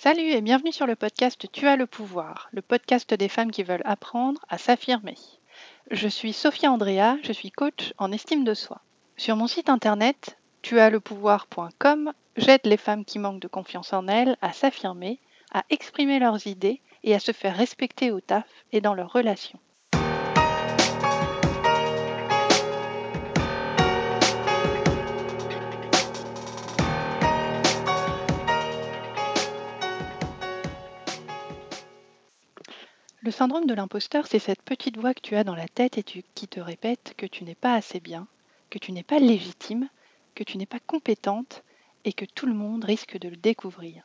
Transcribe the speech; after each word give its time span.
Salut 0.00 0.30
et 0.30 0.42
bienvenue 0.42 0.70
sur 0.70 0.86
le 0.86 0.94
podcast 0.94 1.48
Tu 1.50 1.66
as 1.66 1.74
le 1.74 1.88
pouvoir, 1.88 2.48
le 2.52 2.62
podcast 2.62 3.12
des 3.14 3.28
femmes 3.28 3.50
qui 3.50 3.64
veulent 3.64 3.82
apprendre 3.84 4.40
à 4.48 4.56
s'affirmer. 4.56 5.16
Je 5.90 6.06
suis 6.06 6.32
Sophia 6.32 6.70
Andrea, 6.70 7.16
je 7.24 7.32
suis 7.32 7.50
coach 7.50 7.92
en 7.98 8.12
estime 8.12 8.44
de 8.44 8.54
soi. 8.54 8.80
Sur 9.16 9.34
mon 9.34 9.48
site 9.48 9.68
internet 9.68 10.38
tuaslepouvoir.com, 10.62 12.12
j'aide 12.36 12.60
les 12.62 12.76
femmes 12.76 13.04
qui 13.04 13.18
manquent 13.18 13.42
de 13.42 13.48
confiance 13.48 13.92
en 13.92 14.06
elles 14.06 14.36
à 14.40 14.52
s'affirmer, 14.52 15.18
à 15.52 15.64
exprimer 15.68 16.20
leurs 16.20 16.46
idées 16.46 16.80
et 17.02 17.16
à 17.16 17.18
se 17.18 17.32
faire 17.32 17.56
respecter 17.56 18.12
au 18.12 18.20
taf 18.20 18.46
et 18.70 18.80
dans 18.80 18.94
leurs 18.94 19.12
relations. 19.12 19.58
Le 33.20 33.32
syndrome 33.32 33.66
de 33.66 33.74
l'imposteur, 33.74 34.28
c'est 34.28 34.38
cette 34.38 34.62
petite 34.62 34.96
voix 34.96 35.12
que 35.12 35.20
tu 35.20 35.34
as 35.34 35.42
dans 35.42 35.56
la 35.56 35.66
tête 35.66 35.98
et 35.98 36.04
qui 36.04 36.46
te 36.46 36.60
répète 36.60 37.14
que 37.16 37.26
tu 37.26 37.42
n'es 37.42 37.56
pas 37.56 37.74
assez 37.74 37.98
bien, 37.98 38.28
que 38.70 38.78
tu 38.78 38.92
n'es 38.92 39.02
pas 39.02 39.18
légitime, 39.18 39.88
que 40.36 40.44
tu 40.44 40.56
n'es 40.56 40.66
pas 40.66 40.78
compétente 40.78 41.64
et 42.04 42.12
que 42.12 42.24
tout 42.24 42.46
le 42.46 42.54
monde 42.54 42.84
risque 42.84 43.18
de 43.18 43.28
le 43.28 43.36
découvrir. 43.36 44.04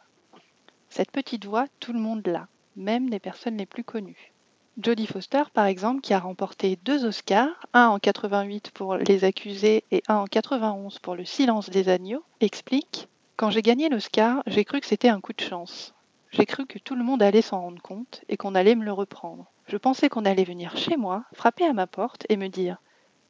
Cette 0.89 1.11
petite 1.11 1.45
voix, 1.45 1.67
tout 1.79 1.93
le 1.93 1.99
monde 1.99 2.25
l'a, 2.25 2.47
même 2.75 3.07
les 3.07 3.19
personnes 3.19 3.57
les 3.57 3.67
plus 3.67 3.83
connues. 3.83 4.33
Jodie 4.81 5.05
Foster, 5.05 5.43
par 5.53 5.67
exemple, 5.67 6.01
qui 6.01 6.15
a 6.15 6.19
remporté 6.19 6.79
deux 6.83 7.05
Oscars, 7.05 7.67
un 7.73 7.89
en 7.89 7.99
88 7.99 8.71
pour 8.71 8.95
Les 8.95 9.25
Accusés 9.25 9.83
et 9.91 10.01
un 10.07 10.15
en 10.15 10.25
91 10.25 10.97
pour 10.97 11.15
Le 11.15 11.25
Silence 11.25 11.69
des 11.69 11.87
Agneaux, 11.87 12.23
explique 12.39 13.07
Quand 13.35 13.51
j'ai 13.51 13.61
gagné 13.61 13.89
l'Oscar, 13.89 14.41
j'ai 14.47 14.65
cru 14.65 14.79
que 14.79 14.87
c'était 14.87 15.09
un 15.09 15.21
coup 15.21 15.33
de 15.33 15.41
chance. 15.41 15.93
J'ai 16.33 16.47
cru 16.47 16.65
que 16.65 16.79
tout 16.79 16.95
le 16.95 17.03
monde 17.03 17.21
allait 17.21 17.43
s'en 17.43 17.61
rendre 17.61 17.81
compte 17.81 18.23
et 18.27 18.37
qu'on 18.37 18.55
allait 18.55 18.73
me 18.73 18.83
le 18.83 18.91
reprendre. 18.91 19.45
Je 19.67 19.77
pensais 19.77 20.09
qu'on 20.09 20.25
allait 20.25 20.43
venir 20.43 20.75
chez 20.75 20.97
moi, 20.97 21.25
frapper 21.33 21.63
à 21.63 21.73
ma 21.73 21.85
porte 21.85 22.25
et 22.27 22.37
me 22.37 22.47
dire 22.47 22.77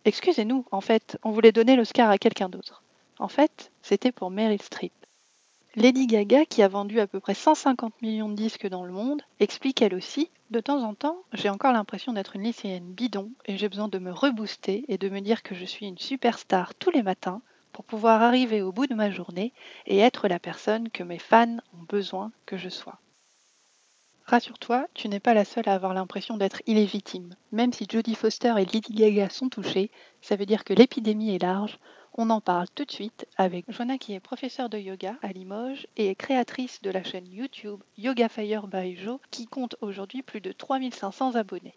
Excusez-nous, 0.05 0.63
en 0.71 0.79
fait, 0.79 1.17
on 1.21 1.31
voulait 1.31 1.51
donner 1.51 1.75
l'Oscar 1.75 2.09
à 2.09 2.17
quelqu'un 2.17 2.47
d'autre. 2.47 2.81
En 3.19 3.27
fait, 3.27 3.73
c'était 3.81 4.13
pour 4.13 4.31
Meryl 4.31 4.61
Streep. 4.61 4.93
Lady 5.75 6.07
Gaga, 6.07 6.45
qui 6.45 6.63
a 6.63 6.69
vendu 6.69 7.01
à 7.01 7.07
peu 7.07 7.19
près 7.19 7.33
150 7.33 8.01
millions 8.01 8.29
de 8.29 8.35
disques 8.35 8.67
dans 8.67 8.85
le 8.85 8.93
monde, 8.93 9.21
explique 9.41 9.81
elle 9.81 9.95
aussi 9.95 10.29
De 10.51 10.61
temps 10.61 10.81
en 10.81 10.93
temps, 10.93 11.17
j'ai 11.33 11.49
encore 11.49 11.73
l'impression 11.73 12.13
d'être 12.13 12.37
une 12.37 12.43
lycéenne 12.43 12.93
bidon 12.93 13.31
et 13.47 13.57
j'ai 13.57 13.67
besoin 13.67 13.89
de 13.89 13.99
me 13.99 14.13
rebooster 14.13 14.85
et 14.87 14.97
de 14.97 15.09
me 15.09 15.19
dire 15.19 15.43
que 15.43 15.55
je 15.55 15.65
suis 15.65 15.87
une 15.87 15.97
superstar 15.97 16.73
tous 16.75 16.91
les 16.91 17.03
matins 17.03 17.41
pour 17.73 17.83
pouvoir 17.83 18.21
arriver 18.21 18.61
au 18.61 18.71
bout 18.71 18.87
de 18.87 18.95
ma 18.95 19.11
journée 19.11 19.51
et 19.85 19.97
être 19.97 20.27
la 20.27 20.39
personne 20.39 20.89
que 20.89 21.03
mes 21.03 21.19
fans 21.19 21.57
ont 21.73 21.83
besoin 21.89 22.31
que 22.45 22.55
je 22.55 22.69
sois. 22.69 22.99
Rassure-toi, 24.25 24.87
tu 24.93 25.09
n'es 25.09 25.19
pas 25.19 25.33
la 25.33 25.43
seule 25.43 25.67
à 25.67 25.73
avoir 25.73 25.93
l'impression 25.93 26.37
d'être 26.37 26.61
illégitime. 26.65 27.35
Même 27.51 27.73
si 27.73 27.85
Jodie 27.89 28.15
Foster 28.15 28.53
et 28.57 28.65
Lady 28.65 28.93
Gaga 28.93 29.29
sont 29.29 29.49
touchés, 29.49 29.91
ça 30.21 30.37
veut 30.37 30.45
dire 30.45 30.63
que 30.63 30.73
l'épidémie 30.73 31.35
est 31.35 31.41
large. 31.41 31.77
On 32.15 32.29
en 32.29 32.39
parle 32.41 32.67
tout 32.73 32.85
de 32.85 32.91
suite 32.91 33.27
avec 33.37 33.65
Joanna 33.69 33.97
qui 33.97 34.13
est 34.13 34.19
professeure 34.19 34.69
de 34.69 34.77
yoga 34.77 35.15
à 35.23 35.33
Limoges 35.33 35.87
et 35.97 36.09
est 36.09 36.15
créatrice 36.15 36.81
de 36.83 36.91
la 36.91 37.03
chaîne 37.03 37.27
YouTube 37.27 37.81
Yoga 37.97 38.29
Fire 38.29 38.67
by 38.67 38.95
Jo 38.95 39.19
qui 39.31 39.45
compte 39.45 39.75
aujourd'hui 39.81 40.21
plus 40.21 40.39
de 40.39 40.51
3500 40.51 41.35
abonnés. 41.35 41.73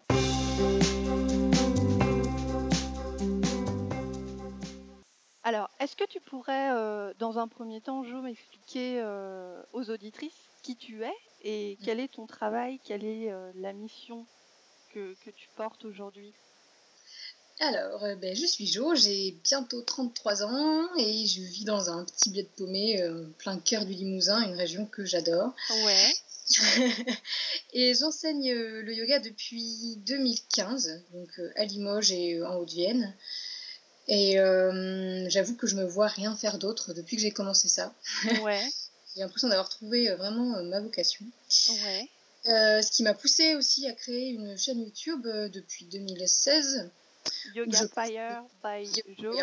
Alors, 5.47 5.69
est-ce 5.79 5.95
que 5.95 6.03
tu 6.03 6.19
pourrais, 6.19 6.73
euh, 6.73 7.13
dans 7.19 7.39
un 7.39 7.47
premier 7.47 7.79
temps, 7.79 8.03
Jo, 8.03 8.21
m'expliquer 8.21 8.99
euh, 8.99 9.63
aux 9.71 9.89
auditrices 9.89 10.33
qui 10.61 10.75
tu 10.75 11.05
es 11.05 11.13
et 11.41 11.77
quel 11.85 12.01
est 12.01 12.09
ton 12.09 12.27
travail, 12.27 12.81
quelle 12.83 13.05
est 13.05 13.31
euh, 13.31 13.49
la 13.55 13.71
mission 13.71 14.25
que, 14.93 15.15
tu 15.23 15.47
portes 15.55 15.85
aujourd'hui? 15.85 16.33
Alors, 17.61 18.01
ben, 18.17 18.35
je 18.35 18.45
suis 18.45 18.67
Jo, 18.67 18.93
j'ai 18.93 19.37
bientôt 19.41 19.81
33 19.81 20.43
ans 20.43 20.89
et 20.97 21.25
je 21.25 21.39
vis 21.39 21.63
dans 21.63 21.91
un 21.91 22.03
petit 22.03 22.29
bled 22.29 22.49
paumé 22.57 23.01
plein 23.37 23.57
cœur 23.57 23.85
du 23.85 23.93
Limousin, 23.93 24.41
une 24.41 24.55
région 24.55 24.85
que 24.85 25.05
j'adore. 25.05 25.55
Ouais. 25.69 26.13
et 27.73 27.93
j'enseigne 27.93 28.51
le 28.53 28.93
yoga 28.93 29.19
depuis 29.19 29.95
2015, 30.05 31.05
donc 31.13 31.29
à 31.55 31.63
Limoges 31.63 32.11
et 32.11 32.43
en 32.43 32.57
Haute-Vienne. 32.57 33.15
Et 34.07 34.39
euh, 34.39 35.29
j'avoue 35.29 35.55
que 35.55 35.67
je 35.67 35.75
me 35.75 35.83
vois 35.83 36.07
rien 36.07 36.35
faire 36.35 36.57
d'autre 36.57 36.93
depuis 36.93 37.17
que 37.17 37.21
j'ai 37.21 37.31
commencé 37.31 37.67
ça. 37.67 37.93
Ouais. 38.41 38.61
j'ai 39.15 39.21
l'impression 39.21 39.49
d'avoir 39.49 39.69
trouvé 39.69 40.09
euh, 40.09 40.15
vraiment 40.15 40.55
euh, 40.55 40.63
ma 40.63 40.79
vocation. 40.79 41.25
Ouais. 41.83 42.09
ce 42.45 42.91
qui 42.91 43.03
m'a 43.03 43.13
poussé 43.13 43.55
aussi 43.55 43.87
à 43.87 43.93
créer 43.93 44.29
une 44.29 44.57
chaîne 44.57 44.79
YouTube 44.79 45.23
depuis 45.23 45.85
2016. 45.85 46.89
Yoga 47.53 47.87
Fire 47.89 48.43
by 48.63 48.89
Jo. 49.19 49.33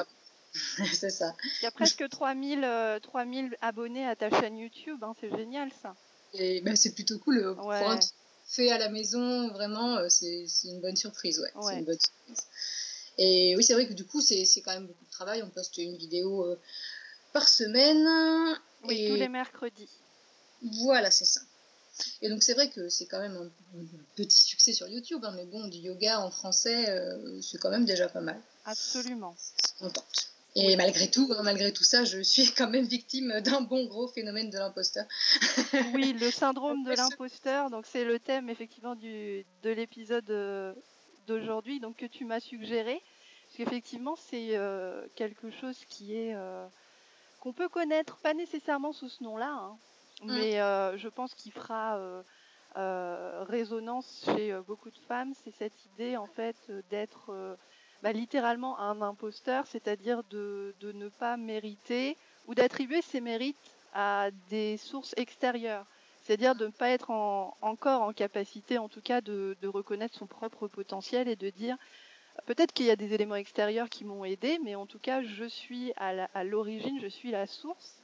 c'est 0.94 1.10
ça. 1.10 1.34
Il 1.60 1.64
y 1.64 1.66
a 1.66 1.70
presque 1.70 2.08
3000, 2.08 3.00
3000 3.02 3.56
abonnés 3.60 4.06
à 4.06 4.16
ta 4.16 4.30
chaîne 4.30 4.56
YouTube, 4.56 5.02
hein, 5.02 5.12
c'est 5.20 5.30
génial 5.36 5.70
ça. 5.82 5.94
Et 6.32 6.60
ben, 6.62 6.74
c'est 6.74 6.92
plutôt 6.92 7.18
cool. 7.18 7.54
Pour 7.56 7.72
un 7.72 7.98
fait 8.46 8.70
à 8.70 8.78
la 8.78 8.88
maison, 8.88 9.48
vraiment, 9.48 9.98
c'est 10.08 10.46
une 10.64 10.80
bonne 10.80 10.96
surprise. 10.96 11.40
Ouais. 11.40 11.48
C'est 11.66 11.78
une 11.78 11.84
bonne 11.84 11.98
surprise. 11.98 12.46
Et 13.18 13.54
oui, 13.56 13.62
c'est 13.62 13.74
vrai 13.74 13.86
que 13.86 13.92
du 13.92 14.04
coup, 14.04 14.20
c'est 14.20 14.44
quand 14.64 14.72
même 14.72 14.86
beaucoup 14.86 15.04
de 15.04 15.10
travail. 15.10 15.42
On 15.42 15.48
poste 15.48 15.78
une 15.78 15.96
vidéo 15.96 16.44
euh, 16.44 16.58
par 17.32 17.48
semaine. 17.48 18.58
Oui, 18.84 19.08
tous 19.08 19.16
les 19.16 19.28
mercredis. 19.28 19.90
Voilà, 20.82 21.10
c'est 21.10 21.24
ça. 21.24 21.40
Et 22.22 22.28
donc, 22.28 22.42
c'est 22.42 22.54
vrai 22.54 22.70
que 22.70 22.88
c'est 22.88 23.06
quand 23.06 23.20
même 23.20 23.36
un, 23.36 23.84
petit 24.16 24.42
succès 24.42 24.72
sur 24.72 24.88
YouTube, 24.88 25.24
hein, 25.24 25.32
mais 25.36 25.44
bon, 25.44 25.68
du 25.68 25.78
yoga 25.78 26.20
en 26.20 26.30
français, 26.30 26.88
euh, 26.90 27.40
c'est 27.40 27.58
quand 27.58 27.70
même 27.70 27.84
déjà 27.84 28.08
pas 28.08 28.20
mal. 28.20 28.40
Absolument. 28.64 29.36
Contente. 29.78 30.34
Et 30.56 30.76
malgré 30.76 31.10
tout, 31.10 31.32
hein, 31.36 31.42
malgré 31.42 31.72
tout 31.72 31.82
ça, 31.82 32.04
je 32.04 32.20
suis 32.20 32.52
quand 32.52 32.68
même 32.68 32.84
victime 32.84 33.40
d'un 33.40 33.60
bon 33.60 33.86
gros 33.86 34.06
phénomène 34.06 34.50
de 34.50 34.58
l'imposteur. 34.58 35.04
oui, 35.94 36.12
le 36.12 36.30
syndrome 36.30 36.84
de 36.84 36.92
l'imposteur. 36.92 37.70
Donc 37.70 37.86
c'est 37.90 38.04
le 38.04 38.20
thème 38.20 38.48
effectivement 38.48 38.94
du, 38.94 39.44
de 39.62 39.70
l'épisode 39.70 40.30
euh, 40.30 40.72
d'aujourd'hui, 41.26 41.80
donc 41.80 41.96
que 41.96 42.06
tu 42.06 42.24
m'as 42.24 42.40
suggéré, 42.40 43.02
parce 43.46 43.56
qu'effectivement 43.56 44.16
c'est 44.16 44.56
euh, 44.56 45.06
quelque 45.14 45.50
chose 45.50 45.84
qui 45.86 46.16
est 46.16 46.34
euh, 46.34 46.66
qu'on 47.40 47.52
peut 47.52 47.68
connaître, 47.68 48.16
pas 48.18 48.34
nécessairement 48.34 48.92
sous 48.92 49.08
ce 49.08 49.22
nom-là, 49.22 49.50
hein, 49.50 49.78
mm. 50.22 50.34
mais 50.34 50.60
euh, 50.60 50.96
je 50.96 51.08
pense 51.08 51.34
qu'il 51.34 51.52
fera 51.52 51.98
résonance 52.76 54.24
chez 54.24 54.52
beaucoup 54.66 54.90
de 54.90 54.98
femmes. 55.06 55.32
C'est 55.44 55.52
cette 55.52 55.84
idée 55.86 56.16
en 56.16 56.26
fait 56.26 56.56
d'être 56.90 57.56
bah, 58.02 58.12
littéralement 58.12 58.78
un 58.80 59.00
imposteur, 59.00 59.66
c'est-à-dire 59.68 60.24
de, 60.24 60.74
de, 60.80 60.90
ne 60.90 61.08
pas 61.08 61.36
mériter 61.36 62.16
ou 62.48 62.54
d'attribuer 62.54 63.00
ses 63.00 63.20
mérites 63.20 63.56
à 63.92 64.30
des 64.50 64.76
sources 64.76 65.14
extérieures 65.16 65.86
c'est-à-dire 66.24 66.54
de 66.54 66.66
ne 66.66 66.70
pas 66.70 66.88
être 66.88 67.10
encore 67.10 68.02
en 68.02 68.12
capacité, 68.12 68.78
en 68.78 68.88
tout 68.88 69.02
cas, 69.02 69.20
de, 69.20 69.56
reconnaître 69.64 70.16
son 70.16 70.26
propre 70.26 70.68
potentiel 70.68 71.28
et 71.28 71.36
de 71.36 71.50
dire 71.50 71.76
peut-être 72.46 72.72
qu'il 72.72 72.86
y 72.86 72.90
a 72.90 72.96
des 72.96 73.12
éléments 73.12 73.36
extérieurs 73.36 73.88
qui 73.88 74.04
m'ont 74.04 74.24
aidé, 74.24 74.58
mais 74.64 74.74
en 74.74 74.86
tout 74.86 74.98
cas, 74.98 75.22
je 75.22 75.44
suis 75.44 75.92
à 75.96 76.44
l'origine, 76.44 76.98
je 77.00 77.08
suis 77.08 77.30
la 77.30 77.46
source 77.46 77.98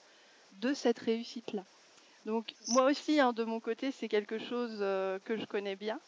de 0.61 0.75
cette 0.75 0.99
réussite-là. 0.99 1.65
Donc 2.27 2.55
moi 2.69 2.85
aussi, 2.85 3.19
hein, 3.19 3.33
de 3.33 3.45
mon 3.45 3.61
côté, 3.61 3.91
c'est 3.91 4.09
quelque 4.09 4.39
chose 4.39 4.79
euh, 4.81 5.19
que 5.25 5.39
je 5.39 5.47
connais 5.47 5.77
bien. 5.77 5.99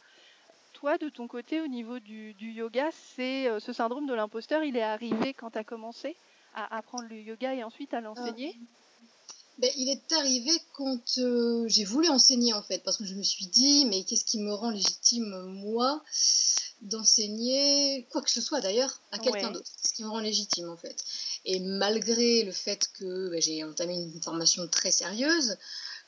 Toi, 0.74 0.98
de 0.98 1.08
ton 1.08 1.26
côté, 1.26 1.60
au 1.60 1.66
niveau 1.66 1.98
du, 1.98 2.34
yoga, 2.38 2.90
c'est 2.92 3.48
euh, 3.48 3.60
ce 3.60 3.72
syndrome 3.72 4.06
de 4.06 4.14
l'imposteur, 4.14 4.62
il 4.62 4.76
est 4.76 4.82
arrivé 4.82 5.32
quand 5.32 5.52
tu 5.52 5.58
as 5.58 5.64
commencé 5.64 6.16
à 6.54 6.76
apprendre 6.76 7.08
le 7.08 7.16
yoga 7.16 7.54
et 7.54 7.64
ensuite 7.64 7.94
à 7.94 8.02
l'enseigner? 8.02 8.58
Ben, 9.62 9.70
il 9.76 9.88
est 9.88 10.12
arrivé 10.14 10.50
quand 10.72 11.18
euh, 11.18 11.68
j'ai 11.68 11.84
voulu 11.84 12.08
enseigner 12.08 12.52
en 12.52 12.64
fait, 12.64 12.82
parce 12.82 12.96
que 12.96 13.04
je 13.04 13.14
me 13.14 13.22
suis 13.22 13.46
dit, 13.46 13.86
mais 13.86 14.02
qu'est-ce 14.02 14.24
qui 14.24 14.40
me 14.40 14.52
rend 14.52 14.70
légitime, 14.70 15.40
moi, 15.46 16.02
d'enseigner, 16.80 18.04
quoi 18.10 18.22
que 18.22 18.30
ce 18.30 18.40
soit 18.40 18.60
d'ailleurs, 18.60 19.00
à 19.12 19.20
quelqu'un 19.20 19.52
d'autre 19.52 19.70
Ce 19.86 19.92
qui 19.92 20.02
me 20.02 20.08
rend 20.08 20.18
légitime 20.18 20.68
en 20.68 20.76
fait. 20.76 20.96
Et 21.44 21.60
malgré 21.60 22.42
le 22.42 22.50
fait 22.50 22.90
que 22.98 23.30
ben, 23.30 23.40
j'ai 23.40 23.62
entamé 23.62 23.94
une 23.94 24.20
formation 24.20 24.66
très 24.66 24.90
sérieuse, 24.90 25.56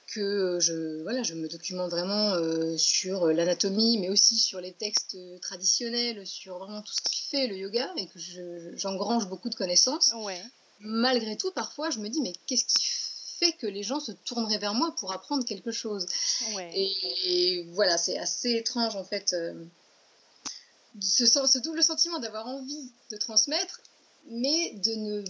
que 0.08 0.58
je, 0.60 1.02
voilà, 1.04 1.22
je 1.22 1.34
me 1.34 1.46
documente 1.46 1.92
vraiment 1.92 2.32
euh, 2.32 2.76
sur 2.76 3.28
l'anatomie, 3.28 3.98
mais 3.98 4.08
aussi 4.08 4.36
sur 4.36 4.60
les 4.60 4.72
textes 4.72 5.16
traditionnels, 5.42 6.26
sur 6.26 6.58
vraiment 6.58 6.82
tout 6.82 6.92
ce 6.92 7.08
qui 7.08 7.22
fait 7.22 7.46
le 7.46 7.56
yoga, 7.56 7.88
et 7.98 8.08
que 8.08 8.18
j'engrange 8.74 9.28
beaucoup 9.28 9.48
de 9.48 9.54
connaissances. 9.54 10.10
Malgré 10.80 11.36
tout, 11.36 11.52
parfois, 11.52 11.90
je 11.90 12.00
me 12.00 12.08
dis, 12.08 12.20
mais 12.20 12.32
qu'est-ce 12.46 12.64
qui 12.64 12.84
fait 13.38 13.52
que 13.52 13.66
les 13.66 13.82
gens 13.82 14.00
se 14.00 14.12
tourneraient 14.12 14.58
vers 14.58 14.74
moi 14.74 14.94
pour 14.98 15.12
apprendre 15.12 15.44
quelque 15.44 15.70
chose. 15.70 16.06
Et, 16.74 17.66
voilà, 17.72 17.98
c'est 17.98 18.18
assez 18.18 18.52
étrange 18.52 18.96
en 18.96 19.04
fait, 19.04 19.32
euh, 19.32 19.64
ce, 21.00 21.26
ce, 21.26 21.58
double 21.58 21.82
sentiment 21.82 22.18
d'avoir 22.18 22.46
envie 22.46 22.92
de 23.10 23.16
transmettre, 23.16 23.80
mais 24.28 24.72
de 24.74 24.94
ne 24.94 25.24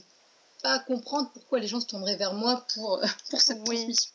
pas 0.62 0.78
comprendre 0.80 1.30
pourquoi 1.32 1.58
les 1.58 1.66
gens 1.66 1.80
se 1.80 1.86
tourneraient 1.86 2.16
vers 2.16 2.34
moi 2.34 2.66
pour, 2.74 3.00
pour 3.30 3.40
cette 3.40 3.64
transmission. 3.64 4.10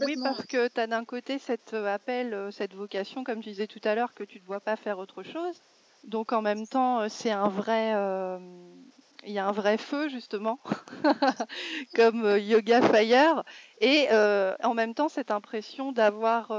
Oui, 0.00 0.16
parce 0.22 0.44
que 0.46 0.68
tu 0.68 0.80
as 0.80 0.86
d'un 0.86 1.04
côté 1.04 1.38
cet 1.38 1.74
appel, 1.74 2.50
cette 2.52 2.74
vocation, 2.74 3.24
comme 3.24 3.42
tu 3.42 3.50
disais 3.50 3.66
tout 3.66 3.80
à 3.84 3.94
l'heure, 3.94 4.14
que 4.14 4.24
tu 4.24 4.40
ne 4.40 4.46
dois 4.46 4.60
pas 4.60 4.76
faire 4.76 4.98
autre 4.98 5.22
chose. 5.22 5.56
Donc 6.04 6.32
en 6.32 6.42
même 6.42 6.66
temps, 6.66 7.08
c'est 7.08 7.32
un 7.32 7.48
vrai, 7.48 7.92
il 9.26 9.32
y 9.32 9.38
a 9.38 9.46
un 9.46 9.52
vrai 9.52 9.76
feu 9.78 10.08
justement, 10.08 10.58
comme 11.94 12.38
Yoga 12.38 12.82
Fire, 12.82 13.44
et 13.80 14.08
en 14.62 14.74
même 14.74 14.94
temps 14.94 15.08
cette 15.08 15.30
impression 15.30 15.92
d'avoir 15.92 16.50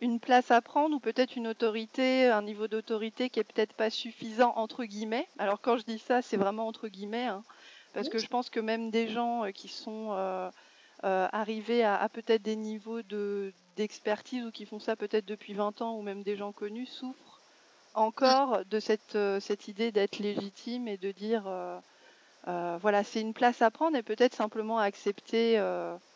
une 0.00 0.20
place 0.20 0.50
à 0.50 0.60
prendre 0.60 0.96
ou 0.96 1.00
peut-être 1.00 1.36
une 1.36 1.48
autorité, 1.48 2.26
un 2.28 2.42
niveau 2.42 2.68
d'autorité 2.68 3.30
qui 3.30 3.40
est 3.40 3.44
peut-être 3.44 3.74
pas 3.74 3.90
suffisant 3.90 4.52
entre 4.56 4.84
guillemets. 4.84 5.26
Alors 5.38 5.60
quand 5.60 5.76
je 5.76 5.84
dis 5.84 5.98
ça, 5.98 6.22
c'est 6.22 6.36
vraiment 6.36 6.66
entre 6.66 6.88
guillemets, 6.88 7.26
hein, 7.26 7.42
parce 7.92 8.08
que 8.08 8.18
je 8.18 8.26
pense 8.26 8.50
que 8.50 8.60
même 8.60 8.90
des 8.90 9.08
gens 9.08 9.44
qui 9.52 9.68
sont 9.68 10.16
arrivés 11.02 11.84
à, 11.84 12.08
peut-être 12.08 12.42
des 12.42 12.56
niveaux 12.56 13.02
de, 13.02 13.52
d'expertise 13.76 14.44
ou 14.46 14.50
qui 14.50 14.66
font 14.66 14.78
ça 14.78 14.96
peut-être 14.96 15.26
depuis 15.26 15.54
20 15.54 15.82
ans 15.82 15.96
ou 15.96 16.02
même 16.02 16.22
des 16.22 16.36
gens 16.36 16.52
connus 16.52 16.86
souffrent 16.86 17.33
encore 17.94 18.64
de 18.66 18.80
cette, 18.80 19.14
euh, 19.14 19.40
cette 19.40 19.68
idée 19.68 19.92
d'être 19.92 20.18
légitime 20.18 20.88
et 20.88 20.96
de 20.96 21.12
dire 21.12 21.44
euh, 21.46 21.78
euh, 22.48 22.76
voilà, 22.80 23.04
c'est 23.04 23.20
une 23.20 23.32
place 23.32 23.62
à 23.62 23.70
prendre 23.70 23.96
et 23.96 24.02
peut-être 24.02 24.34
simplement 24.34 24.78
accepter 24.78 25.54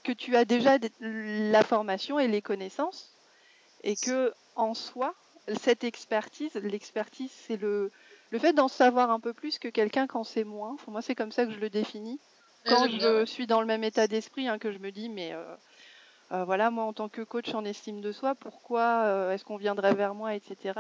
que 0.05 0.13
tu 0.13 0.37
as 0.37 0.45
déjà 0.45 0.77
la 1.01 1.63
formation 1.63 2.19
et 2.19 2.29
les 2.29 2.43
connaissances 2.43 3.15
et 3.85 3.97
que 3.97 4.35
en 4.57 4.75
soi, 4.75 5.15
cette 5.63 5.85
expertise, 5.85 6.55
l'expertise, 6.55 7.31
c'est 7.31 7.57
le, 7.57 7.91
le 8.31 8.39
fait 8.39 8.53
d'en 8.53 8.69
savoir 8.69 9.11
un 9.11 9.21
peu 9.21 9.33
plus 9.33 9.59
que 9.59 9.69
quelqu'un 9.69 10.07
quand 10.07 10.25
c'est 10.25 10.45
moins. 10.45 10.77
Pour 10.77 10.93
moi, 10.93 11.01
c'est 11.01 11.15
comme 11.15 11.33
ça 11.33 11.47
que 11.47 11.53
je 11.53 11.61
le 11.61 11.71
définis. 11.71 12.21
Quand 12.67 12.89
je 12.89 13.25
suis 13.25 13.47
dans 13.47 13.61
le 13.61 13.67
même 13.67 13.85
état 13.85 14.07
d'esprit, 14.07 14.49
hein, 14.49 14.59
que 14.59 14.73
je 14.73 14.79
me 14.79 14.91
dis, 14.91 15.09
mais 15.09 15.35
voilà, 16.31 16.71
moi 16.71 16.85
en 16.85 16.93
tant 16.93 17.09
que 17.09 17.23
coach 17.23 17.55
en 17.55 17.65
estime 17.65 18.03
de 18.03 18.13
soi, 18.13 18.35
pourquoi 18.35 19.33
est-ce 19.33 19.47
qu'on 19.47 19.57
viendrait 19.57 19.95
vers 19.95 20.15
moi, 20.15 20.35
etc. 20.35 20.75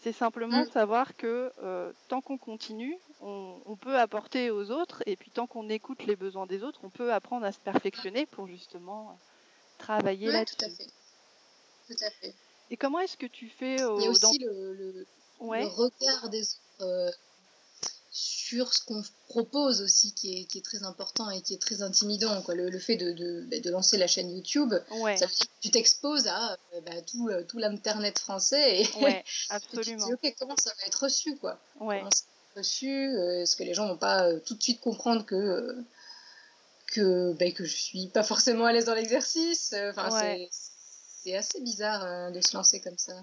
C'est 0.00 0.12
simplement 0.12 0.62
mm. 0.62 0.70
savoir 0.70 1.16
que 1.16 1.52
euh, 1.62 1.92
tant 2.08 2.20
qu'on 2.20 2.38
continue, 2.38 2.96
on, 3.20 3.76
peut 3.80 3.98
apporter 3.98 4.50
aux 4.50 4.70
autres, 4.70 5.02
et 5.06 5.16
puis 5.16 5.30
tant 5.30 5.46
qu'on 5.46 5.68
écoute 5.68 6.06
les 6.06 6.14
besoins 6.14 6.46
des 6.46 6.62
autres, 6.62 6.80
on 6.84 6.90
peut 6.90 7.12
apprendre 7.12 7.44
à 7.44 7.52
se 7.52 7.58
perfectionner 7.58 8.26
pour 8.26 8.46
justement 8.46 9.18
travailler 9.76 10.30
là-dessus. 10.30 10.56
Tout 10.56 10.64
à 10.64 10.68
fait. 10.68 10.86
Tout 11.88 12.04
à 12.04 12.10
fait. 12.10 12.34
Et 12.70 12.76
comment 12.76 13.00
est-ce 13.00 13.16
que 13.16 13.26
tu 13.26 13.48
fais 13.48 13.82
au, 13.82 13.98
Il 13.98 14.04
y 14.04 14.06
a 14.06 14.10
aussi 14.10 14.38
le, 14.38 14.74
le, 14.74 15.06
regard 15.40 16.28
des 16.28 16.42
autres 16.42 16.82
euh, 16.82 17.10
sur 18.18 18.74
ce 18.74 18.82
qu'on 18.84 19.04
propose 19.28 19.80
aussi, 19.80 20.12
qui 20.12 20.40
est, 20.40 20.44
qui 20.46 20.58
est, 20.58 20.62
très 20.62 20.82
important 20.82 21.30
et 21.30 21.40
qui 21.40 21.54
est 21.54 21.60
très 21.60 21.82
intimidant. 21.82 22.42
Quoi. 22.42 22.54
Le, 22.54 22.78
fait 22.78 22.96
de, 22.96 23.12
de, 23.12 23.46
bah, 23.48 23.60
de, 23.60 23.70
lancer 23.70 23.96
la 23.96 24.08
chaîne 24.08 24.28
YouTube, 24.30 24.74
ça 24.88 24.96
veut 25.04 25.14
dire 25.14 25.28
que 25.28 25.46
tu 25.60 25.70
t'exposes 25.70 26.26
à 26.26 26.52
euh, 26.74 26.80
bah, 26.80 27.00
tout, 27.02 27.28
euh, 27.28 27.44
tout 27.44 27.58
l'Internet 27.58 28.18
français. 28.18 28.82
Et, 28.82 28.88
ouais, 29.02 29.24
absolument. 29.50 30.06
tu 30.08 30.20
te 30.20 30.24
dis, 30.24 30.30
ok, 30.30 30.36
comment 30.40 30.56
ça 30.56 30.72
va 30.80 30.86
être 30.86 31.04
reçu 31.04 31.36
quoi? 31.36 31.60
Ouais. 31.78 31.98
Comment 31.98 32.10
ça 32.10 32.24
va 32.24 32.50
être 32.50 32.56
reçu? 32.58 32.90
Euh, 32.90 33.42
Est-ce 33.42 33.54
que 33.54 33.62
les 33.62 33.74
gens 33.74 33.86
vont 33.86 33.98
pas 33.98 34.32
tout 34.40 34.54
de 34.54 34.62
suite 34.62 34.80
comprendre 34.80 35.24
que, 35.24 35.76
que, 36.88 37.34
bah, 37.34 37.52
que 37.52 37.64
je 37.64 37.76
suis 37.76 38.08
pas 38.08 38.24
forcément 38.24 38.64
à 38.64 38.72
l'aise 38.72 38.86
dans 38.86 38.94
l'exercice? 38.94 39.74
Enfin, 39.90 40.10
c'est 41.22 41.36
assez 41.36 41.60
bizarre 41.60 42.32
de 42.32 42.40
se 42.40 42.56
lancer 42.56 42.80
comme 42.80 42.98
ça. 42.98 43.14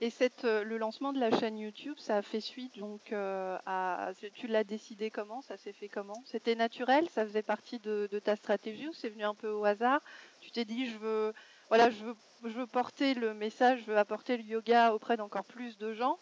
Et 0.00 0.10
cette, 0.10 0.44
euh, 0.44 0.64
le 0.64 0.76
lancement 0.76 1.12
de 1.12 1.20
la 1.20 1.30
chaîne 1.38 1.56
YouTube, 1.56 1.96
ça 1.98 2.16
a 2.16 2.22
fait 2.22 2.40
suite 2.40 2.76
donc 2.78 3.12
euh, 3.12 3.56
à. 3.64 4.10
Tu 4.34 4.48
l'as 4.48 4.64
décidé 4.64 5.10
comment? 5.10 5.40
Ça 5.42 5.56
s'est 5.56 5.72
fait 5.72 5.88
comment? 5.88 6.20
C'était 6.26 6.56
naturel? 6.56 7.08
Ça 7.10 7.24
faisait 7.24 7.42
partie 7.42 7.78
de, 7.78 8.08
ta 8.22 8.34
stratégie 8.34 8.88
ou 8.88 8.92
c'est 8.92 9.08
venu 9.08 9.24
un 9.24 9.34
peu 9.34 9.50
au 9.50 9.64
hasard? 9.64 10.00
Tu 10.40 10.50
t'es 10.50 10.64
dit 10.64 10.90
je 10.90 10.98
veux 10.98 11.32
voilà 11.68 11.90
je 11.90 12.04
veux 12.04 12.16
je 12.44 12.58
veux 12.58 12.66
porter 12.66 13.14
le 13.14 13.34
message, 13.34 13.82
je 13.86 13.92
veux 13.92 13.96
apporter 13.96 14.36
le 14.36 14.42
yoga 14.42 14.92
auprès 14.92 15.16
d'encore 15.16 15.44
plus 15.44 15.78
de 15.78 15.94
gens. 15.94 16.18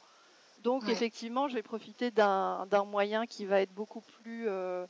Donc 0.62 0.88
effectivement, 0.88 1.48
je 1.48 1.54
vais 1.54 1.62
profiter 1.62 2.12
d'un 2.12 2.84
moyen 2.84 3.26
qui 3.26 3.46
va 3.46 3.62
être 3.62 3.72
beaucoup 3.72 4.02
plus 4.22 4.48
euh, 4.48 4.86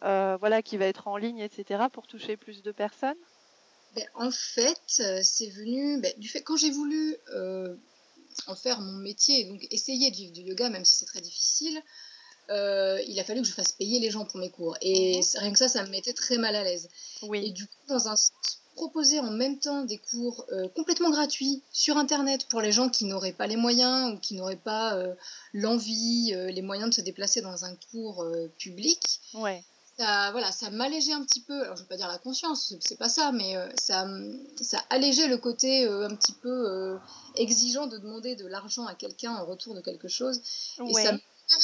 voilà 0.00 0.62
qui 0.62 0.76
va 0.76 0.86
être 0.86 1.06
en 1.06 1.16
ligne 1.16 1.38
etc 1.38 1.84
pour 1.92 2.06
toucher 2.06 2.36
plus 2.36 2.62
de 2.62 2.72
personnes. 2.72 3.18
Ben, 3.94 4.08
en 4.14 4.32
fait, 4.32 4.80
c'est 4.86 5.50
venu 5.50 6.00
ben, 6.00 6.12
du 6.16 6.28
fait 6.28 6.42
quand 6.42 6.56
j'ai 6.56 6.72
voulu 6.72 7.16
en 8.46 8.54
faire 8.54 8.80
mon 8.80 8.92
métier, 8.92 9.44
donc 9.44 9.66
essayer 9.70 10.10
de 10.10 10.16
vivre 10.16 10.32
du 10.32 10.42
yoga, 10.42 10.70
même 10.70 10.84
si 10.84 10.94
c'est 10.94 11.06
très 11.06 11.20
difficile, 11.20 11.82
euh, 12.50 13.00
il 13.08 13.18
a 13.18 13.24
fallu 13.24 13.42
que 13.42 13.48
je 13.48 13.52
fasse 13.52 13.72
payer 13.72 14.00
les 14.00 14.10
gens 14.10 14.24
pour 14.24 14.38
mes 14.38 14.50
cours. 14.50 14.76
Et 14.80 15.18
mhm. 15.18 15.24
rien 15.36 15.52
que 15.52 15.58
ça, 15.58 15.68
ça 15.68 15.84
me 15.84 15.90
mettait 15.90 16.12
très 16.12 16.38
mal 16.38 16.54
à 16.54 16.62
l'aise. 16.62 16.88
Et 17.32 17.50
du 17.50 17.66
coup, 17.66 17.72
dans 17.88 18.08
un 18.08 18.14
proposer 18.76 19.20
en 19.20 19.30
même 19.30 19.60
temps 19.60 19.84
des 19.84 19.98
cours 19.98 20.44
euh, 20.50 20.66
complètement 20.74 21.10
gratuits 21.10 21.62
sur 21.72 21.96
Internet 21.96 22.48
pour 22.48 22.60
les 22.60 22.72
gens 22.72 22.88
qui 22.88 23.04
n'auraient 23.04 23.32
pas 23.32 23.46
les 23.46 23.54
moyens 23.54 24.12
ou 24.12 24.18
qui 24.18 24.34
n'auraient 24.34 24.56
pas 24.56 24.96
euh, 24.96 25.14
l'envie, 25.52 26.34
les 26.34 26.62
moyens 26.62 26.90
de 26.90 26.94
se 26.94 27.00
déplacer 27.00 27.40
dans 27.40 27.64
un 27.64 27.76
cours 27.92 28.26
public. 28.58 29.20
Ouais 29.34 29.62
ça, 29.96 30.30
voilà, 30.32 30.50
ça 30.50 30.70
m'allégeait 30.70 31.12
un 31.12 31.22
petit 31.24 31.40
peu. 31.40 31.62
Alors, 31.62 31.76
je 31.76 31.82
veux 31.82 31.88
pas 31.88 31.96
dire 31.96 32.08
la 32.08 32.18
conscience, 32.18 32.74
c'est 32.80 32.98
pas 32.98 33.08
ça, 33.08 33.32
mais 33.32 33.56
euh, 33.56 33.68
ça, 33.76 34.06
ça 34.60 34.82
allégeait 34.90 35.28
le 35.28 35.38
côté 35.38 35.86
euh, 35.86 36.08
un 36.08 36.14
petit 36.16 36.32
peu 36.32 36.48
euh, 36.48 36.98
exigeant 37.36 37.86
de 37.86 37.98
demander 37.98 38.34
de 38.34 38.46
l'argent 38.46 38.86
à 38.86 38.94
quelqu'un 38.94 39.32
en 39.32 39.44
retour 39.44 39.74
de 39.74 39.80
quelque 39.80 40.08
chose. 40.08 40.40
Et 40.86 40.92
ça 40.92 41.12
me 41.12 41.20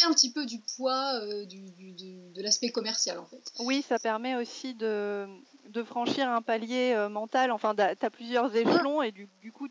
un 0.07 0.13
petit 0.13 0.31
peu 0.31 0.45
du 0.47 0.61
poids 0.77 1.21
du, 1.47 1.73
de 1.73 2.43
l'aspect 2.43 2.71
commercial, 2.71 3.19
en 3.19 3.25
fait. 3.25 3.53
Oui, 3.61 3.83
ça 3.89 3.99
permet 3.99 4.37
aussi 4.37 4.75
de, 4.75 5.27
de 5.71 5.83
franchir 5.83 6.29
un 6.29 6.43
palier 6.43 7.09
mental. 7.11 7.51
Enfin, 7.51 7.75
tu 7.75 7.83
as 7.83 8.11
plusieurs 8.11 8.55
échelons 8.55 9.03
et 9.03 9.11
du, 9.11 9.29
du 9.41 9.51
coup, 9.51 9.69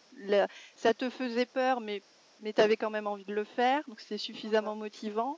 ça 0.75 0.94
te 0.94 1.09
faisait 1.09 1.45
peur, 1.45 1.79
mais, 1.79 2.01
mais 2.41 2.53
tu 2.53 2.59
avais 2.59 2.75
quand 2.75 2.89
même 2.89 3.07
envie 3.07 3.23
de 3.23 3.33
le 3.33 3.44
faire. 3.44 3.83
Donc, 3.88 4.01
c'est 4.01 4.17
suffisamment 4.17 4.75
motivant. 4.75 5.38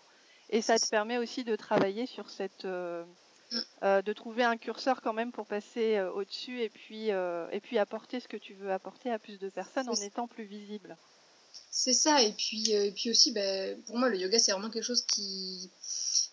Et 0.51 0.61
ça 0.61 0.77
te 0.77 0.87
permet 0.87 1.17
aussi 1.17 1.43
de 1.43 1.55
travailler 1.55 2.05
sur 2.05 2.29
cette, 2.29 2.65
euh, 2.65 3.05
mm. 3.51 3.59
euh, 3.83 4.01
de 4.01 4.13
trouver 4.13 4.43
un 4.43 4.57
curseur 4.57 5.01
quand 5.01 5.13
même 5.13 5.31
pour 5.31 5.45
passer 5.45 5.95
euh, 5.95 6.11
au-dessus 6.11 6.61
et 6.61 6.69
puis 6.69 7.07
et 7.07 7.59
puis 7.61 7.77
apporter 7.77 8.19
ce 8.19 8.27
que 8.27 8.37
tu 8.37 8.53
veux 8.53 8.71
apporter 8.71 9.09
à 9.09 9.17
plus 9.17 9.39
de 9.39 9.49
personnes 9.49 9.89
en 9.89 9.95
étant 9.95 10.27
plus 10.27 10.43
visible. 10.43 10.97
C'est 11.71 11.93
ça. 11.93 12.21
Et 12.21 12.33
puis 12.33 12.71
et 12.71 12.91
puis 12.91 13.09
aussi, 13.09 13.31
ben, 13.31 13.81
pour 13.83 13.97
moi, 13.97 14.09
le 14.09 14.17
yoga 14.17 14.39
c'est 14.39 14.51
vraiment 14.51 14.69
quelque 14.69 14.83
chose 14.83 15.03
qui 15.03 15.71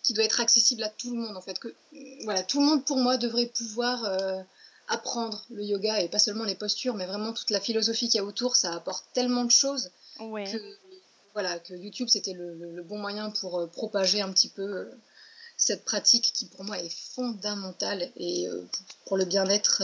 qui 0.03 0.13
doit 0.13 0.25
être 0.25 0.41
accessible 0.41 0.83
à 0.83 0.89
tout 0.89 1.11
le 1.11 1.21
monde 1.21 1.37
en 1.37 1.41
fait. 1.41 1.57
Que 1.57 1.73
voilà, 2.23 2.43
tout 2.43 2.59
le 2.59 2.65
monde 2.65 2.83
pour 2.85 2.97
moi 2.97 3.17
devrait 3.17 3.47
pouvoir 3.47 4.03
apprendre 4.89 5.45
le 5.49 5.63
yoga 5.63 6.01
et 6.01 6.09
pas 6.09 6.19
seulement 6.19 6.43
les 6.43 6.55
postures, 6.55 6.95
mais 6.95 7.05
vraiment 7.05 7.31
toute 7.31 7.51
la 7.51 7.61
philosophie 7.61 8.09
qu'il 8.09 8.17
y 8.17 8.21
a 8.21 8.25
autour. 8.25 8.57
Ça 8.57 8.73
apporte 8.73 9.05
tellement 9.13 9.45
de 9.45 9.51
choses 9.51 9.91
que 10.17 10.88
voilà, 11.39 11.57
que 11.57 11.73
YouTube 11.73 12.09
c'était 12.09 12.33
le, 12.33 12.83
bon 12.83 12.97
moyen 12.97 13.31
pour 13.31 13.59
euh, 13.59 13.67
propager 13.67 14.21
un 14.21 14.31
petit 14.33 14.49
peu 14.49 14.61
euh, 14.61 14.91
cette 15.55 15.85
pratique 15.85 16.33
qui 16.33 16.47
pour 16.47 16.65
moi 16.65 16.77
est 16.79 16.93
fondamentale 17.15 18.11
et 18.17 18.49
euh, 18.49 18.67
pour 19.05 19.15
le 19.15 19.23
bien-être 19.23 19.81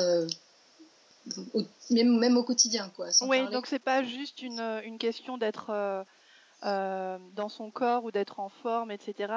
même, 1.90 2.20
même 2.20 2.36
au 2.36 2.44
quotidien 2.44 2.90
quoi. 2.90 3.08
oui, 3.22 3.50
donc 3.52 3.68
c'est 3.68 3.80
pas 3.80 4.04
juste 4.04 4.42
une, 4.42 4.60
une 4.84 4.98
question 4.98 5.38
d'être 5.38 6.06
dans 6.62 7.50
son 7.50 7.72
corps 7.72 8.04
ou 8.04 8.12
d'être 8.12 8.42
en 8.42 8.50
forme, 8.50 8.92
etc. 8.92 9.34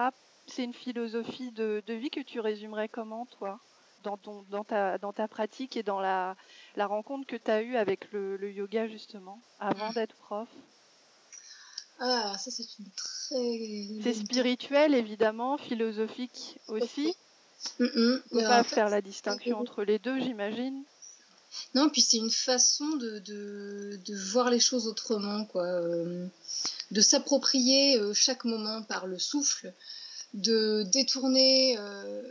C'est 0.48 0.64
une 0.64 0.75
philosophie 0.75 1.52
de, 1.52 1.84
de, 1.87 1.94
vie 1.94 2.10
que 2.10 2.20
tu 2.20 2.40
résumerais 2.40 2.88
comment 2.88 3.26
toi? 3.26 3.60
Dans, 4.02 4.16
ton, 4.16 4.44
dans, 4.50 4.64
ta, 4.64 4.98
dans 4.98 5.12
ta 5.12 5.28
pratique 5.28 5.76
et 5.76 5.82
dans 5.82 6.00
la, 6.00 6.37
la 6.76 6.87
rencontre 6.87 7.26
que 7.26 7.37
tu 7.37 7.50
as 7.50 7.62
eue 7.62 7.76
avec 7.76 8.12
le, 8.12 8.37
le 8.37 8.50
yoga 8.52 8.87
justement 8.87 9.40
avant 9.60 9.90
mmh. 9.90 9.94
d'être 9.94 10.14
prof? 10.16 10.48
Ah, 12.00 12.36
ça 12.38 12.50
c'est 12.50 12.66
une 12.78 12.90
très. 12.96 14.02
C'est 14.02 14.14
spirituel 14.14 14.94
évidemment, 14.94 15.58
philosophique 15.58 16.58
aussi. 16.68 17.14
On 17.80 17.84
ne 17.84 18.18
peut 18.30 18.42
pas 18.42 18.62
faire 18.62 18.88
la 18.88 19.02
distinction 19.02 19.58
entre 19.58 19.82
les 19.82 19.98
deux, 19.98 20.20
j'imagine. 20.20 20.84
Non, 21.74 21.88
puis 21.88 22.02
c'est 22.02 22.18
une 22.18 22.30
façon 22.30 22.86
de, 22.96 23.18
de, 23.18 24.16
voir 24.30 24.50
les 24.50 24.60
choses 24.60 24.86
autrement, 24.86 25.44
quoi. 25.44 25.64
Euh, 25.64 26.26
de 26.90 27.00
s'approprier 27.00 27.96
euh, 27.96 28.14
chaque 28.14 28.44
moment 28.44 28.82
par 28.82 29.06
le 29.06 29.18
souffle, 29.18 29.72
de 30.34 30.84
détourner 30.92 31.76
euh, 31.78 32.22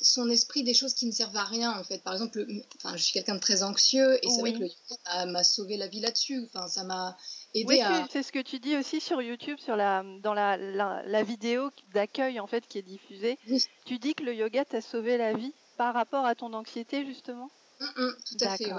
son 0.00 0.28
esprit 0.30 0.62
des 0.62 0.74
choses 0.74 0.94
qui 0.94 1.06
ne 1.06 1.12
servent 1.12 1.36
à 1.36 1.44
rien, 1.44 1.78
en 1.78 1.84
fait. 1.84 2.02
Par 2.02 2.12
exemple, 2.12 2.46
enfin, 2.76 2.96
je 2.96 3.02
suis 3.02 3.12
quelqu'un 3.12 3.34
de 3.34 3.40
très 3.40 3.62
anxieux 3.62 4.24
et 4.24 4.28
c'est 4.28 4.40
vrai 4.40 4.52
que 4.52 4.58
le 4.58 4.66
yoga 4.66 5.26
m'a 5.26 5.42
sauvé 5.42 5.76
la 5.76 5.88
vie 5.88 6.00
là-dessus. 6.00 6.48
Enfin, 6.52 6.68
ça 6.68 6.84
m'a 6.84 7.16
oui, 7.64 7.80
c'est 8.10 8.22
ce 8.22 8.32
que 8.32 8.42
tu 8.42 8.58
dis 8.58 8.76
aussi 8.76 9.00
sur 9.00 9.22
YouTube, 9.22 9.58
sur 9.58 9.76
la, 9.76 10.04
dans 10.22 10.34
la, 10.34 10.56
la, 10.56 11.22
vidéo 11.22 11.70
d'accueil 11.94 12.40
en 12.40 12.46
fait 12.46 12.66
qui 12.66 12.78
est 12.78 12.82
diffusée. 12.82 13.38
Tu 13.84 13.98
dis 13.98 14.14
que 14.14 14.24
le 14.24 14.34
yoga 14.34 14.64
t'a 14.64 14.80
sauvé 14.80 15.16
la 15.16 15.32
vie 15.32 15.52
par 15.76 15.94
rapport 15.94 16.26
à 16.26 16.34
ton 16.34 16.52
anxiété 16.52 17.06
justement? 17.06 17.50
Mm, 17.80 17.84
mm, 17.84 18.16
tout 18.28 18.44
à 18.44 18.56
fait. 18.56 18.72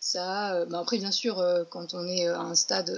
Ça, 0.00 0.54
euh, 0.54 0.66
bah, 0.66 0.80
après 0.80 0.98
bien 0.98 1.10
sûr, 1.10 1.38
euh, 1.38 1.64
quand 1.64 1.94
on 1.94 2.06
est 2.06 2.28
euh, 2.28 2.36
à 2.36 2.42
un 2.42 2.54
stade 2.54 2.92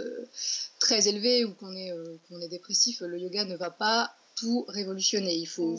très 0.78 1.08
élevé 1.08 1.44
ou 1.44 1.54
qu'on 1.54 1.72
est 1.72 2.48
dépressif, 2.48 3.00
le 3.00 3.18
yoga 3.18 3.44
ne 3.44 3.56
va 3.56 3.70
pas 3.70 4.12
tout 4.36 4.64
révolutionner. 4.68 5.34
Il 5.34 5.46
faut, 5.46 5.76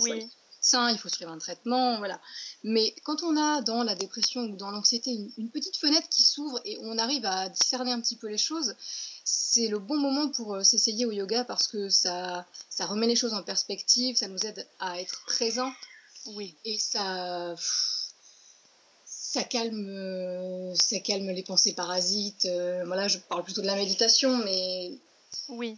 médecin, 0.60 0.92
il 0.92 0.98
faut 0.98 1.08
suivre 1.08 1.32
un 1.32 1.38
traitement, 1.38 1.98
voilà. 2.00 2.20
Mais 2.64 2.94
quand 3.04 3.24
on 3.24 3.38
a 3.38 3.62
dans 3.62 3.84
la 3.84 3.96
dépression 3.96 4.42
ou 4.42 4.56
dans 4.58 4.72
l'anxiété 4.72 5.12
une, 5.38 5.50
petite 5.50 5.78
fenêtre 5.78 6.10
qui 6.10 6.22
s'ouvre 6.22 6.60
et 6.66 6.78
on 6.82 6.98
arrive 6.98 7.26
à 7.26 7.48
discerner 7.50 7.92
un 7.92 8.02
petit 8.02 8.18
peu 8.18 8.28
les 8.28 8.38
choses, 8.38 8.76
c'est 9.24 9.68
le 9.68 9.80
bon 9.80 9.98
moment 9.98 10.30
pour 10.30 10.56
euh, 10.56 10.64
s'essayer 10.64 11.06
au 11.06 11.12
yoga 11.12 11.46
parce 11.46 11.68
que 11.68 11.90
ça, 11.90 12.46
ça 12.70 12.86
remet 12.86 13.08
les 13.08 13.16
choses 13.16 13.34
en 13.34 13.42
perspective, 13.42 14.18
ça 14.18 14.28
nous 14.28 14.46
aide 14.46 14.68
à 14.80 15.00
être 15.00 15.24
présent. 15.26 15.72
Oui. 16.26 16.56
Et 16.66 16.78
ça, 16.78 17.56
ça 19.06 19.44
calme, 19.44 20.76
ça 20.76 21.00
calme 21.00 21.30
les 21.30 21.44
pensées 21.44 21.74
parasites. 21.74 22.48
voilà, 22.86 23.08
je 23.08 23.18
parle 23.18 23.44
plutôt 23.44 23.62
de 23.62 23.68
la 23.68 23.76
méditation, 23.76 24.38
mais. 24.40 24.92
Oui. 25.48 25.78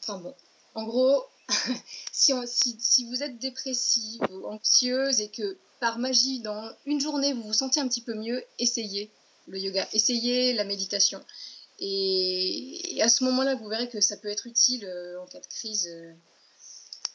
Enfin 0.00 0.18
bon. 0.18 0.34
En 0.74 0.84
gros, 0.84 1.24
si, 2.12 2.34
si, 2.78 3.06
vous 3.06 3.22
êtes 3.22 3.38
dépressive 3.38 4.20
ou 4.30 4.46
anxieuse 4.46 5.20
et 5.20 5.28
que 5.28 5.58
par 5.80 5.98
magie, 5.98 6.40
dans 6.40 6.70
une 6.86 7.00
journée, 7.00 7.32
vous 7.32 7.42
vous 7.42 7.52
sentez 7.52 7.80
un 7.80 7.88
petit 7.88 8.02
peu 8.02 8.14
mieux, 8.14 8.42
essayez 8.58 9.10
le 9.48 9.58
yoga, 9.58 9.88
essayez 9.92 10.52
la 10.52 10.64
méditation. 10.64 11.20
Et, 11.80 13.00
à 13.00 13.08
ce 13.08 13.24
moment-là, 13.24 13.56
vous 13.56 13.68
verrez 13.68 13.88
que 13.88 14.00
ça 14.00 14.16
peut 14.16 14.28
être 14.28 14.46
utile 14.46 14.84
euh, 14.84 15.20
en 15.20 15.26
cas 15.26 15.40
de 15.40 15.46
crise 15.46 15.88
euh, 15.88 16.12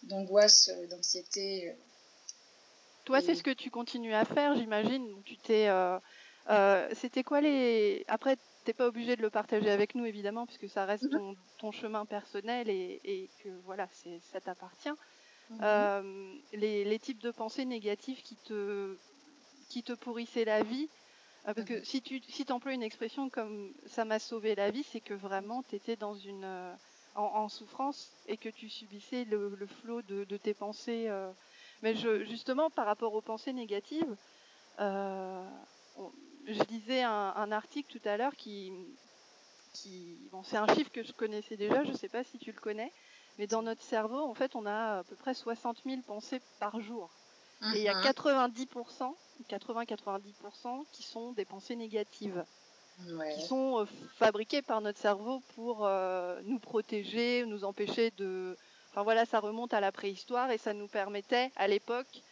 d'angoisse, 0.04 0.70
euh, 0.70 0.88
d'anxiété. 0.88 1.74
Toi, 3.06 3.22
c'est 3.22 3.36
ce 3.36 3.44
que 3.44 3.52
tu 3.52 3.70
continues 3.70 4.14
à 4.14 4.26
faire, 4.26 4.56
j'imagine. 4.58 5.08
Tu 5.24 5.38
t'es. 5.38 5.70
C'était 6.94 7.24
quoi 7.24 7.40
les. 7.40 8.04
Après, 8.10 8.38
t'es 8.68 8.74
pas 8.74 8.88
obligé 8.88 9.16
de 9.16 9.22
le 9.22 9.30
partager 9.30 9.70
avec 9.70 9.96
nous 9.96 10.06
évidemment 10.06 10.46
puisque 10.46 10.68
ça 10.68 10.84
reste 10.84 11.10
mhm. 11.10 11.36
ton, 11.58 11.72
chemin 11.72 12.06
personnel 12.06 12.70
et, 12.70 13.30
que 13.42 13.50
voilà 13.64 13.88
c'est 13.94 14.20
ça 14.34 14.42
t'appartient. 14.42 14.90
Mhm. 15.50 15.60
Euh, 15.62 16.34
les, 16.52 17.00
types 17.00 17.22
de 17.22 17.32
pensées 17.32 17.64
négatives 17.64 18.22
qui 18.22 18.36
te 18.36 18.98
qui 19.70 19.84
te 19.84 19.94
pourrissaient 19.94 20.44
la 20.44 20.64
vie. 20.64 20.90
Euh, 21.48 21.54
parce 21.54 21.66
que 21.66 21.76
mhm. 21.76 21.86
si 21.86 22.02
tu 22.02 22.22
si 22.28 22.46
emploies 22.50 22.74
une 22.74 22.84
expression 22.84 23.30
comme 23.30 23.72
ça 23.86 24.04
m'a 24.04 24.20
sauvé 24.20 24.54
la 24.54 24.70
vie, 24.70 24.84
c'est 24.84 25.00
que 25.00 25.14
vraiment 25.14 25.64
tu 25.64 25.76
étais 25.78 25.96
dans 25.96 26.16
une 26.16 26.44
euh, 26.44 26.74
en, 27.16 27.48
souffrance 27.48 28.12
et 28.28 28.36
que 28.36 28.50
tu 28.50 28.68
subissais 28.68 29.24
le, 29.24 29.66
flot 29.82 30.02
de, 30.02 30.38
tes 30.38 30.54
pensées. 30.54 31.10
Mais 31.82 31.96
je, 31.96 32.26
justement 32.26 32.70
par 32.70 32.86
rapport 32.86 33.14
aux 33.14 33.22
pensées 33.22 33.54
négatives, 33.54 34.16
je 36.48 36.64
disais 36.64 37.04
un, 37.04 37.52
article 37.52 38.00
tout 38.00 38.10
à 38.10 38.18
l'heure 38.18 38.36
qui, 38.36 38.72
qui 39.74 40.18
bon, 40.32 40.44
c'est 40.44 40.58
un 40.58 40.74
chiffre 40.74 40.92
que 40.92 41.04
je 41.04 41.12
connaissais 41.12 41.58
déjà, 41.58 41.84
je 41.84 41.92
ne 41.92 41.98
sais 41.98 42.10
pas 42.10 42.24
si 42.24 42.38
tu 42.38 42.52
le 42.52 42.60
connais, 42.60 42.92
mais 43.38 43.48
dans 43.48 43.62
notre 43.62 43.84
cerveau, 43.84 44.22
en 44.22 44.34
fait, 44.34 44.56
on 44.56 44.66
a 44.66 45.00
à 45.00 45.04
peu 45.04 45.16
près 45.16 45.34
60 45.34 45.84
000 45.86 46.02
pensées 46.06 46.42
par 46.60 46.80
jour. 46.80 47.10
Et 47.74 47.80
il 47.80 47.84
y 47.84 47.90
a 47.90 48.00
90%, 48.02 48.68
uh-huh. 48.68 49.14
80-90% 49.50 50.86
qui 50.92 51.04
sont 51.04 51.32
des 51.32 51.46
pensées 51.46 51.76
négatives, 51.76 52.46
qui 53.36 53.42
sont 53.42 53.80
euh, 53.80 53.86
fabriquées 54.18 54.62
par 54.62 54.82
notre 54.82 55.00
cerveau 55.00 55.42
pour 55.56 55.86
euh, 55.86 56.40
nous 56.46 56.60
protéger, 56.60 57.46
nous 57.46 57.64
empêcher 57.64 58.12
de... 58.12 58.56
Enfin 58.92 59.04
voilà, 59.04 59.26
ça 59.26 59.40
remonte 59.40 59.74
à 59.74 59.80
la 59.80 59.92
préhistoire 59.92 60.52
et 60.52 60.58
ça 60.58 60.74
nous 60.74 60.88
permettait 60.88 61.52
à 61.56 61.68
l'époque 61.68 62.24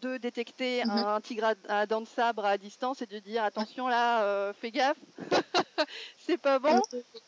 de 0.00 0.16
détecter 0.16 0.84
mhm. 0.84 0.90
un 0.90 1.20
tigre 1.20 1.54
à, 1.68 1.86
dents 1.86 2.00
de 2.00 2.06
sabre 2.06 2.44
à 2.44 2.58
distance 2.58 3.02
et 3.02 3.06
de 3.06 3.18
dire 3.18 3.44
attention 3.44 3.88
là, 3.88 4.24
euh, 4.24 4.52
fais 4.52 4.70
gaffe, 4.70 4.98
c'est 6.18 6.38
pas 6.38 6.58
bon 6.58 6.80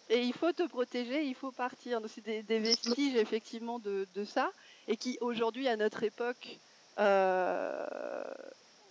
et 0.09 0.23
il 0.23 0.33
faut 0.33 0.52
te 0.52 0.67
protéger, 0.67 1.25
il 1.25 1.35
faut 1.35 1.52
partir. 1.52 2.00
Donc 2.00 2.11
c'est 2.14 2.43
des, 2.43 2.59
vestiges 2.59 3.17
effectivement 3.17 3.79
de, 3.79 4.07
ça 4.25 4.50
et 4.88 4.97
qui 4.97 5.19
aujourd'hui 5.21 5.69
à 5.69 5.76
notre 5.76 6.02
époque, 6.02 6.59
euh, 6.99 7.87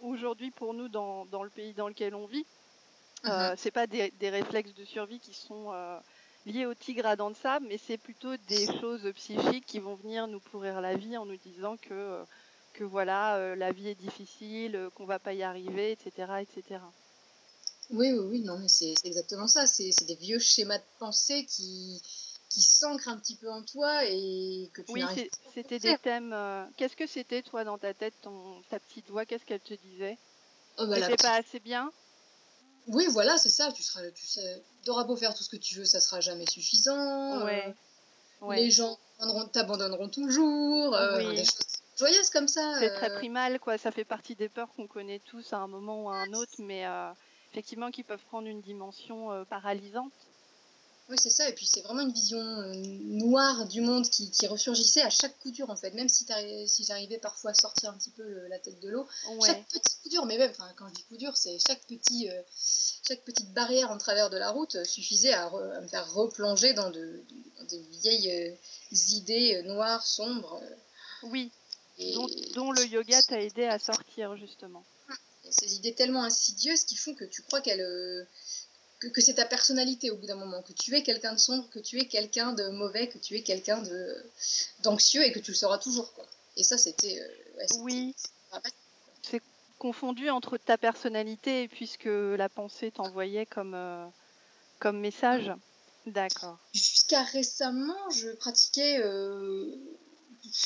aujourd'hui 0.02 0.52
pour 0.52 0.74
nous 0.74 0.88
dans, 0.88 1.26
le 1.44 1.50
pays 1.50 1.74
dans 1.74 1.88
lequel 1.88 2.16
on 2.16 2.26
vit, 2.26 2.46
mhm. 3.24 3.56
c'est 3.58 3.72
pas 3.72 3.88
des, 3.88 4.12
réflexes 4.22 4.74
de 4.74 4.86
survie 4.86 5.20
qui 5.20 5.34
sont 5.34 5.72
liés 6.46 6.66
au 6.66 6.74
tigre 6.74 7.06
à 7.06 7.16
dents 7.16 7.32
de 7.32 7.36
sable, 7.36 7.68
mais 7.70 7.78
c'est 7.78 7.98
plutôt 7.98 8.36
des 8.48 8.66
choses 8.80 9.12
psychiques 9.16 9.66
qui 9.66 9.80
vont 9.80 9.96
venir 9.96 10.28
nous 10.28 10.40
pourrir 10.40 10.82
la 10.82 10.96
vie 10.96 11.18
en 11.18 11.26
nous 11.26 11.38
disant 11.38 11.78
que 11.78 12.24
que 12.74 12.84
voilà, 12.84 13.36
euh, 13.36 13.56
la 13.56 13.72
vie 13.72 13.90
est 13.90 13.96
difficile, 13.96 14.76
euh, 14.76 14.90
qu'on 14.92 15.06
va 15.06 15.20
pas 15.20 15.34
y 15.34 15.44
arriver, 15.44 15.92
etc., 15.92 16.34
etc. 16.42 16.80
Oui, 17.92 18.12
oui, 18.12 18.26
oui, 18.30 18.42
non, 18.42 18.58
mais 18.58 18.68
c'est 18.68 18.94
exactement 19.04 19.48
ça. 19.48 19.68
C'est 19.68 19.92
des 20.06 20.16
vieux 20.16 20.40
schémas 20.40 20.78
de 20.78 20.84
pensée 21.00 21.46
qui, 21.46 22.02
qui 22.50 22.62
s'ancrent 22.62 23.10
un 23.10 23.18
petit 23.18 23.36
peu 23.36 23.52
en 23.52 23.64
toi 23.64 24.06
et 24.06 24.70
que 24.74 24.82
tu 24.82 24.92
Oui, 24.94 25.04
c'était 25.54 25.80
des 25.80 25.98
thèmes. 25.98 26.32
Euh, 26.34 26.66
qu'est-ce 26.78 26.96
que 26.96 27.08
c'était, 27.08 27.42
toi, 27.42 27.64
dans 27.64 27.78
ta 27.78 27.94
tête, 27.94 28.14
ton, 28.22 28.62
ta 28.70 28.80
petite 28.80 29.10
voix 29.10 29.26
Qu'est-ce 29.26 29.46
qu'elle 29.46 29.60
te 29.60 29.74
disait? 29.74 30.18
Oh, 30.78 30.88
bah, 30.88 30.98
pas 31.18 31.36
assez 31.36 31.60
bien? 31.60 31.92
Oui, 32.88 33.06
voilà, 33.10 33.38
c'est 33.38 33.50
ça. 33.50 33.72
Tu 33.74 33.84
seras, 33.84 34.10
tu 34.12 34.26
sais, 34.26 34.64
t'auras 34.86 35.04
beau 35.04 35.16
faire 35.16 35.34
tout 35.36 35.44
ce 35.44 35.50
que 35.50 35.58
tu 35.58 35.76
veux, 35.76 35.86
ça 35.86 36.00
sera 36.00 36.22
jamais 36.22 36.46
suffisant. 36.50 37.44
Ouais. 37.44 37.76
Les 38.52 38.72
gens 38.72 38.98
t'abandonneront 39.52 40.10
toujours. 40.10 40.98
Oui. 41.18 41.36
Des 41.36 41.44
choses 41.44 41.71
joyeuse 42.02 42.30
comme 42.30 42.48
ça. 42.48 42.80
C'est 42.80 42.94
très 42.94 43.12
euh. 43.12 43.16
primal, 43.16 43.60
quoi. 43.60 43.78
Ça 43.78 43.92
fait 43.92 44.06
partie 44.06 44.36
des 44.36 44.50
peurs 44.50 44.70
qu'on 44.76 44.88
connaît 44.88 45.20
tous 45.20 45.54
à 45.54 45.58
un 45.58 45.68
moment 45.68 46.04
ou 46.04 46.10
à 46.10 46.16
un 46.16 46.34
autre, 46.34 46.56
mais 46.60 46.86
euh, 46.86 47.12
effectivement 47.52 47.92
qui 47.92 48.04
peuvent 48.04 48.24
prendre 48.28 48.48
une 48.48 48.62
dimension 48.62 49.32
euh, 49.32 49.44
paralysante. 49.46 50.12
Oui, 51.10 51.18
c'est 51.20 51.30
ça. 51.30 51.48
Et 51.50 51.54
puis 51.54 51.66
c'est 51.66 51.82
vraiment 51.82 52.02
une 52.02 52.14
vision 52.14 52.42
noire 52.42 53.68
du 53.68 53.82
monde 53.82 54.10
qui, 54.10 54.32
ressurgissait 54.48 55.02
à 55.02 55.10
chaque 55.10 55.38
coup 55.40 55.52
dur, 55.52 55.70
en 55.70 55.76
fait. 55.76 55.94
Même 55.94 56.08
si, 56.08 56.26
si 56.68 56.86
j'arrivais 56.86 57.18
parfois 57.18 57.52
à 57.52 57.54
sortir 57.54 57.90
un 57.90 57.94
petit 57.94 58.12
peu 58.12 58.24
la 58.48 58.58
tête 58.60 58.80
de 58.80 58.90
l'eau, 58.90 59.06
chaque 59.46 59.68
petit 59.68 59.98
coup 60.02 60.10
dur, 60.10 60.26
mais 60.26 60.38
même 60.38 60.54
quand 60.78 60.88
je 60.88 60.94
dis 60.94 61.04
coup 61.04 61.18
dur, 61.18 61.36
c'est 61.36 61.58
chaque 61.68 61.82
petit, 61.82 62.30
chaque 63.06 63.22
petite 63.24 63.52
barrière 63.52 63.92
en 63.92 63.98
travers 63.98 64.30
de 64.30 64.38
la 64.38 64.52
route 64.52 64.86
suffisait 64.86 65.34
à, 65.34 65.50
me 65.82 65.88
faire 65.90 66.10
replonger 66.14 66.74
dans 66.74 66.90
de, 66.90 67.22
dans 67.58 67.66
de 67.66 67.78
vieilles 68.02 68.58
idées 68.92 69.64
noires, 69.64 70.06
sombres. 70.06 70.62
Oui, 71.24 71.52
dont, 72.56 72.72
le 72.72 72.86
yoga 72.86 73.22
t'a 73.24 73.42
aidé 73.42 73.66
à 73.66 73.80
sortir, 73.80 74.36
justement. 74.38 74.84
Ces 75.50 75.76
idées 75.76 75.94
tellement 75.94 76.24
insidieuses 76.24 76.84
qui 76.84 76.96
font 76.96 77.14
que 77.14 77.26
tu 77.26 77.42
crois 77.42 77.62
qu'elle. 77.62 77.82
Euh, 77.82 78.24
que, 79.00 79.22
c'est 79.22 79.34
ta 79.34 79.46
personnalité 79.46 80.12
au 80.12 80.18
bout 80.18 80.28
d'un 80.28 80.36
moment, 80.36 80.62
que 80.62 80.74
tu 80.74 80.96
es 80.96 81.02
quelqu'un 81.02 81.34
de 81.34 81.40
sombre, 81.40 81.68
que 81.72 81.80
tu 81.80 82.00
es 82.00 82.06
quelqu'un 82.06 82.54
de 82.54 82.70
mauvais, 82.70 83.10
que 83.10 83.18
tu 83.18 83.36
es 83.36 83.42
quelqu'un 83.42 83.82
de 83.82 84.16
d'anxieux 84.84 85.24
et 85.24 85.32
que 85.32 85.40
tu 85.40 85.52
le 85.52 85.58
seras 85.58 85.80
toujours. 85.80 86.14
Quoi. 86.14 86.26
Et 86.58 86.64
ça, 86.64 86.78
c'était. 86.78 87.20
Euh, 87.20 87.66
oui. 87.80 88.16
C'est 89.24 89.42
confondu 89.80 90.30
entre 90.30 90.58
ta 90.58 90.78
personnalité 90.78 91.64
et 91.64 91.68
puisque 91.68 92.06
la 92.06 92.50
pensée 92.50 92.92
t'envoyait 92.92 93.46
comme, 93.46 93.74
euh, 93.74 94.06
comme 94.80 95.00
message. 95.00 95.52
D'accord. 96.06 96.58
Jusqu'à 96.74 97.24
récemment, 97.24 98.10
je 98.10 98.30
pratiquais 98.30 99.02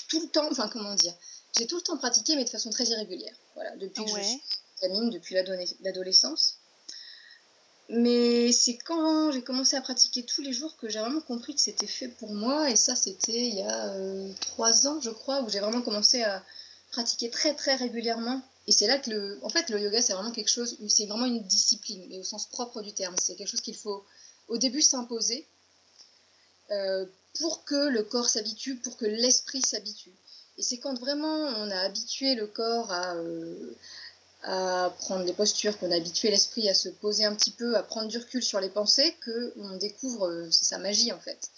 tout 0.07 0.21
le 0.21 0.27
temps, 0.27 0.47
enfin 0.51 0.69
comment 0.69 0.95
dire, 0.95 1.13
j'ai 1.57 1.67
tout 1.67 1.77
le 1.77 1.81
temps 1.81 1.97
pratiqué 1.97 2.35
mais 2.35 2.43
de 2.45 2.49
façon 2.49 2.69
très 2.69 2.85
irrégulière. 2.85 3.35
Voilà, 3.55 3.75
depuis 3.77 4.03
que 4.05 4.11
je 4.11 4.21
suis 4.21 4.41
gamine, 4.81 5.09
depuis 5.09 5.35
l'adolescence. 5.81 6.57
Mais 7.87 8.51
c'est 8.51 8.77
quand 8.77 9.31
j'ai 9.31 9.43
commencé 9.43 9.75
à 9.75 9.81
pratiquer 9.81 10.23
tous 10.23 10.41
les 10.41 10.53
jours 10.53 10.75
que 10.77 10.89
j'ai 10.89 10.99
vraiment 10.99 11.21
compris 11.21 11.53
que 11.53 11.61
c'était 11.61 11.85
fait 11.87 12.07
pour 12.07 12.33
moi. 12.33 12.69
Et 12.71 12.75
ça, 12.75 12.95
c'était 12.95 13.47
il 13.47 13.55
y 13.55 13.61
a 13.61 13.93
euh, 13.93 14.31
trois 14.41 14.87
ans, 14.87 14.99
je 15.01 15.11
crois, 15.11 15.41
où 15.43 15.49
j'ai 15.49 15.59
vraiment 15.59 15.81
commencé 15.83 16.23
à 16.23 16.43
pratiquer 16.91 17.29
très 17.29 17.53
très 17.53 17.75
régulièrement. 17.75 18.41
Et 18.67 18.71
c'est 18.71 18.87
là 18.87 18.97
que 18.97 19.11
le, 19.11 19.39
en 19.43 19.49
fait, 19.49 19.69
le 19.69 19.79
yoga, 19.79 20.01
c'est 20.01 20.13
vraiment 20.13 20.31
quelque 20.31 20.49
chose, 20.49 20.77
c'est 20.89 21.05
vraiment 21.05 21.25
une 21.25 21.43
discipline, 21.43 22.03
mais 22.09 22.17
au 22.17 22.23
sens 22.23 22.47
propre 22.47 22.81
du 22.81 22.91
terme. 22.91 23.15
C'est 23.21 23.35
quelque 23.35 23.49
chose 23.49 23.61
qu'il 23.61 23.75
faut 23.75 24.03
au 24.47 24.57
début 24.57 24.81
s'imposer 24.81 25.47
euh, 26.71 27.05
pour 27.39 27.63
que 27.65 27.89
le 27.89 28.03
corps 28.03 28.29
s'habitue, 28.29 28.75
pour 28.77 28.97
que 28.97 29.05
l'esprit 29.05 29.61
s'habitue. 29.61 30.13
Et 30.57 30.63
c'est 30.63 30.77
quand 30.77 30.97
vraiment 30.99 31.35
on 31.57 31.69
a 31.69 31.79
habitué 31.79 32.35
le 32.35 32.47
corps 32.47 32.91
à, 32.91 33.15
euh, 33.15 33.75
à 34.43 34.93
prendre 34.99 35.25
des 35.25 35.33
postures, 35.33 35.77
qu'on 35.77 35.91
a 35.91 35.95
habitué 35.95 36.29
l'esprit 36.29 36.69
à 36.69 36.73
se 36.73 36.89
poser 36.89 37.25
un 37.25 37.35
petit 37.35 37.51
peu, 37.51 37.75
à 37.75 37.83
prendre 37.83 38.07
du 38.07 38.17
recul 38.17 38.43
sur 38.43 38.59
les 38.59 38.69
pensées, 38.69 39.15
qu'on 39.25 39.77
découvre 39.77 40.27
euh, 40.27 40.51
sa 40.51 40.77
magie 40.77 41.11
en 41.11 41.19
fait. 41.19 41.49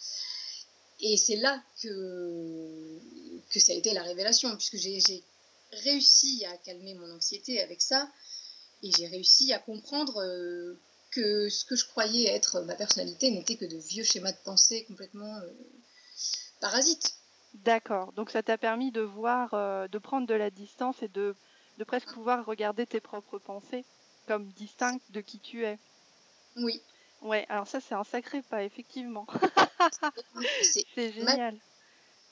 Et 1.00 1.17
c'est 1.17 1.36
là 1.36 1.62
que, 1.84 3.00
que 3.51 3.60
ça 3.60 3.72
a 3.72 3.75
été 3.75 3.93
la 3.93 4.01
révélation, 4.01 4.55
puisque 4.55 4.77
j'ai 4.77 5.24
réussi 5.84 6.46
à 6.46 6.57
calmer 6.57 6.96
mon 6.96 7.12
anxiété 7.12 7.62
avec 7.62 7.81
ça, 7.81 8.10
et 8.81 8.91
j'ai 8.98 9.07
réussi 9.07 9.53
à 9.53 9.60
comprendre 9.60 10.24
que 11.18 11.50
ce 11.50 11.66
que 11.66 11.76
je 11.76 11.86
croyais 11.86 12.30
être 12.30 12.62
ma 12.62 12.76
personnalité 12.76 13.32
n'était 13.32 13.56
que 13.56 13.66
de 13.66 13.78
vieux 13.78 14.04
schémas 14.04 14.32
de 14.32 14.38
pensée 14.46 14.86
complètement 14.86 15.36
euh, 15.38 15.50
parasites. 16.62 17.16
D'accord. 17.56 18.12
Donc 18.14 18.30
ça 18.30 18.44
t'a 18.44 18.58
permis 18.58 18.92
de 18.92 19.02
voir, 19.02 19.50
euh, 19.54 19.88
de 19.88 19.98
prendre 19.98 20.28
de 20.28 20.36
la 20.36 20.52
distance 20.52 21.02
et 21.02 21.08
de, 21.08 21.36
de 21.80 21.84
presque 21.84 22.14
pouvoir 22.14 22.46
regarder 22.46 22.86
tes 22.86 23.00
propres 23.00 23.40
pensées 23.40 23.84
comme 24.28 24.46
distinctes 24.50 25.12
de 25.12 25.22
qui 25.22 25.40
tu 25.40 25.66
es. 25.66 25.80
Oui. 26.58 26.82
Ouais, 27.22 27.48
alors 27.50 27.68
ça 27.68 27.80
c'est 27.80 27.96
un 27.96 28.04
sacré 28.04 28.44
pas, 28.44 28.64
effectivement. 28.64 29.26
c'est 30.96 31.12
génial. 31.14 31.56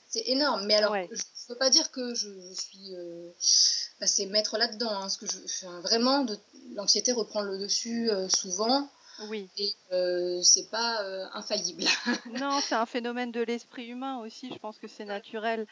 C'est 0.08 0.28
énorme, 0.28 0.66
mais 0.68 0.76
alors 0.76 0.96
je 0.96 1.24
je 1.46 1.54
peux 1.54 1.60
pas 1.60 1.70
dire 1.70 1.92
que 1.92 2.16
je, 2.16 2.30
suis 2.54 2.96
euh, 2.96 3.30
passée 4.00 4.26
maître 4.26 4.58
là-dedans. 4.58 4.90
Hein, 4.90 5.08
que 5.20 5.28
je, 5.28 5.68
vraiment, 5.82 6.26
l'anxiété 6.74 7.12
reprend 7.12 7.42
le 7.42 7.60
dessus 7.60 8.10
euh, 8.10 8.28
souvent. 8.30 8.90
Oui. 9.30 9.48
Et 9.58 9.76
euh, 9.92 10.42
c'est 10.42 10.72
pas 10.72 11.04
euh, 11.04 11.28
infaillible. 11.34 11.84
non, 12.40 12.60
c'est 12.62 12.74
un 12.74 12.88
phénomène 12.88 13.32
de 13.32 13.42
l'esprit 13.42 13.88
humain 13.88 14.18
aussi. 14.20 14.52
Je 14.52 14.58
pense 14.58 14.80
que 14.80 14.88
c'est 14.88 15.06
naturel. 15.06 15.68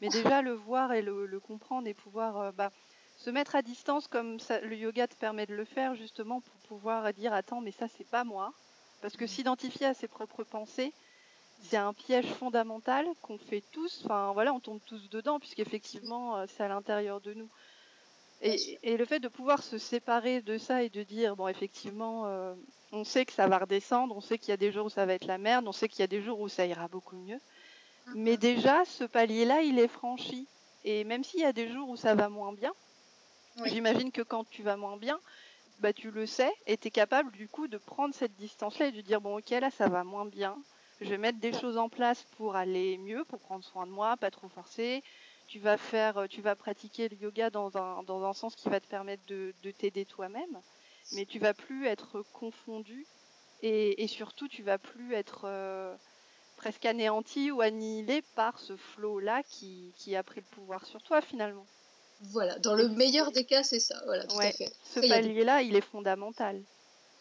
Mais 0.00 0.08
déjà 0.08 0.40
le 0.40 0.52
voir 0.52 0.94
et 0.94 1.02
le, 1.02 1.40
comprendre 1.40 1.88
et 1.88 1.94
pouvoir 1.94 2.52
bah, 2.54 2.72
se 3.18 3.28
mettre 3.28 3.54
à 3.54 3.62
distance 3.62 4.06
comme 4.08 4.40
ça, 4.40 4.60
le 4.60 4.76
yoga 4.76 5.08
te 5.08 5.16
permet 5.16 5.44
de 5.44 5.54
le 5.54 5.64
faire 5.64 5.94
justement 5.94 6.40
pour 6.40 6.54
pouvoir 6.68 7.12
dire 7.12 7.32
attends 7.32 7.60
mais 7.60 7.72
ça 7.72 7.86
c'est 7.96 8.06
pas 8.06 8.22
moi. 8.22 8.54
Parce 9.02 9.16
que 9.16 9.24
mm. 9.24 9.28
s'identifier 9.28 9.86
à 9.86 9.94
ses 9.94 10.06
propres 10.06 10.44
pensées, 10.44 10.92
c'est 11.62 11.76
un 11.76 11.92
piège 11.92 12.26
fondamental 12.26 13.06
qu'on 13.22 13.38
fait 13.38 13.62
tous. 13.72 14.02
Enfin, 14.04 14.32
voilà, 14.32 14.52
on 14.52 14.60
tombe 14.60 14.80
tous 14.86 15.08
dedans, 15.10 15.38
puisqu'effectivement, 15.38 16.36
euh, 16.36 16.46
c'est 16.48 16.62
à 16.62 16.68
l'intérieur 16.68 17.20
de 17.20 17.34
nous. 17.34 17.48
Et, 18.40 18.96
le 18.96 19.04
fait 19.04 19.18
de 19.18 19.26
pouvoir 19.26 19.64
se 19.64 19.78
séparer 19.78 20.40
de 20.42 20.58
ça 20.58 20.84
et 20.84 20.88
de 20.88 21.02
dire, 21.02 21.34
bon, 21.34 21.48
effectivement, 21.48 22.26
euh, 22.26 22.54
on 22.92 23.02
sait 23.02 23.26
que 23.26 23.32
ça 23.32 23.48
va 23.48 23.58
redescendre, 23.58 24.16
on 24.16 24.20
sait 24.20 24.38
qu'il 24.38 24.50
y 24.50 24.52
a 24.52 24.56
des 24.56 24.70
jours 24.70 24.86
où 24.86 24.90
ça 24.90 25.06
va 25.06 25.14
être 25.14 25.26
la 25.26 25.38
merde, 25.38 25.66
on 25.66 25.72
sait 25.72 25.88
qu'il 25.88 26.00
y 26.00 26.04
a 26.04 26.08
des 26.08 26.22
jours 26.22 26.38
où 26.38 26.48
ça 26.48 26.64
ira 26.64 26.86
beaucoup 26.86 27.16
mieux. 27.16 27.40
Mais 28.14 28.34
mm-hmm. 28.34 28.38
déjà, 28.38 28.84
ce 28.84 29.04
palier-là, 29.04 29.62
il 29.62 29.78
est 29.80 29.88
franchi. 29.88 30.46
Et 30.84 31.02
même 31.02 31.24
s'il 31.24 31.40
y 31.40 31.44
a 31.44 31.52
des 31.52 31.68
jours 31.68 31.88
où 31.88 31.96
ça 31.96 32.14
va 32.14 32.28
moins 32.28 32.52
bien, 32.52 32.72
j'imagine 33.66 34.12
que 34.12 34.22
quand 34.22 34.48
tu 34.48 34.62
vas 34.62 34.76
moins 34.76 34.96
bien, 34.96 35.18
bah, 35.80 35.92
tu 35.92 36.12
le 36.12 36.24
sais 36.24 36.52
et 36.66 36.76
tu 36.76 36.88
es 36.88 36.90
capable 36.92 37.32
du 37.32 37.48
coup 37.48 37.66
de 37.66 37.76
prendre 37.76 38.14
cette 38.14 38.36
distance-là 38.36 38.86
et 38.86 38.92
de 38.92 39.00
dire, 39.00 39.20
bon, 39.20 39.38
ok, 39.38 39.50
là, 39.50 39.70
ça 39.70 39.88
va 39.88 40.04
moins 40.04 40.26
bien 40.26 40.56
je 41.00 41.10
vais 41.10 41.18
mettre 41.18 41.38
des 41.38 41.52
choses 41.52 41.76
en 41.76 41.88
place 41.88 42.24
pour 42.36 42.56
aller 42.56 42.98
mieux, 42.98 43.24
pour 43.24 43.38
prendre 43.38 43.64
soin 43.64 43.86
de 43.86 43.92
moi, 43.92 44.16
pas 44.16 44.30
trop 44.30 44.48
forcer. 44.48 45.02
Tu 45.46 45.58
vas 45.58 45.76
faire, 45.76 46.18
euh, 46.18 46.26
tu 46.26 46.42
vas 46.42 46.56
pratiquer 46.56 47.08
le 47.08 47.16
yoga 47.16 47.50
dans 47.50 47.76
un, 47.78 48.02
dans 48.02 48.24
un 48.24 48.32
sens 48.32 48.54
qui 48.54 48.68
va 48.68 48.80
te 48.80 48.86
permettre 48.86 49.22
de, 49.26 49.52
t'aider 49.78 50.04
toi-même, 50.04 50.60
mais 51.12 51.24
tu 51.24 51.38
vas 51.38 51.54
plus 51.54 51.86
être 51.86 52.22
confondu 52.32 53.06
et, 53.62 54.06
surtout 54.08 54.46
tu 54.48 54.62
vas 54.62 54.78
plus 54.78 55.14
être 55.14 55.42
euh, 55.44 55.94
presque 56.56 56.84
anéanti 56.84 57.50
ou 57.50 57.60
annihilé 57.60 58.22
par 58.34 58.58
ce 58.58 58.76
flot-là 58.76 59.42
qui, 59.44 59.94
a 60.14 60.22
pris 60.22 60.40
le 60.40 60.56
pouvoir 60.56 60.84
sur 60.84 61.02
toi 61.02 61.20
finalement. 61.20 61.66
Voilà, 62.32 62.58
dans 62.58 62.74
le 62.74 62.88
meilleur 62.88 63.30
des 63.30 63.44
cas, 63.44 63.62
c'est 63.62 63.80
ça. 63.80 64.00
Voilà, 64.04 64.26
tout 64.26 64.38
à 64.40 64.50
fait. 64.50 64.72
Ce 64.84 65.00
palier-là, 65.00 65.62
il 65.62 65.76
est 65.76 65.80
fondamental. 65.80 66.60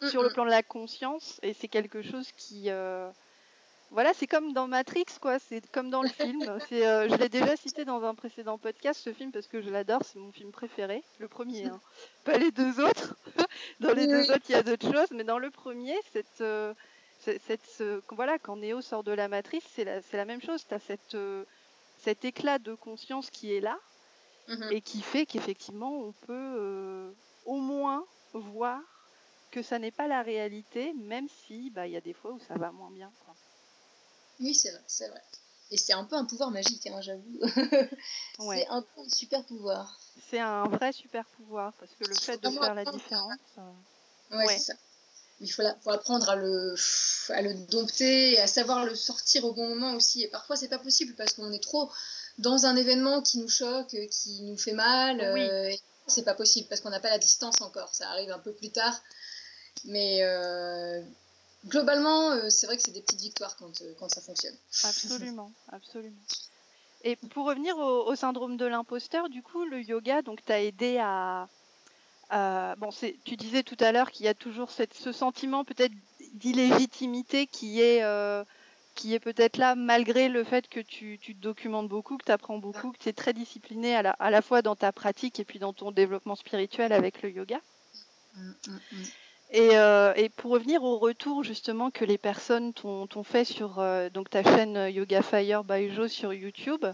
Mm, 0.02 0.10
sur 0.10 0.24
le 0.24 0.30
plan 0.30 0.46
de 0.46 0.50
la 0.50 0.64
conscience, 0.64 1.40
et 1.42 1.54
c'est 1.54 1.68
quelque 1.68 2.02
chose 2.02 2.32
qui, 2.34 2.70
euh, 2.70 3.10
voilà, 3.92 4.14
c'est 4.14 4.28
comme 4.28 4.54
dans 4.54 4.68
Matrix, 4.68 5.06
quoi. 5.22 5.40
C'est 5.40 5.66
comme 5.72 5.90
dans 5.90 6.02
le 6.02 6.10
film. 6.10 6.42
Euh, 6.72 7.08
je 7.10 7.16
l'ai 7.16 7.30
déjà 7.30 7.56
cité 7.56 7.86
dans 7.86 8.04
un 8.04 8.14
précédent 8.14 8.58
podcast, 8.58 9.00
ce 9.02 9.14
film, 9.14 9.32
parce 9.32 9.48
que 9.48 9.62
je 9.62 9.70
l'adore. 9.70 10.02
C'est 10.04 10.20
mon 10.20 10.32
film 10.32 10.52
préféré, 10.52 11.04
le 11.20 11.28
premier. 11.28 11.66
Hein. 11.66 11.80
Pas 12.24 12.38
les 12.38 12.52
deux 12.52 12.80
autres. 12.80 13.16
dans 13.80 13.94
les 13.94 14.06
deux 14.06 14.30
autres, 14.32 14.46
il 14.50 14.52
y 14.52 14.56
a 14.56 14.64
d'autres 14.64 14.92
choses, 14.92 15.12
mais 15.12 15.24
dans 15.24 15.40
le 15.40 15.50
premier, 15.50 15.96
cette, 16.12 16.42
euh, 16.42 16.74
cette, 17.20 17.84
voilà, 18.10 18.38
quand 18.38 18.58
Neo 18.58 18.82
sort 18.82 19.04
de 19.04 19.12
la 19.12 19.28
matrice, 19.28 19.64
c'est 19.74 19.86
la, 19.86 20.02
c'est 20.02 20.18
la 20.18 20.26
même 20.26 20.42
chose. 20.42 20.66
T'as 20.68 20.80
cette, 20.80 21.16
euh, 21.16 21.46
cet 22.00 22.26
éclat 22.26 22.60
de 22.60 22.76
conscience 22.76 23.30
qui 23.30 23.54
est 23.54 23.62
là 23.62 23.78
mm-hmm. 24.50 24.74
et 24.74 24.82
qui 24.82 25.02
fait 25.02 25.26
qu'effectivement, 25.26 25.92
on 25.92 26.12
peut 26.12 27.14
au 27.46 27.58
moins 27.58 28.06
voir 28.34 28.82
que 29.52 29.62
ça 29.62 29.80
n'est 29.80 29.92
pas 29.92 30.08
la 30.08 30.22
réalité, 30.22 30.94
même 30.94 31.28
si, 31.30 31.70
bah, 31.70 31.88
il 31.88 31.94
y 31.94 31.98
a 31.98 32.02
des 32.02 32.14
fois 32.14 32.32
où 32.32 32.40
ça 32.40 32.56
va 32.56 32.72
moins 32.72 32.92
bien. 32.92 33.12
Quoi. 33.26 33.34
Oui, 34.40 34.54
c'est 34.54 34.72
vrai, 34.72 34.84
c'est 34.88 35.08
vrai. 35.08 35.22
Et 35.70 35.78
c'est 35.78 35.94
un 35.94 36.06
peu 36.06 36.16
un 36.16 36.26
pouvoir 36.26 36.52
magique, 36.52 36.88
hein, 36.88 37.02
j'avoue. 37.02 37.40
c'est 38.40 38.68
un 38.68 38.82
peu 38.82 39.02
un 39.02 39.10
super 39.10 39.44
pouvoir. 39.44 40.00
C'est 40.30 40.40
un 40.40 40.68
vrai 40.68 40.94
super 40.94 41.26
pouvoir, 41.38 41.74
parce 41.74 41.92
que 42.00 42.06
le 42.06 42.16
fait 42.16 42.42
de 42.42 42.50
faire 42.50 42.74
la 42.74 42.86
différence. 42.86 43.38
Euh, 43.58 44.38
ouais, 44.38 44.48
c'est 44.58 44.72
ça. 44.72 44.74
Il 45.40 45.52
faut, 45.52 45.64
faut, 45.82 45.92
apprendre 45.92 46.30
à 46.30 46.36
le, 46.36 46.74
à 47.30 47.42
le 47.42 47.54
dompter 47.54 48.40
à 48.40 48.48
savoir 48.48 48.86
le 48.86 48.96
sortir 48.96 49.46
au 49.46 49.54
bon 49.54 49.70
moment 49.70 49.94
aussi. 49.94 50.24
Et 50.24 50.28
parfois, 50.30 50.56
c'est 50.56 50.68
pas 50.68 50.80
possible 50.80 51.14
parce 51.16 51.34
qu'on 51.34 51.52
est 51.52 51.62
trop 51.62 51.92
dans 52.40 52.66
un 52.66 52.76
événement 52.76 53.22
qui 53.22 53.38
nous 53.38 53.50
choque, 53.50 53.96
qui 54.10 54.42
nous 54.44 54.58
fait 54.58 54.74
mal. 54.74 55.18
Oui. 55.34 55.42
Euh, 55.42 55.72
c'est 56.08 56.24
pas 56.24 56.34
possible 56.34 56.68
parce 56.70 56.82
qu'on 56.82 56.90
n'a 56.90 57.00
pas 57.00 57.10
la 57.10 57.20
distance 57.20 57.62
encore. 57.62 57.94
Ça 57.94 58.10
arrive 58.10 58.32
un 58.32 58.40
peu 58.40 58.54
plus 58.54 58.72
tard. 58.72 59.00
Mais 59.86 60.24
euh, 60.24 61.02
globalement, 61.66 62.32
euh, 62.32 62.50
c'est 62.50 62.68
vrai 62.68 62.78
que 62.78 62.84
c'est 62.84 62.92
des 62.92 63.02
petites 63.02 63.22
victoires 63.22 63.56
quand, 63.58 63.82
euh, 63.82 63.94
quand 64.00 64.10
ça 64.10 64.22
fonctionne. 64.22 64.56
Absolument, 64.84 65.52
absolument. 65.72 66.16
Et 67.04 67.16
pour 67.16 67.46
revenir 67.46 67.78
au, 67.78 68.16
syndrome 68.16 68.58
de 68.58 68.66
l'imposteur, 68.66 69.30
du 69.30 69.42
coup, 69.44 69.66
le 69.66 69.82
yoga, 69.82 70.22
donc, 70.22 70.44
t'a 70.44 70.62
aidé 70.62 70.98
à. 71.00 71.48
bon, 72.78 72.90
tu 73.24 73.36
disais 73.38 73.64
tout 73.64 73.78
à 73.80 73.92
l'heure 73.92 74.12
qu'il 74.12 74.26
y 74.26 74.30
a 74.30 74.34
toujours 74.34 74.72
cette, 74.72 74.94
ce 74.94 75.12
sentiment 75.12 75.64
peut-être 75.64 75.94
d'illégitimité 76.34 77.48
qui 77.48 77.82
est, 77.82 78.04
euh, 78.04 78.44
qui 78.96 79.14
est 79.14 79.20
peut-être 79.20 79.58
là 79.58 79.76
malgré 79.76 80.28
le 80.28 80.44
fait 80.44 80.68
que 80.68 80.80
tu, 80.80 81.20
tu 81.22 81.36
te 81.36 81.42
documentes 81.42 81.88
beaucoup, 81.88 82.18
que 82.18 82.26
tu 82.26 82.32
apprends 82.32 82.58
beaucoup, 82.58 82.92
que 82.92 82.98
tu 82.98 83.10
es 83.10 83.14
très 83.14 83.34
discipliné 83.34 83.96
à 83.96 84.02
la, 84.02 84.12
à 84.12 84.32
la, 84.32 84.42
fois 84.42 84.62
dans 84.62 84.76
ta 84.76 84.92
pratique 84.92 85.40
et 85.40 85.46
puis 85.46 85.60
dans 85.60 85.74
ton 85.74 85.92
développement 85.92 86.36
spirituel 86.36 86.92
avec 86.94 87.22
le 87.22 87.30
yoga. 87.30 87.62
Mmh, 88.36 88.52
mmh, 88.68 88.78
Euh, 89.56 90.14
et, 90.16 90.30
pour 90.30 90.52
revenir 90.52 90.84
au 90.84 90.98
retour 90.98 91.44
justement 91.44 91.90
que 91.90 92.04
les 92.04 92.18
personnes 92.18 92.74
t'ont 92.74 93.24
fait 93.24 93.46
sur 93.46 93.80
euh, 93.80 94.10
donc 94.10 94.30
ta 94.30 94.44
chaîne 94.44 94.76
euh, 94.76 94.90
Yoga 94.90 95.22
Fire 95.22 95.64
by 95.64 95.90
Jo 95.90 96.10
sur 96.10 96.34
YouTube, 96.34 96.86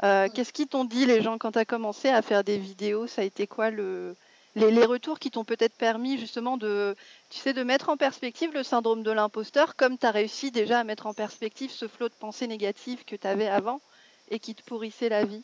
qu'est-ce 0.00 0.52
qu'ils 0.52 0.68
t'ont 0.68 0.84
dit 0.84 1.06
les 1.06 1.22
gens 1.22 1.38
quand 1.38 1.52
tu 1.52 1.58
as 1.58 1.64
commencé 1.64 2.08
à 2.08 2.22
faire 2.22 2.44
des 2.44 2.56
vidéos 2.56 3.08
Ça 3.08 3.22
a 3.22 3.24
été 3.24 3.48
quoi 3.48 3.70
le, 3.70 4.14
les, 4.54 4.84
retours 4.84 5.18
qui 5.18 5.32
t'ont 5.32 5.44
peut-être 5.44 5.74
permis 5.74 6.18
justement 6.18 6.56
de, 6.56 6.94
tu 7.30 7.40
sais, 7.40 7.52
de 7.52 7.64
mettre 7.64 7.88
en 7.88 7.96
perspective 7.96 8.52
le 8.54 8.62
syndrome 8.62 9.02
de 9.02 9.10
l'imposteur 9.10 9.74
comme 9.74 9.98
tu 9.98 10.06
as 10.06 10.12
réussi 10.12 10.52
déjà 10.52 10.78
à 10.78 10.84
mettre 10.84 11.06
en 11.06 11.14
perspective 11.14 11.72
ce 11.72 11.88
flot 11.88 12.08
de 12.08 12.14
pensées 12.14 12.46
négatives 12.46 13.04
que 13.04 13.16
tu 13.16 13.26
avais 13.26 13.48
avant 13.48 13.80
et 14.30 14.38
qui 14.38 14.54
te 14.54 14.62
pourrissait 14.62 15.08
la 15.08 15.24
vie? 15.24 15.42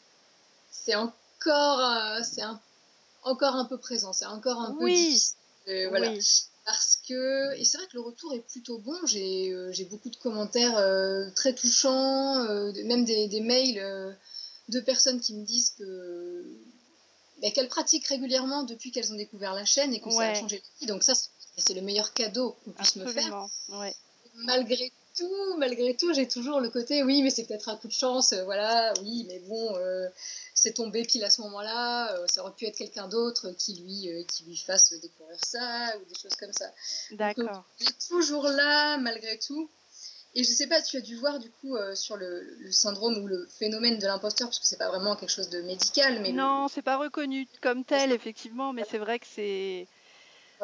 C'est 0.70 0.94
encore, 0.94 1.80
c'est 2.22 2.44
encore 3.24 3.56
un 3.56 3.64
peu 3.64 3.78
présent, 3.78 4.12
c'est 4.12 4.26
encore 4.26 4.60
un 4.60 4.76
peu 4.78 4.86
difficile 4.86 5.36
voilà. 5.66 6.12
Parce 6.64 6.96
que, 7.06 7.54
et 7.56 7.64
c'est 7.64 7.76
vrai 7.76 7.86
que 7.88 7.94
le 7.94 8.00
retour 8.00 8.32
est 8.32 8.40
plutôt 8.40 8.78
bon. 8.78 8.96
J'ai 9.06 9.52
euh, 9.52 9.72
beaucoup 9.90 10.08
de 10.08 10.16
commentaires 10.16 10.78
euh, 10.78 11.28
très 11.36 11.54
touchants, 11.54 12.38
euh, 12.38 12.72
même 12.84 13.04
des, 13.04 13.28
des 13.28 13.40
mails 13.40 14.16
de 14.68 14.80
personnes 14.80 15.20
qui 15.20 15.34
me 15.34 15.44
disent 15.44 15.74
que 15.78 16.44
bah, 17.42 17.50
qu'elles 17.50 17.68
pratiquent 17.68 18.06
régulièrement 18.06 18.62
depuis 18.62 18.90
qu'elles 18.92 19.12
ont 19.12 19.16
découvert 19.16 19.52
la 19.52 19.66
chaîne 19.66 19.92
et 19.92 20.00
que 20.00 20.10
ça 20.10 20.22
a 20.22 20.34
changé 20.34 20.56
leur 20.56 20.80
vie. 20.80 20.86
Donc 20.86 21.02
ça, 21.02 21.12
c'est 21.58 21.74
le 21.74 21.82
meilleur 21.82 22.14
cadeau 22.14 22.56
qu'on 22.64 22.70
puisse 22.72 22.96
me 22.96 23.12
faire. 23.12 23.46
Ouais. 23.68 23.94
Malgré 24.36 24.90
tout, 25.16 25.56
malgré 25.58 25.96
tout, 25.96 26.12
j'ai 26.12 26.28
toujours 26.28 26.60
le 26.60 26.70
côté 26.70 27.02
oui, 27.02 27.22
mais 27.22 27.30
c'est 27.30 27.44
peut-être 27.44 27.68
un 27.68 27.76
coup 27.76 27.88
de 27.88 27.92
chance, 27.92 28.32
voilà, 28.44 28.92
oui, 29.02 29.24
mais 29.28 29.38
bon, 29.40 29.74
c'est 30.64 30.72
tombé 30.72 31.02
pile 31.02 31.22
à 31.24 31.30
ce 31.30 31.42
moment-là, 31.42 32.14
euh, 32.14 32.26
ça 32.26 32.42
aurait 32.42 32.54
pu 32.54 32.64
être 32.64 32.76
quelqu'un 32.76 33.06
d'autre 33.06 33.50
qui 33.50 33.74
lui, 33.74 34.08
euh, 34.08 34.22
qui 34.24 34.44
lui 34.44 34.56
fasse 34.56 34.94
découvrir 34.94 35.38
ça 35.44 35.92
ou 35.98 36.04
des 36.08 36.18
choses 36.18 36.36
comme 36.36 36.52
ça. 36.52 36.72
D'accord. 37.10 37.64
Est 37.80 38.08
toujours 38.08 38.48
là 38.48 38.96
malgré 38.96 39.38
tout. 39.38 39.68
Et 40.36 40.42
je 40.42 40.50
sais 40.50 40.66
pas, 40.66 40.80
tu 40.80 40.96
as 40.96 41.00
dû 41.00 41.16
voir 41.16 41.38
du 41.38 41.50
coup 41.50 41.76
euh, 41.76 41.94
sur 41.94 42.16
le, 42.16 42.42
syndrome 42.70 43.18
ou 43.18 43.26
le 43.26 43.46
phénomène 43.58 43.98
de 43.98 44.06
l'imposteur, 44.06 44.48
parce 44.48 44.58
que 44.58 44.66
c'est 44.66 44.78
pas 44.78 44.88
vraiment 44.88 45.16
quelque 45.16 45.30
chose 45.30 45.50
de 45.50 45.60
médical. 45.60 46.20
Mais 46.22 46.32
non, 46.32 46.68
c'est 46.68 46.82
pas 46.82 46.96
reconnu 46.96 47.46
comme 47.60 47.84
tel, 47.84 48.10
effectivement, 48.10 48.72
mais 48.72 48.84
c'est 48.90 48.98
vrai 48.98 49.18
que 49.18 49.26
c'est. 49.32 49.86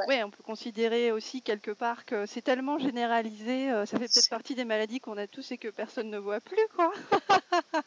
Ouais. 0.09 0.23
on 0.23 0.31
peut 0.31 0.43
considérer 0.43 1.13
aussi 1.13 1.43
quelque 1.43 1.71
part 1.71 2.05
que 2.05 2.27
c'est 2.27 2.43
tellement 2.43 2.79
généralisé, 2.79 3.69
ça 3.87 3.99
fait 3.99 4.09
peut-être 4.09 4.29
partie 4.29 4.55
des 4.55 4.65
maladies 4.65 5.01
qu'on 5.01 5.17
a 5.17 5.27
tous 5.27 5.53
et 5.53 5.59
que 5.59 5.69
personne 5.69 6.11
ne 6.11 6.19
voit 6.19 6.41
plus, 6.41 6.67
quoi. 6.75 6.93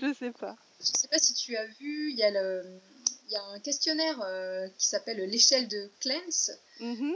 je 0.00 0.12
sais 0.14 0.32
pas. 0.32 0.56
Je 0.80 0.86
sais 0.86 1.08
pas 1.08 1.18
si 1.18 1.34
tu 1.34 1.56
as 1.56 1.66
vu, 1.66 2.10
il 2.10 2.16
y 2.16 2.22
a, 2.22 2.30
le, 2.30 2.64
il 3.26 3.32
y 3.32 3.36
a 3.36 3.42
un 3.42 3.60
questionnaire 3.60 4.20
euh, 4.22 4.68
qui 4.78 4.86
s'appelle 4.86 5.18
l'échelle 5.28 5.68
de 5.68 5.90
Clance. 6.00 6.50
Mm 6.80 7.14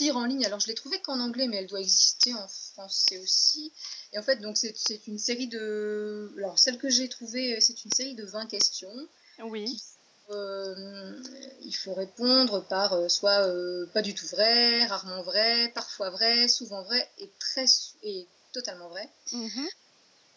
lire 0.00 0.16
en 0.16 0.24
ligne. 0.24 0.44
Alors 0.44 0.60
je 0.60 0.66
l'ai 0.66 0.74
trouvé 0.74 1.00
qu'en 1.00 1.20
anglais, 1.20 1.46
mais 1.48 1.56
elle 1.56 1.66
doit 1.66 1.80
exister 1.80 2.34
en 2.34 2.48
français 2.48 3.18
aussi. 3.18 3.72
Et 4.12 4.18
en 4.18 4.22
fait, 4.22 4.36
donc 4.36 4.56
c'est 4.56 5.06
une 5.06 5.18
série 5.18 5.48
de. 5.48 6.32
Alors 6.38 6.58
celle 6.58 6.78
que 6.78 6.90
j'ai 6.90 7.08
trouvée, 7.08 7.60
c'est 7.60 7.84
une 7.84 7.92
série 7.92 8.14
de 8.14 8.24
20 8.24 8.46
questions. 8.46 9.08
Oui. 9.44 9.64
Euh, 9.64 9.93
il 10.30 11.74
faut 11.76 11.94
répondre 11.94 12.66
par 12.68 12.94
euh, 12.94 13.08
soit 13.08 13.46
pas 13.92 14.02
du 14.02 14.14
tout 14.14 14.26
vrai, 14.26 14.86
rarement 14.86 15.22
vrai, 15.22 15.70
parfois 15.74 16.10
vrai, 16.10 16.48
souvent 16.48 16.82
vrai 16.82 17.08
et 17.18 17.30
très 17.38 17.66
et 18.02 18.26
totalement 18.52 18.88
vrai. 18.88 19.08
Mm 19.32 19.48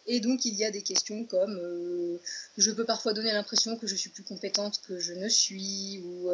Et 0.08 0.20
donc, 0.20 0.46
il 0.46 0.56
y 0.56 0.64
a 0.64 0.72
des 0.72 0.82
questions 0.82 1.26
comme 1.26 2.20
je 2.58 2.72
peux 2.72 2.86
parfois 2.86 3.14
donner 3.14 3.32
l'impression 3.34 3.78
que 3.78 3.88
je 3.88 3.96
suis 3.96 4.10
plus 4.10 4.24
compétente 4.24 4.82
que 4.88 5.00
je 5.00 5.14
ne 5.14 5.28
suis, 5.28 6.02
ou 6.06 6.30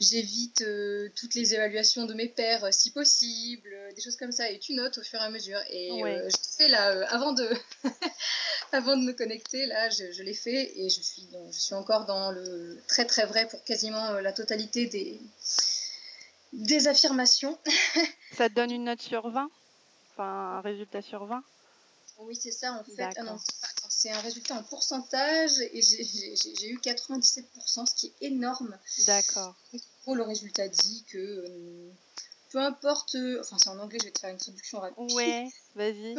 j'évite 0.00 0.64
toutes 1.14 1.34
les 1.34 1.54
évaluations 1.54 2.04
de 2.06 2.14
mes 2.14 2.28
pairs 2.28 2.66
si 2.72 2.90
possible, 2.90 3.70
des 3.94 4.02
choses 4.02 4.16
comme 4.16 4.32
ça. 4.32 4.50
Et 4.50 4.58
tu 4.58 4.74
notes 4.74 4.98
au 4.98 5.02
fur 5.02 5.20
et 5.20 5.24
à 5.24 5.30
mesure. 5.30 5.60
Et 5.70 5.90
je 6.00 6.36
sais 6.40 6.68
là, 6.68 7.06
avant 7.10 7.32
de, 7.32 7.48
avant 8.72 8.96
de 8.96 9.02
me 9.02 9.12
connecter, 9.12 9.66
là, 9.66 9.88
je, 9.90 10.22
l'ai 10.22 10.34
fait 10.34 10.72
et 10.76 10.90
je 10.90 11.00
suis, 11.00 11.28
je 11.52 11.58
suis 11.58 11.74
encore 11.74 12.06
dans 12.06 12.32
le 12.32 12.78
très 12.88 13.04
très 13.04 13.24
vrai 13.24 13.46
pour 13.48 13.62
quasiment 13.64 14.14
la 14.14 14.32
totalité 14.32 14.86
des, 14.86 15.20
des 16.54 16.88
affirmations. 16.88 17.58
ça 18.36 18.48
te 18.48 18.54
donne 18.54 18.70
une 18.70 18.84
note 18.84 19.02
sur 19.02 19.28
20 19.28 19.50
Enfin, 20.12 20.58
un 20.58 20.60
résultat 20.60 21.02
sur 21.02 21.24
20 21.24 21.42
Oui, 22.18 22.36
c'est 22.40 22.52
ça 22.52 22.72
en 22.72 22.84
fait. 22.84 23.02
Ah 23.16 23.36
c'est 23.88 24.10
un 24.10 24.20
résultat 24.20 24.54
en 24.54 24.62
pourcentage 24.62 25.60
et 25.72 25.82
j'ai 25.82 26.68
eu 26.68 26.78
97%, 26.78 27.86
ce 27.86 27.94
qui 27.94 28.06
est 28.06 28.26
énorme. 28.26 28.76
D'accord. 29.06 29.54
Le 30.06 30.22
résultat 30.22 30.68
dit 30.68 31.04
que 31.08 31.18
euh, 31.18 31.90
peu 32.50 32.58
importe, 32.58 33.16
enfin 33.40 33.56
c'est 33.58 33.70
en 33.70 33.78
anglais, 33.78 33.98
je 34.00 34.06
vais 34.06 34.12
te 34.12 34.20
faire 34.20 34.30
une 34.30 34.38
traduction 34.38 34.80
rapide. 34.80 35.12
Ouais, 35.12 35.48
vas-y. 35.74 36.16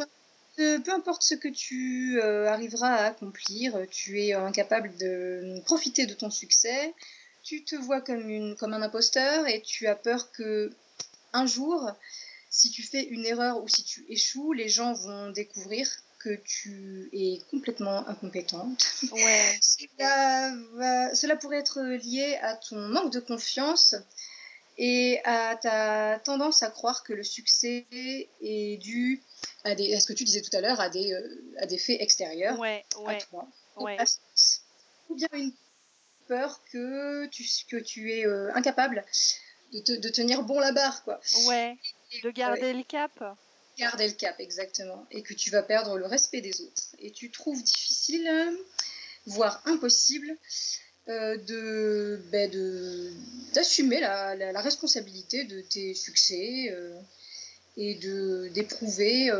Peu, 0.56 0.82
importe 0.88 1.22
ce 1.22 1.34
que 1.34 1.48
tu 1.48 2.18
euh, 2.22 2.48
arriveras 2.48 2.88
à 2.88 3.04
accomplir, 3.06 3.78
tu 3.90 4.22
es 4.22 4.32
incapable 4.32 4.96
de 4.96 5.60
profiter 5.66 6.06
de 6.06 6.14
ton 6.14 6.30
succès, 6.30 6.94
tu 7.42 7.62
te 7.62 7.76
vois 7.76 8.00
comme, 8.00 8.28
une, 8.28 8.56
comme 8.56 8.72
un 8.72 8.80
imposteur 8.80 9.46
et 9.46 9.60
tu 9.60 9.86
as 9.86 9.94
peur 9.94 10.32
que 10.32 10.72
un 11.32 11.46
jour, 11.46 11.90
si 12.56 12.70
tu 12.70 12.82
fais 12.82 13.04
une 13.04 13.26
erreur 13.26 13.62
ou 13.62 13.68
si 13.68 13.84
tu 13.84 14.06
échoues, 14.08 14.54
les 14.54 14.70
gens 14.70 14.94
vont 14.94 15.30
découvrir 15.30 15.86
que 16.18 16.36
tu 16.36 17.10
es 17.12 17.42
complètement 17.50 18.08
incompétente. 18.08 18.82
Ouais. 19.12 19.58
cela, 20.00 21.36
pourrait 21.36 21.58
être 21.58 21.82
lié 21.82 22.38
à 22.40 22.56
ton 22.56 22.78
manque 22.88 23.12
de 23.12 23.20
confiance 23.20 23.94
et 24.78 25.20
à 25.24 25.56
ta 25.56 26.18
tendance 26.20 26.62
à 26.62 26.70
croire 26.70 27.04
que 27.04 27.12
le 27.12 27.22
succès 27.22 27.86
est 28.40 28.78
dû 28.78 29.22
à, 29.64 29.74
des, 29.74 29.94
à 29.94 30.00
ce 30.00 30.06
que 30.06 30.14
tu 30.14 30.24
disais 30.24 30.40
tout 30.40 30.56
à 30.56 30.62
l'heure, 30.62 30.80
à 30.80 30.88
des, 30.88 31.12
euh, 31.12 31.44
à 31.58 31.66
des 31.66 31.78
faits 31.78 32.00
extérieurs 32.00 32.58
ouais, 32.58 32.86
ouais, 33.00 33.16
à 33.16 33.20
toi. 33.20 33.46
Ouais. 33.76 33.98
Ou 35.10 35.14
bien 35.14 35.28
une 35.34 35.52
peur 36.26 36.62
que 36.72 37.26
tu, 37.26 37.44
que 37.68 37.76
tu 37.76 38.12
es 38.12 38.26
euh, 38.26 38.50
incapable 38.54 39.04
de, 39.72 39.80
te, 39.80 39.92
de, 39.92 40.08
tenir 40.08 40.42
bon 40.42 40.58
la 40.58 40.72
barre, 40.72 41.04
quoi. 41.04 41.20
Ouais, 41.46 41.76
de 42.22 42.30
garder 42.30 42.72
le 42.72 42.82
cap. 42.82 43.38
Garder 43.78 44.08
le 44.08 44.14
cap, 44.14 44.40
exactement. 44.40 45.06
Et 45.10 45.22
que 45.22 45.34
tu 45.34 45.50
vas 45.50 45.62
perdre 45.62 45.98
le 45.98 46.06
respect 46.06 46.40
des 46.40 46.60
autres. 46.62 46.84
Et 46.98 47.10
tu 47.10 47.30
trouves 47.30 47.62
difficile, 47.62 48.30
voire 49.26 49.62
impossible, 49.66 50.36
euh, 51.08 51.36
de 51.36 52.20
ben 52.32 52.50
d'assumer 53.54 54.00
la, 54.00 54.34
la, 54.34 54.60
responsabilité 54.60 55.44
de 55.44 55.60
tes 55.60 55.94
succès 55.94 56.68
euh, 56.70 56.98
et 57.76 57.94
de 57.96 58.48
d'éprouver 58.54 59.30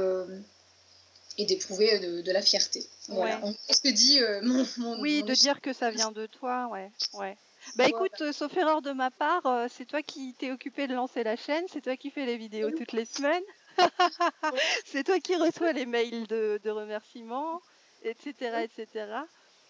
et 1.38 1.44
d'éprouver 1.44 1.98
de, 1.98 2.32
la 2.32 2.42
fierté. 2.42 2.86
Voilà. 3.08 3.40
ce 3.70 3.80
que 3.80 3.88
dit 3.88 4.20
euh, 4.20 4.40
mon, 4.42 5.00
Oui, 5.00 5.22
de 5.22 5.34
dire 5.34 5.60
que 5.60 5.72
ça 5.72 5.90
vient 5.90 6.12
de 6.12 6.26
toi, 6.26 6.68
ouais. 6.72 6.90
ouais. 7.14 7.36
Bah 7.74 7.88
écoute, 7.88 8.20
euh, 8.20 8.32
sauf 8.32 8.56
erreur 8.56 8.80
de 8.82 8.92
ma 8.92 9.10
part, 9.10 9.44
euh, 9.46 9.66
c'est 9.68 9.84
toi 9.84 10.02
qui 10.02 10.34
t'es 10.34 10.52
occupé 10.52 10.86
de 10.86 10.94
lancer 10.94 11.24
la 11.24 11.36
chaîne, 11.36 11.64
c'est 11.68 11.80
toi 11.80 11.96
qui 11.96 12.10
fais 12.10 12.24
les 12.24 12.36
vidéos 12.36 12.70
toutes 12.70 12.92
les 12.92 13.04
semaines, 13.04 13.42
c'est 14.86 15.04
toi 15.04 15.18
qui 15.18 15.36
reçois 15.36 15.72
les 15.72 15.86
mails 15.86 16.26
de, 16.26 16.70
remerciements, 16.70 17.60
etc., 18.02 18.62
etc. 18.62 19.12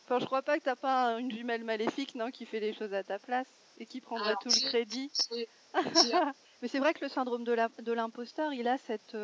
Enfin, 0.05 0.21
je 0.21 0.27
crois 0.27 0.43
pas 0.43 0.59
que 0.59 0.65
t'as 0.65 0.77
pas 0.77 1.19
une 1.19 1.33
jumelle 1.33 1.65
maléfique, 1.65 2.15
non, 2.15 2.31
qui 2.31 2.47
fait 2.47 2.61
les 2.61 2.75
choses 2.75 2.95
à 2.95 3.03
ta 3.03 3.19
place 3.19 3.49
et 3.79 3.87
qui 3.87 4.01
prendrait 4.01 4.35
tout 4.41 4.49
le 4.49 4.69
crédit. 4.69 5.11
Mais 6.63 6.69
c'est 6.69 6.79
vrai 6.79 6.95
que 6.95 7.05
le 7.05 7.09
syndrome 7.09 7.45
de 7.45 7.93
l'imposteur, 7.93 8.53
il 8.53 8.69
a 8.69 8.79
cette 8.79 9.17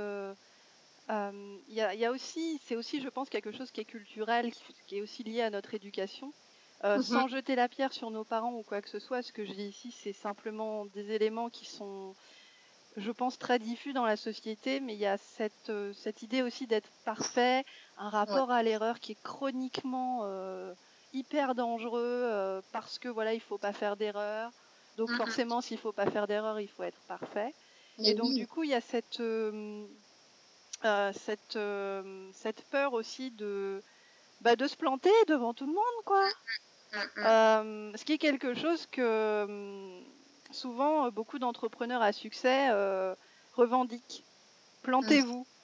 il 1.68 1.74
y, 1.74 2.04
a, 2.04 2.10
aussi, 2.10 2.60
c'est 2.64 2.76
aussi, 2.76 3.00
je 3.00 3.08
pense, 3.08 3.28
quelque 3.28 3.52
chose 3.52 3.70
qui 3.70 3.80
est 3.80 3.84
culturel, 3.84 4.52
qui, 4.86 4.98
est 4.98 5.00
aussi 5.00 5.22
lié 5.22 5.42
à 5.42 5.50
notre 5.50 5.74
éducation. 5.74 6.32
Euh, 6.84 6.96
mhm. 6.96 7.02
Sans 7.02 7.28
jeter 7.28 7.54
la 7.54 7.68
pierre 7.68 7.92
sur 7.92 8.10
nos 8.10 8.24
parents 8.24 8.54
ou 8.54 8.62
quoi 8.62 8.82
que 8.82 8.88
ce 8.88 8.98
soit, 8.98 9.22
ce 9.22 9.32
que 9.32 9.44
je 9.44 9.52
dis 9.52 9.66
ici, 9.66 9.94
c'est 10.02 10.12
simplement 10.12 10.86
des 10.86 11.12
éléments 11.12 11.48
qui 11.48 11.64
sont, 11.64 12.14
je 12.96 13.10
pense, 13.12 13.38
très 13.38 13.60
diffus 13.60 13.92
dans 13.92 14.04
la 14.04 14.16
société, 14.16 14.80
mais 14.80 14.94
il 14.94 14.98
y 14.98 15.06
a 15.06 15.16
cette, 15.16 15.70
euh, 15.70 15.92
cette 15.92 16.22
idée 16.22 16.42
aussi 16.42 16.66
d'être 16.66 16.88
parfait, 17.04 17.64
un 17.98 18.08
rapport 18.08 18.50
à 18.50 18.64
l'erreur 18.64 18.98
qui 18.98 19.12
est 19.12 19.22
chroniquement 19.22 20.22
euh, 20.24 20.74
hyper 21.12 21.54
dangereux 21.54 22.60
parce 22.72 22.98
que 22.98 23.08
voilà, 23.08 23.32
il 23.32 23.40
faut 23.40 23.58
pas 23.58 23.72
faire 23.72 23.96
d'erreur. 23.96 24.50
Donc 24.96 25.08
mhm. 25.10 25.16
forcément, 25.16 25.60
s'il 25.60 25.78
faut 25.78 25.92
pas 25.92 26.10
faire 26.10 26.26
d'erreur, 26.26 26.58
il 26.58 26.68
faut 26.68 26.82
être 26.82 27.00
parfait. 27.06 27.54
Et, 27.98 28.14
donc 28.14 28.32
du 28.34 28.48
coup, 28.48 28.64
il 28.64 28.70
y 28.70 28.74
a 28.74 28.80
cette 28.80 29.22
cette, 31.12 31.58
cette 32.32 32.62
peur 32.70 32.92
aussi 32.94 33.30
de, 33.30 33.80
bah, 34.40 34.56
de 34.56 34.66
se 34.66 34.76
planter 34.76 35.12
devant 35.28 35.54
tout 35.54 35.66
le 35.66 35.72
monde, 35.72 36.04
quoi. 36.04 36.28
Euh, 37.18 37.92
ce 37.96 38.04
qui 38.04 38.12
est 38.12 38.18
quelque 38.18 38.54
chose 38.54 38.86
que 38.90 39.44
hum, 39.44 40.04
souvent 40.50 41.10
beaucoup 41.10 41.38
d'entrepreneurs 41.38 42.02
à 42.02 42.12
succès 42.12 42.68
revendiquent. 43.54 44.24
Plantez-vous. 44.82 45.46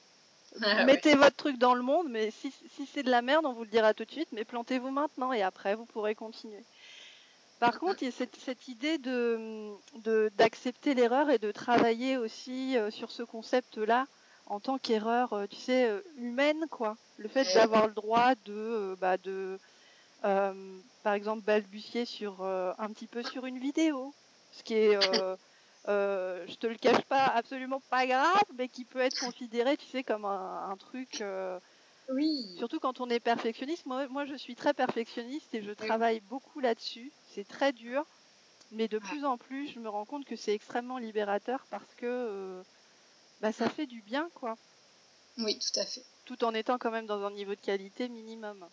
Ah 0.63 0.85
Mettez 0.87 1.15
votre 1.15 1.37
truc 1.37 1.59
dans 1.59 1.75
le 1.75 1.83
monde, 1.83 2.07
mais 2.09 2.31
si, 2.31 2.51
si 2.75 2.87
c'est 2.87 3.03
de 3.03 3.11
la 3.11 3.21
merde, 3.21 3.45
on 3.45 3.53
vous 3.53 3.65
le 3.65 3.71
dira 3.71 3.93
tout 3.93 4.07
de 4.07 4.11
suite, 4.11 4.31
mais 4.33 4.47
plantez-vous 4.47 4.91
maintenant 4.91 5.31
et 5.35 5.43
après 5.43 5.75
vous 5.75 5.85
pourrez 5.85 6.15
continuer. 6.15 6.65
Par 7.61 7.79
contre, 7.79 8.03
il 8.03 8.07
y 8.07 8.09
a 8.09 8.13
cette, 8.13 8.35
cette 8.35 8.67
idée 8.67 8.97
de, 8.97 9.69
de, 10.05 10.33
d'accepter 10.39 10.95
l'erreur 10.95 11.29
et 11.29 11.39
de 11.39 11.53
travailler 11.53 12.17
aussi 12.17 12.77
sur 12.91 13.11
ce 13.11 13.23
concept-là 13.23 14.07
en 14.49 14.61
tant 14.61 14.79
qu'erreur, 14.79 15.33
euh, 15.35 15.47
tu 15.47 15.57
sais, 15.57 15.89
euh, 15.89 16.01
humaine, 16.17 16.67
quoi. 16.71 16.97
Le 17.19 17.29
fait 17.29 17.45
d'avoir 17.55 17.87
le 17.87 17.93
droit 17.93 18.35
de, 18.47 18.53
euh, 18.53 18.97
bah, 18.99 19.17
de 19.19 19.59
par 20.23 21.15
exemple, 21.15 21.45
balbutier 21.45 22.05
sur 22.05 22.43
un 22.43 22.89
petit 22.93 23.07
peu 23.07 23.23
sur 23.23 23.47
une 23.47 23.59
vidéo, 23.59 24.15
ce 24.53 24.63
qui 24.63 24.75
est, 24.75 24.99
je 25.87 26.55
te 26.57 26.67
le 26.67 26.77
cache 26.77 27.03
pas, 27.05 27.27
absolument 27.27 27.81
pas 27.91 28.07
grave, 28.07 28.45
mais 28.57 28.69
qui 28.69 28.85
peut 28.85 29.01
être 29.01 29.19
considéré, 29.21 29.77
tu 29.77 29.87
sais, 29.87 30.03
comme 30.03 30.25
un, 30.25 30.77
truc. 30.79 31.23
oui. 32.11 32.55
Surtout 32.59 32.81
quand 32.81 33.01
on 33.01 33.11
est 33.11 33.21
perfectionniste. 33.21 33.87
Moi, 33.87 34.09
moi, 34.09 34.25
je 34.25 34.35
suis 34.35 34.55
très 34.55 34.75
perfectionniste 34.75 35.55
et 35.55 35.63
je 35.63 35.73
travaille 35.73 36.21
beaucoup 36.21 36.61
là-dessus. 36.61 37.13
C'est 37.35 37.47
très 37.47 37.73
dur, 37.73 38.05
mais 38.71 38.89
de 38.89 38.99
plus 38.99 39.25
en 39.25 39.39
plus, 39.39 39.69
je 39.69 39.81
me 39.81 39.89
rends 39.89 40.05
compte 40.05 40.25
que 40.25 40.37
c'est 40.37 40.55
extrêmement 40.55 40.99
libérateur 40.99 41.65
parce 41.71 41.95
que 41.97 42.63
bah, 43.41 43.53
ça 43.53 43.69
fait 43.69 43.87
du 43.87 44.03
bien, 44.03 44.29
quoi. 44.35 44.57
Oui, 45.39 45.59
tout 45.59 45.81
à 45.81 45.87
fait. 45.87 46.05
Tout 46.25 46.45
en 46.45 46.53
étant 46.53 46.79
quand 46.79 46.91
même 46.91 47.07
dans 47.07 47.25
un 47.25 47.31
niveau 47.31 47.55
de 47.55 47.61
qualité 47.61 48.09
minimum. 48.09 48.69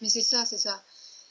Mais 0.00 0.08
c'est 0.08 0.22
ça, 0.22 0.44
c'est 0.44 0.58
ça. 0.58 0.82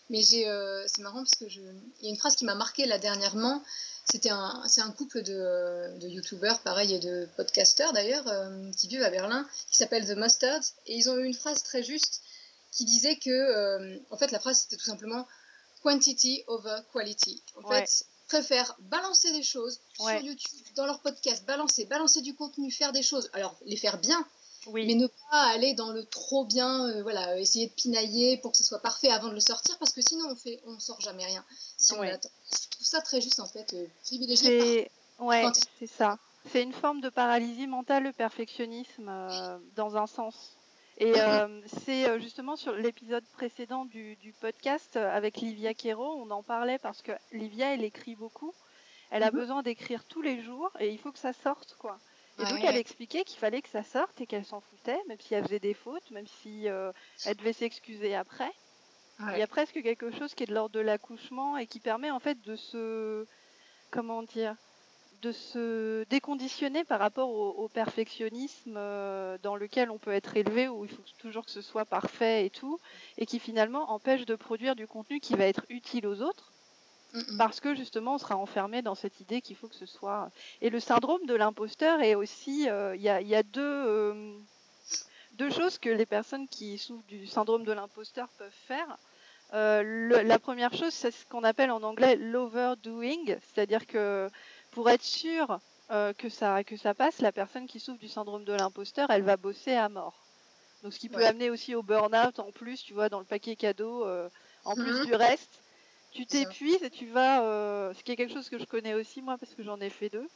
Mais 0.09 0.21
j'ai, 0.21 0.47
euh, 0.47 0.85
c'est 0.87 1.01
marrant 1.01 1.19
parce 1.19 1.35
que 1.35 1.49
je, 1.49 1.59
il 1.99 2.05
y 2.05 2.07
a 2.07 2.09
une 2.09 2.17
phrase 2.17 2.35
qui 2.35 2.45
m'a 2.45 2.55
marqué 2.55 2.85
là 2.85 2.97
dernièrement. 2.97 3.61
C'était 4.09 4.29
un, 4.29 4.63
c'est 4.67 4.79
un 4.81 4.91
couple 4.91 5.21
de, 5.21 5.97
de 5.99 6.07
youtubeurs, 6.07 6.59
pareil, 6.61 6.93
et 6.93 6.99
de 6.99 7.27
podcasters 7.35 7.91
d'ailleurs, 7.91 8.25
euh, 8.27 8.71
qui 8.71 8.87
vivent 8.87 9.03
à 9.03 9.09
Berlin, 9.09 9.45
qui 9.69 9.75
s'appelle 9.75 10.07
The 10.07 10.17
Mustards, 10.17 10.63
et 10.85 10.95
ils 10.95 11.09
ont 11.09 11.17
eu 11.17 11.25
une 11.25 11.33
phrase 11.33 11.61
très 11.63 11.83
juste 11.83 12.21
qui 12.71 12.85
disait 12.85 13.17
que, 13.17 13.29
euh, 13.29 13.97
en 14.11 14.17
fait, 14.17 14.31
la 14.31 14.39
phrase 14.39 14.59
c'était 14.59 14.77
tout 14.77 14.85
simplement 14.85 15.27
quantity 15.83 16.43
over 16.47 16.79
quality. 16.93 17.41
En 17.61 17.69
fait, 17.69 18.05
préfèrent 18.27 18.75
balancer 18.79 19.31
des 19.31 19.43
choses 19.43 19.79
sur 19.95 20.09
YouTube, 20.21 20.59
dans 20.75 20.85
leur 20.85 20.99
podcast, 21.01 21.45
balancer, 21.45 21.85
balancer 21.85 22.21
du 22.21 22.33
contenu, 22.35 22.71
faire 22.71 22.93
des 22.93 23.03
choses. 23.03 23.29
Alors, 23.33 23.57
les 23.65 23.77
faire 23.77 23.97
bien, 23.97 24.25
mais 24.73 24.95
ne 24.95 25.07
pas 25.07 25.43
aller 25.47 25.73
dans 25.73 25.91
le 25.91 26.05
trop 26.05 26.45
bien, 26.45 26.85
euh, 26.87 27.03
voilà, 27.03 27.39
essayer 27.39 27.67
de 27.67 27.73
pinailler 27.73 28.37
pour 28.37 28.51
que 28.51 28.57
ce 28.57 28.63
soit 28.63 28.79
parfait 28.79 29.09
avant 29.09 29.29
de 29.29 29.33
le 29.33 29.39
sortir, 29.39 29.77
parce 29.79 29.93
que 29.93 30.01
sinon 30.01 30.25
on 30.29 30.35
fait, 30.35 30.59
on 30.65 30.79
sort 30.79 30.99
jamais 31.01 31.25
rien. 31.25 31.43
Si 31.77 31.93
on 31.93 32.01
attend. 32.01 32.29
Je 32.51 32.69
trouve 32.69 32.85
ça 32.85 33.01
très 33.01 33.21
juste 33.21 33.39
en 33.39 33.47
fait, 33.47 33.73
euh, 33.73 33.85
privilégié. 34.03 34.89
Ouais, 35.19 35.45
c'est 35.79 35.87
ça. 35.87 36.17
C'est 36.51 36.63
une 36.63 36.73
forme 36.73 37.01
de 37.01 37.09
paralysie 37.09 37.67
mentale, 37.67 38.03
le 38.03 38.13
perfectionnisme, 38.13 39.09
euh, 39.09 39.57
dans 39.75 39.97
un 39.97 40.07
sens. 40.07 40.57
Et 40.99 41.13
euh, 41.15 41.61
c'est 41.85 42.09
euh, 42.09 42.19
justement 42.19 42.55
sur 42.55 42.73
l'épisode 42.73 43.23
précédent 43.33 43.85
du, 43.85 44.17
podcast 44.39 44.95
euh, 44.95 45.15
avec 45.15 45.37
Livia 45.37 45.75
Quero, 45.75 46.15
on 46.15 46.31
en 46.31 46.41
parlait 46.41 46.79
parce 46.79 47.03
que 47.03 47.11
Livia, 47.31 47.75
elle 47.75 47.83
écrit 47.83 48.15
beaucoup. 48.15 48.53
Elle 49.11 49.21
a 49.21 49.31
mhm. 49.31 49.37
besoin 49.37 49.61
d'écrire 49.61 50.03
tous 50.05 50.23
les 50.23 50.41
jours 50.41 50.71
et 50.79 50.89
il 50.89 50.97
faut 50.97 51.11
que 51.11 51.19
ça 51.19 51.33
sorte, 51.33 51.75
quoi. 51.77 51.99
Et 52.39 52.45
donc 52.45 52.63
elle 52.63 52.77
expliquait 52.77 53.23
qu'il 53.23 53.39
fallait 53.39 53.61
que 53.61 53.69
ça 53.69 53.83
sorte 53.83 54.21
et 54.21 54.27
qu'elle 54.27 54.45
s'en 54.45 54.61
foutait, 54.61 54.99
même 55.07 55.19
si 55.19 55.33
elle 55.33 55.43
faisait 55.43 55.59
des 55.59 55.73
fautes, 55.73 56.11
même 56.11 56.27
si 56.27 56.65
elle 56.65 57.35
devait 57.35 57.53
s'excuser 57.53 58.15
après. 58.15 58.51
Il 59.19 59.39
y 59.39 59.41
a 59.41 59.47
presque 59.47 59.81
quelque 59.81 60.11
chose 60.11 60.35
qui 60.35 60.43
est 60.43 60.47
de 60.47 60.53
l'ordre 60.53 60.75
de 60.75 60.79
l'accouchement 60.79 61.57
et 61.57 61.65
qui 61.65 61.79
permet 61.79 62.11
en 62.11 62.19
fait 62.19 62.39
de 62.41 62.55
se, 62.55 63.25
comment 63.89 64.21
dire, 64.21 64.55
de 65.21 65.31
se 65.31 66.03
déconditionner 66.09 66.83
par 66.83 66.99
rapport 66.99 67.29
au, 67.29 67.67
perfectionnisme 67.69 68.75
euh, 68.77 69.37
dans 69.41 69.55
lequel 69.55 69.89
on 69.89 69.97
peut 69.97 70.11
être 70.11 70.37
élevé, 70.37 70.67
où 70.67 70.85
il 70.85 70.91
faut 70.91 71.03
toujours 71.17 71.45
que 71.45 71.51
ce 71.51 71.61
soit 71.61 71.85
parfait 71.85 72.45
et 72.45 72.49
tout, 72.49 72.79
et 73.17 73.25
qui 73.25 73.39
finalement 73.39 73.91
empêche 73.91 74.25
de 74.25 74.35
produire 74.35 74.75
du 74.75 74.87
contenu 74.87 75.19
qui 75.19 75.35
va 75.35 75.45
être 75.45 75.65
utile 75.69 76.07
aux 76.07 76.21
autres, 76.21 76.53
parce 77.37 77.59
que 77.59 77.75
justement 77.75 78.15
on 78.15 78.17
sera 78.17 78.35
enfermé 78.35 78.81
dans 78.81 78.95
cette 78.95 79.19
idée 79.19 79.41
qu'il 79.41 79.55
faut 79.55 79.67
que 79.67 79.75
ce 79.75 79.85
soit. 79.85 80.29
Et 80.61 80.69
le 80.69 80.79
syndrome 80.79 81.25
de 81.25 81.35
l'imposteur 81.35 82.01
est 82.01 82.15
aussi, 82.15 82.69
euh, 82.69 82.95
il 82.95 83.01
y, 83.01 83.09
a, 83.09 83.43
deux, 83.43 83.61
euh, 83.61 84.37
deux 85.33 85.49
choses 85.49 85.77
que 85.77 85.89
les 85.89 86.05
personnes 86.05 86.47
qui 86.47 86.77
souffrent 86.77 87.07
du 87.07 87.27
syndrome 87.27 87.63
de 87.63 87.71
l'imposteur 87.71 88.27
peuvent 88.37 88.51
faire. 88.67 88.97
la 89.51 90.39
première 90.39 90.73
chose, 90.73 90.93
c'est 90.93 91.11
ce 91.11 91.25
qu'on 91.25 91.43
appelle 91.43 91.71
en 91.71 91.83
anglais 91.83 92.15
l'overdoing, 92.15 93.25
c'est-à-dire 93.27 93.85
que 93.85 94.29
pour 94.71 94.89
être 94.89 95.03
sûr 95.03 95.59
euh, 95.89 96.11
que, 96.11 96.27
ça, 96.27 96.65
que 96.65 96.75
ça 96.75 96.93
passe, 96.93 97.21
la 97.21 97.31
personne 97.31 97.65
qui 97.65 97.79
souffre 97.79 97.99
du 97.99 98.09
syndrome 98.09 98.43
de 98.43 98.51
l'imposteur, 98.51 99.09
elle 99.09 99.23
va 99.23 99.37
bosser 99.37 99.73
à 99.73 99.87
mort. 99.87 100.21
Donc 100.83 100.93
ce 100.93 100.99
qui 100.99 101.07
peut 101.07 101.25
amener 101.25 101.49
aussi 101.49 101.75
au 101.75 101.81
burn-out 101.81 102.39
en 102.39 102.51
plus, 102.51 102.83
tu 102.83 102.93
vois, 102.93 103.07
dans 103.07 103.19
le 103.19 103.25
paquet 103.25 103.55
cadeau, 103.55 104.05
euh, 104.05 104.27
en 104.65 104.75
plus 104.75 104.91
mhm. 104.91 105.05
du 105.05 105.15
reste. 105.15 105.63
Tu 106.11 106.25
t'épuises 106.25 106.83
et 106.83 106.89
tu 106.89 107.05
vas, 107.07 107.43
euh, 107.43 107.93
ce 107.93 108.03
qui 108.03 108.11
est 108.11 108.15
quelque 108.15 108.33
chose 108.33 108.49
que 108.49 108.57
je 108.57 108.65
connais 108.65 108.93
aussi 108.93 109.21
moi 109.21 109.37
parce 109.37 109.53
que 109.53 109.63
j'en 109.63 109.79
ai 109.79 109.89
fait 109.89 110.09
deux. 110.09 110.27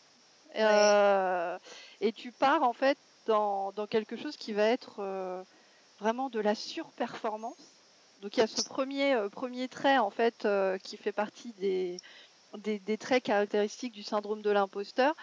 et 0.55 2.12
tu 2.12 2.31
pars 2.31 2.63
en 2.63 2.73
fait 2.73 2.97
dans, 3.25 3.71
dans, 3.71 3.88
quelque 3.88 4.17
chose 4.17 4.38
qui 4.38 4.53
va 4.53 4.65
être 4.65 5.45
vraiment 5.99 6.29
de 6.29 6.39
la 6.39 6.55
surperformance. 6.55 7.73
Donc 8.21 8.38
il 8.38 8.41
y 8.41 8.43
a 8.43 8.47
ce 8.47 8.63
premier, 8.63 9.17
premier 9.31 9.67
trait 9.67 9.97
en 9.97 10.12
fait 10.12 10.47
qui 10.84 10.97
fait 10.97 11.12
partie 11.12 11.53
des, 11.53 11.97
des, 12.57 12.97
traits 12.97 13.23
caractéristiques 13.23 13.93
du 13.93 14.03
syndrome 14.03 14.41
de 14.41 14.49
l'imposteur. 14.49 15.15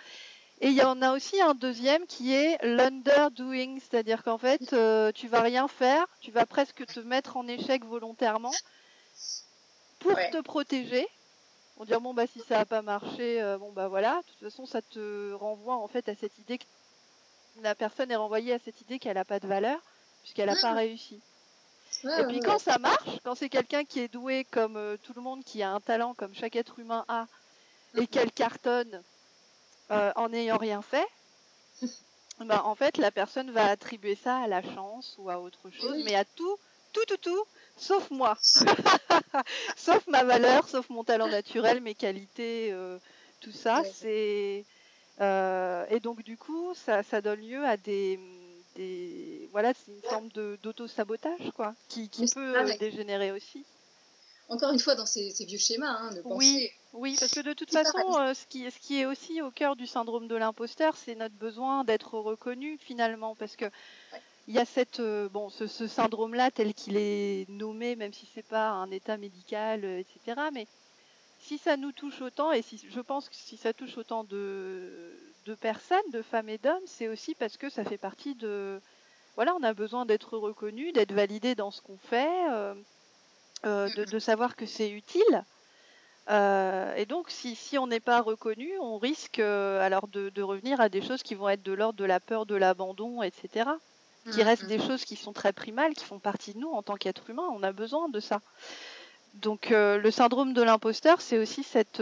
Et 0.60 0.68
il 0.68 0.74
y 0.74 0.82
en 0.82 1.00
a 1.02 1.12
aussi 1.12 1.40
un 1.40 1.54
deuxième 1.54 2.04
qui 2.06 2.34
est 2.34 2.58
l'underdoing, 2.64 3.78
c'est-à-dire 3.78 4.24
qu'en 4.24 4.38
fait, 4.38 4.72
euh, 4.72 5.12
tu 5.12 5.28
vas 5.28 5.40
rien 5.40 5.68
faire, 5.68 6.06
tu 6.20 6.32
vas 6.32 6.46
presque 6.46 6.84
te 6.84 6.98
mettre 7.00 7.36
en 7.36 7.46
échec 7.46 7.84
volontairement 7.84 8.52
pour 9.98 10.14
te 10.14 10.40
protéger. 10.40 11.06
On 11.76 11.84
dire 11.84 12.00
bon 12.00 12.12
bah 12.12 12.26
si 12.26 12.40
ça 12.40 12.58
n'a 12.58 12.64
pas 12.64 12.82
marché, 12.82 13.40
euh, 13.40 13.56
bon 13.58 13.70
bah 13.72 13.88
voilà. 13.88 14.16
De 14.16 14.32
toute 14.32 14.50
façon, 14.50 14.66
ça 14.66 14.82
te 14.82 15.32
renvoie 15.34 15.76
en 15.76 15.86
fait 15.86 16.08
à 16.08 16.14
cette 16.14 16.36
idée 16.38 16.58
que 16.58 16.64
la 17.62 17.74
personne 17.74 18.10
est 18.10 18.16
renvoyée 18.16 18.52
à 18.52 18.58
cette 18.58 18.80
idée 18.80 18.98
qu'elle 18.98 19.14
n'a 19.14 19.24
pas 19.24 19.40
de 19.40 19.46
valeur 19.46 19.80
puisqu'elle 20.22 20.48
n'a 20.48 20.60
pas 20.60 20.72
réussi. 20.74 21.20
Et 22.04 22.24
puis 22.28 22.40
quand 22.40 22.58
ça 22.58 22.78
marche, 22.78 23.18
quand 23.24 23.34
c'est 23.34 23.48
quelqu'un 23.48 23.84
qui 23.84 24.00
est 24.00 24.08
doué 24.08 24.44
comme 24.50 24.76
euh, 24.76 24.96
tout 25.02 25.12
le 25.16 25.22
monde, 25.22 25.42
qui 25.44 25.62
a 25.62 25.70
un 25.70 25.80
talent 25.80 26.14
comme 26.14 26.34
chaque 26.34 26.56
être 26.56 26.78
humain 26.78 27.04
a, 27.08 27.26
et 27.96 28.06
qu'elle 28.06 28.30
cartonne 28.30 29.02
euh, 29.90 30.12
en 30.14 30.28
n'ayant 30.28 30.58
rien 30.58 30.82
fait, 30.82 31.06
bah, 32.40 32.62
en 32.64 32.74
fait 32.74 32.98
la 32.98 33.10
personne 33.10 33.50
va 33.50 33.66
attribuer 33.66 34.16
ça 34.16 34.38
à 34.38 34.46
la 34.46 34.62
chance 34.62 35.14
ou 35.18 35.30
à 35.30 35.40
autre 35.40 35.70
chose, 35.70 36.02
mais 36.04 36.14
à 36.14 36.24
tout, 36.24 36.58
tout, 36.92 37.04
tout, 37.06 37.16
tout, 37.16 37.44
sauf 37.78 38.10
moi. 38.10 38.36
sauf 39.76 40.06
ma 40.06 40.24
valeur, 40.24 40.68
sauf 40.68 40.88
mon 40.90 41.04
talent 41.04 41.28
naturel, 41.28 41.80
mes 41.80 41.94
qualités, 41.94 42.70
euh, 42.72 42.98
tout 43.40 43.52
ça. 43.52 43.82
C'est 43.94 44.64
et 45.20 46.00
donc 46.00 46.22
du 46.22 46.36
coup, 46.36 46.74
ça, 46.74 47.02
ça 47.02 47.20
donne 47.20 47.40
lieu 47.40 47.64
à 47.64 47.76
des 47.76 48.20
voilà, 49.50 49.72
c'est 49.74 49.92
une 49.92 50.02
forme 50.02 50.28
d'auto-sabotage, 50.62 51.50
quoi, 51.54 51.74
qui, 51.88 52.08
peut 52.32 52.56
euh, 52.56 52.76
dégénérer 52.78 53.32
aussi. 53.32 53.64
Encore 54.48 54.72
une 54.72 54.78
fois, 54.78 54.94
dans 54.94 55.04
ces, 55.04 55.32
vieux 55.46 55.58
schémas, 55.58 55.90
hein, 55.90 56.14
de 56.14 56.22
Oui, 56.24 56.70
oui, 56.92 57.16
parce 57.18 57.32
que 57.32 57.40
de 57.40 57.52
toute 57.52 57.70
façon, 57.70 58.18
euh, 58.18 58.34
ce, 58.34 58.46
qui, 58.46 58.70
ce 58.70 58.78
qui 58.78 59.00
est 59.00 59.04
aussi 59.04 59.42
au 59.42 59.50
cœur 59.50 59.76
du 59.76 59.86
syndrome 59.86 60.28
de 60.28 60.36
l'imposteur, 60.36 60.96
c'est 60.96 61.14
notre 61.14 61.34
besoin 61.34 61.84
d'être 61.84 62.14
reconnu 62.18 62.78
finalement, 62.78 63.34
parce 63.34 63.56
que 63.56 63.66
il 64.48 64.54
y 64.54 64.58
a 64.58 64.64
cette, 64.64 65.00
euh, 65.00 65.28
bon, 65.28 65.50
ce, 65.50 65.66
syndrome-là 65.86 66.50
tel 66.50 66.72
qu'il 66.72 66.96
est 66.96 67.48
nommé, 67.50 67.96
même 67.96 68.14
si 68.14 68.26
c'est 68.34 68.42
pas 68.46 68.70
un 68.70 68.90
état 68.90 69.18
médical, 69.18 69.84
etc. 69.84 70.40
Mais 70.54 70.66
si 71.38 71.58
ça 71.58 71.76
nous 71.76 71.92
touche 71.92 72.22
autant, 72.22 72.50
et 72.52 72.62
si 72.62 72.82
je 72.90 73.00
pense 73.00 73.28
que 73.28 73.34
si 73.36 73.58
ça 73.58 73.74
touche 73.74 73.98
autant 73.98 74.24
de, 74.24 75.12
de 75.44 75.54
personnes, 75.54 76.10
de 76.12 76.22
femmes 76.22 76.48
et 76.48 76.56
d'hommes, 76.56 76.86
c'est 76.86 77.08
aussi 77.08 77.34
parce 77.34 77.58
que 77.58 77.68
ça 77.68 77.84
fait 77.84 77.98
partie 77.98 78.34
de... 78.34 78.80
Voilà, 79.36 79.54
on 79.54 79.62
a 79.62 79.74
besoin 79.74 80.06
d'être 80.06 80.38
reconnu, 80.38 80.92
d'être 80.92 81.12
validé 81.12 81.54
dans 81.54 81.70
ce 81.70 81.82
qu'on 81.82 81.98
fait, 81.98 82.50
euh, 82.50 82.74
euh, 83.66 83.88
de, 83.88 84.18
savoir 84.18 84.56
que 84.56 84.64
c'est 84.64 84.90
utile. 84.90 85.44
Euh, 86.30 86.94
et 86.96 87.04
donc, 87.04 87.30
si, 87.30 87.54
si 87.54 87.76
on 87.78 87.86
n'est 87.86 88.00
pas 88.00 88.22
reconnu, 88.22 88.70
on 88.80 88.96
risque 88.96 89.40
alors 89.40 90.08
de, 90.08 90.42
revenir 90.42 90.80
à 90.80 90.88
des 90.88 91.02
choses 91.02 91.22
qui 91.22 91.34
vont 91.34 91.50
être 91.50 91.62
de 91.62 91.72
l'ordre 91.72 91.98
de 91.98 92.04
la 92.06 92.18
peur 92.18 92.46
de 92.46 92.56
l'abandon, 92.56 93.22
etc. 93.22 93.70
Qui 94.32 94.42
restent 94.42 94.66
des 94.66 94.78
choses 94.78 95.04
qui 95.04 95.16
sont 95.16 95.32
très 95.32 95.52
primales, 95.52 95.94
qui 95.94 96.04
font 96.04 96.18
partie 96.18 96.54
de 96.54 96.58
nous 96.58 96.70
en 96.70 96.82
tant 96.82 96.96
qu'être 96.96 97.30
humain. 97.30 97.48
On 97.52 97.62
a 97.62 97.72
besoin 97.72 98.08
de 98.08 98.20
ça. 98.20 98.40
Donc, 99.34 99.68
le 99.70 100.10
syndrome 100.10 100.52
de 100.52 100.62
l'imposteur, 100.62 101.20
c'est 101.20 101.38
aussi 101.38 101.62
cette 101.62 102.00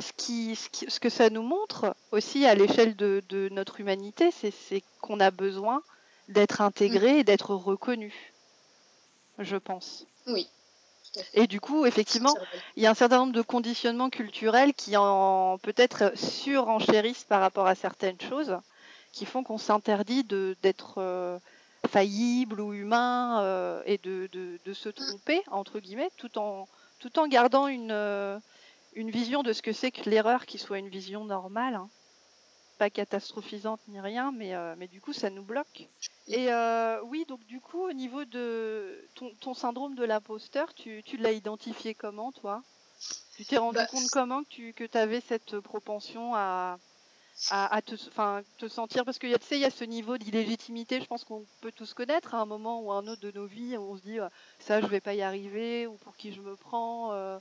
ce, 0.00 0.12
qui, 0.16 0.56
ce, 0.56 1.00
que 1.00 1.08
ça 1.08 1.30
nous 1.30 1.42
montre 1.42 1.94
aussi 2.10 2.46
à 2.46 2.54
l'échelle 2.54 2.96
de, 2.96 3.48
notre 3.52 3.80
humanité, 3.80 4.30
c'est 4.32 4.82
qu'on 5.00 5.20
a 5.20 5.30
besoin 5.30 5.82
d'être 6.28 6.60
intégré 6.60 7.18
et 7.18 7.24
d'être 7.24 7.54
reconnu, 7.54 8.32
je 9.38 9.56
pense. 9.56 10.06
Oui. 10.26 10.48
Et 11.34 11.48
du 11.48 11.60
coup, 11.60 11.86
effectivement, 11.86 12.34
il 12.76 12.84
y 12.84 12.86
a 12.86 12.90
un 12.90 12.94
certain 12.94 13.18
nombre 13.18 13.32
de 13.32 13.42
conditionnements 13.42 14.10
culturels 14.10 14.74
qui 14.74 14.96
en 14.96 15.58
peut-être 15.58 16.12
surenchérissent 16.16 17.24
par 17.24 17.40
rapport 17.40 17.66
à 17.66 17.74
certaines 17.74 18.20
choses, 18.20 18.56
qui 19.12 19.26
font 19.26 19.42
qu'on 19.42 19.58
s'interdit 19.58 20.24
d'être 20.24 20.98
euh, 20.98 21.38
faillible 21.88 22.60
ou 22.60 22.72
humain 22.72 23.42
euh, 23.42 23.82
et 23.86 23.98
de, 23.98 24.28
de, 24.32 24.72
se 24.72 24.88
tromper, 24.88 25.42
entre 25.50 25.80
guillemets, 25.80 26.10
tout 26.16 26.38
en, 26.38 26.68
tout 26.98 27.18
en 27.18 27.26
gardant 27.26 27.66
une, 27.66 27.90
euh, 27.92 28.38
une 28.94 29.10
vision 29.10 29.42
de 29.42 29.52
ce 29.52 29.62
que 29.62 29.72
c'est 29.72 29.90
que 29.90 30.08
l'erreur 30.08 30.46
qui 30.46 30.58
soit 30.58 30.78
une 30.78 30.88
vision 30.88 31.24
normale, 31.24 31.74
hein. 31.74 31.88
pas 32.78 32.90
catastrophisante 32.90 33.80
ni 33.88 34.00
rien, 34.00 34.32
mais, 34.32 34.54
euh, 34.54 34.74
mais 34.78 34.86
du 34.86 35.00
coup 35.00 35.12
ça 35.12 35.30
nous 35.30 35.42
bloque. 35.42 35.88
Et 36.28 36.52
euh, 36.52 37.00
oui, 37.04 37.24
donc 37.26 37.44
du 37.46 37.60
coup 37.60 37.82
au 37.82 37.92
niveau 37.92 38.24
de 38.24 39.08
ton, 39.40 39.54
syndrome 39.54 39.94
de 39.94 40.04
l'imposteur, 40.04 40.72
tu, 40.74 41.02
tu 41.04 41.16
l'as 41.16 41.32
identifié 41.32 41.94
comment 41.94 42.32
toi? 42.32 42.62
Tu 43.36 43.46
t'es 43.46 43.56
rendu 43.56 43.76
bah, 43.76 43.86
compte 43.86 44.08
comment 44.12 44.44
que 44.44 44.48
tu 44.50 44.72
que 44.74 44.98
avais 44.98 45.22
cette 45.22 45.58
propension 45.60 46.34
à, 46.34 46.78
à, 47.50 47.80
te, 47.82 47.94
te 48.58 48.68
sentir 48.68 49.04
parce 49.04 49.18
que 49.18 49.26
tu 49.26 49.46
sais 49.46 49.56
il 49.56 49.62
y 49.62 49.64
a 49.64 49.70
ce 49.70 49.84
niveau 49.84 50.18
d'illégitimité 50.18 51.00
je 51.00 51.06
pense 51.06 51.24
qu'on 51.24 51.44
peut 51.60 51.72
tous 51.72 51.94
connaître 51.94 52.34
à 52.34 52.40
un 52.40 52.46
moment 52.46 52.82
ou 52.82 52.92
à 52.92 52.96
un 52.96 53.06
autre 53.06 53.22
de 53.22 53.30
nos 53.30 53.46
vies 53.46 53.76
on 53.78 53.96
se 53.96 54.02
dit 54.02 54.18
ça 54.58 54.80
je 54.80 54.86
vais 54.86 55.00
pas 55.00 55.14
y 55.14 55.22
arriver 55.22 55.86
ou 55.86 55.94
pour 55.94 56.16
qui 56.16 56.32
je 56.32 56.40
me 56.40 56.54
prends 56.56 57.12
euh, 57.12 57.38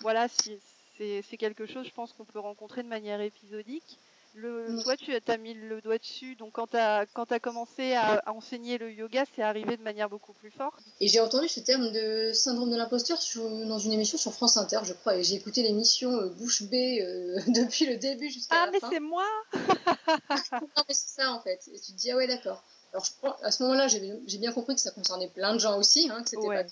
voilà, 0.00 0.26
c'est 0.28 1.36
quelque 1.38 1.66
chose, 1.66 1.86
je 1.86 1.92
pense, 1.92 2.12
qu'on 2.12 2.24
peut 2.24 2.38
rencontrer 2.38 2.82
de 2.82 2.88
manière 2.88 3.20
épisodique. 3.20 3.98
Le, 4.36 4.82
Toi, 4.82 4.96
tu 4.98 5.12
as 5.14 5.36
mis 5.38 5.54
le 5.54 5.80
doigt 5.80 5.96
dessus, 5.96 6.36
donc 6.36 6.52
quand 6.52 6.66
tu 6.66 6.76
as, 6.76 7.06
as, 7.14 7.40
commencé 7.40 7.94
à, 7.94 8.22
enseigner 8.26 8.76
le 8.76 8.92
yoga, 8.92 9.24
c'est 9.34 9.42
arrivé 9.42 9.78
de 9.78 9.82
manière 9.82 10.10
beaucoup 10.10 10.34
plus 10.34 10.50
forte. 10.50 10.78
Et 11.00 11.08
j'ai 11.08 11.20
entendu 11.20 11.48
ce 11.48 11.60
terme 11.60 11.90
de 11.90 12.32
syndrome 12.34 12.70
de 12.70 12.76
l'imposteur 12.76 13.18
dans 13.66 13.78
une 13.78 13.92
émission 13.92 14.18
sur 14.18 14.34
France 14.34 14.58
Inter, 14.58 14.80
je 14.84 14.92
crois, 14.92 15.16
et 15.16 15.24
j'ai 15.24 15.36
écouté 15.36 15.62
l'émission 15.62 16.12
euh, 16.12 16.28
Bouche 16.28 16.64
bée 16.64 17.00
euh, 17.00 17.40
depuis 17.48 17.86
le 17.86 17.96
début 17.96 18.28
jusqu'à 18.28 18.64
ah, 18.64 18.66
la 18.66 18.78
fin. 18.78 18.78
Ah, 18.82 18.88
mais 18.90 18.94
c'est 18.94 19.00
moi 19.00 19.24
Non, 20.60 20.84
mais 20.86 20.94
c'est 20.94 21.20
ça 21.22 21.32
en 21.32 21.40
fait. 21.40 21.62
Et 21.72 21.80
tu 21.80 21.92
te 21.92 21.96
dis, 21.96 22.10
ah 22.10 22.16
ouais, 22.16 22.26
d'accord. 22.26 22.62
Alors, 22.92 23.38
à 23.42 23.50
ce 23.50 23.62
moment-là, 23.62 23.88
j'ai 23.88 24.38
bien 24.38 24.52
compris 24.52 24.74
que 24.74 24.82
ça 24.82 24.90
concernait 24.90 25.28
plein 25.28 25.54
de 25.54 25.60
gens 25.60 25.78
aussi, 25.78 26.10
hein, 26.10 26.22
que 26.22 26.28
c'était 26.28 26.46
pas 26.46 26.64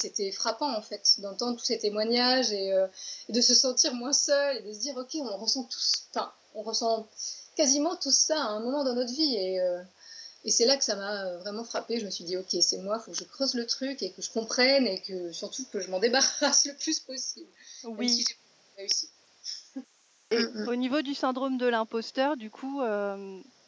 c'était 0.00 0.32
frappant 0.32 0.74
en 0.74 0.82
fait 0.82 1.16
d'entendre 1.18 1.58
tous 1.58 1.66
ces 1.66 1.78
témoignages 1.78 2.52
euh, 2.52 2.86
et, 3.28 3.32
de 3.32 3.40
se 3.40 3.54
sentir 3.54 3.94
moins 3.94 4.12
seul 4.12 4.56
et 4.56 4.62
de 4.62 4.72
se 4.72 4.78
dire 4.78 4.96
ok 4.96 5.10
on 5.16 5.36
ressent 5.36 5.64
tous 5.64 6.08
enfin 6.14 6.32
on 6.54 6.62
ressent 6.62 7.08
quasiment 7.56 7.96
tout 7.96 8.10
ça 8.10 8.36
à 8.36 8.48
un 8.48 8.60
moment 8.60 8.84
dans 8.84 8.94
notre 8.94 9.12
vie. 9.12 9.36
Et, 9.36 9.60
euh, 9.60 9.82
et 10.44 10.50
c'est 10.50 10.66
là 10.66 10.76
que 10.76 10.84
ça 10.84 10.96
m'a 10.96 11.26
euh, 11.26 11.38
vraiment 11.38 11.62
frappé 11.62 12.00
je 12.00 12.04
me 12.04 12.10
suis 12.10 12.24
dit 12.24 12.36
ok 12.36 12.56
c'est 12.60 12.78
moi 12.78 12.98
il 12.98 13.04
faut 13.04 13.12
que 13.12 13.16
je 13.16 13.24
creuse 13.24 13.54
le 13.54 13.64
truc 13.64 14.02
et 14.02 14.10
que 14.10 14.20
je 14.20 14.30
comprenne 14.30 14.88
et 14.88 15.00
que 15.00 15.30
surtout 15.30 15.64
que 15.72 15.78
je 15.78 15.88
m'en 15.88 16.00
débarrasse 16.00 16.64
le 16.66 16.74
plus 16.74 16.98
possible. 16.98 17.48
Oui. 17.84 18.08
si 18.10 18.24
j'ai 18.28 18.36
réussi. 18.76 19.08
Et 20.32 20.38
mm, 20.38 20.64
mm. 20.64 20.68
au 20.68 20.74
niveau 20.74 21.02
du 21.02 21.14
syndrome 21.14 21.58
de 21.58 21.66
l'imposteur 21.66 22.36
du 22.36 22.50
coup 22.50 22.82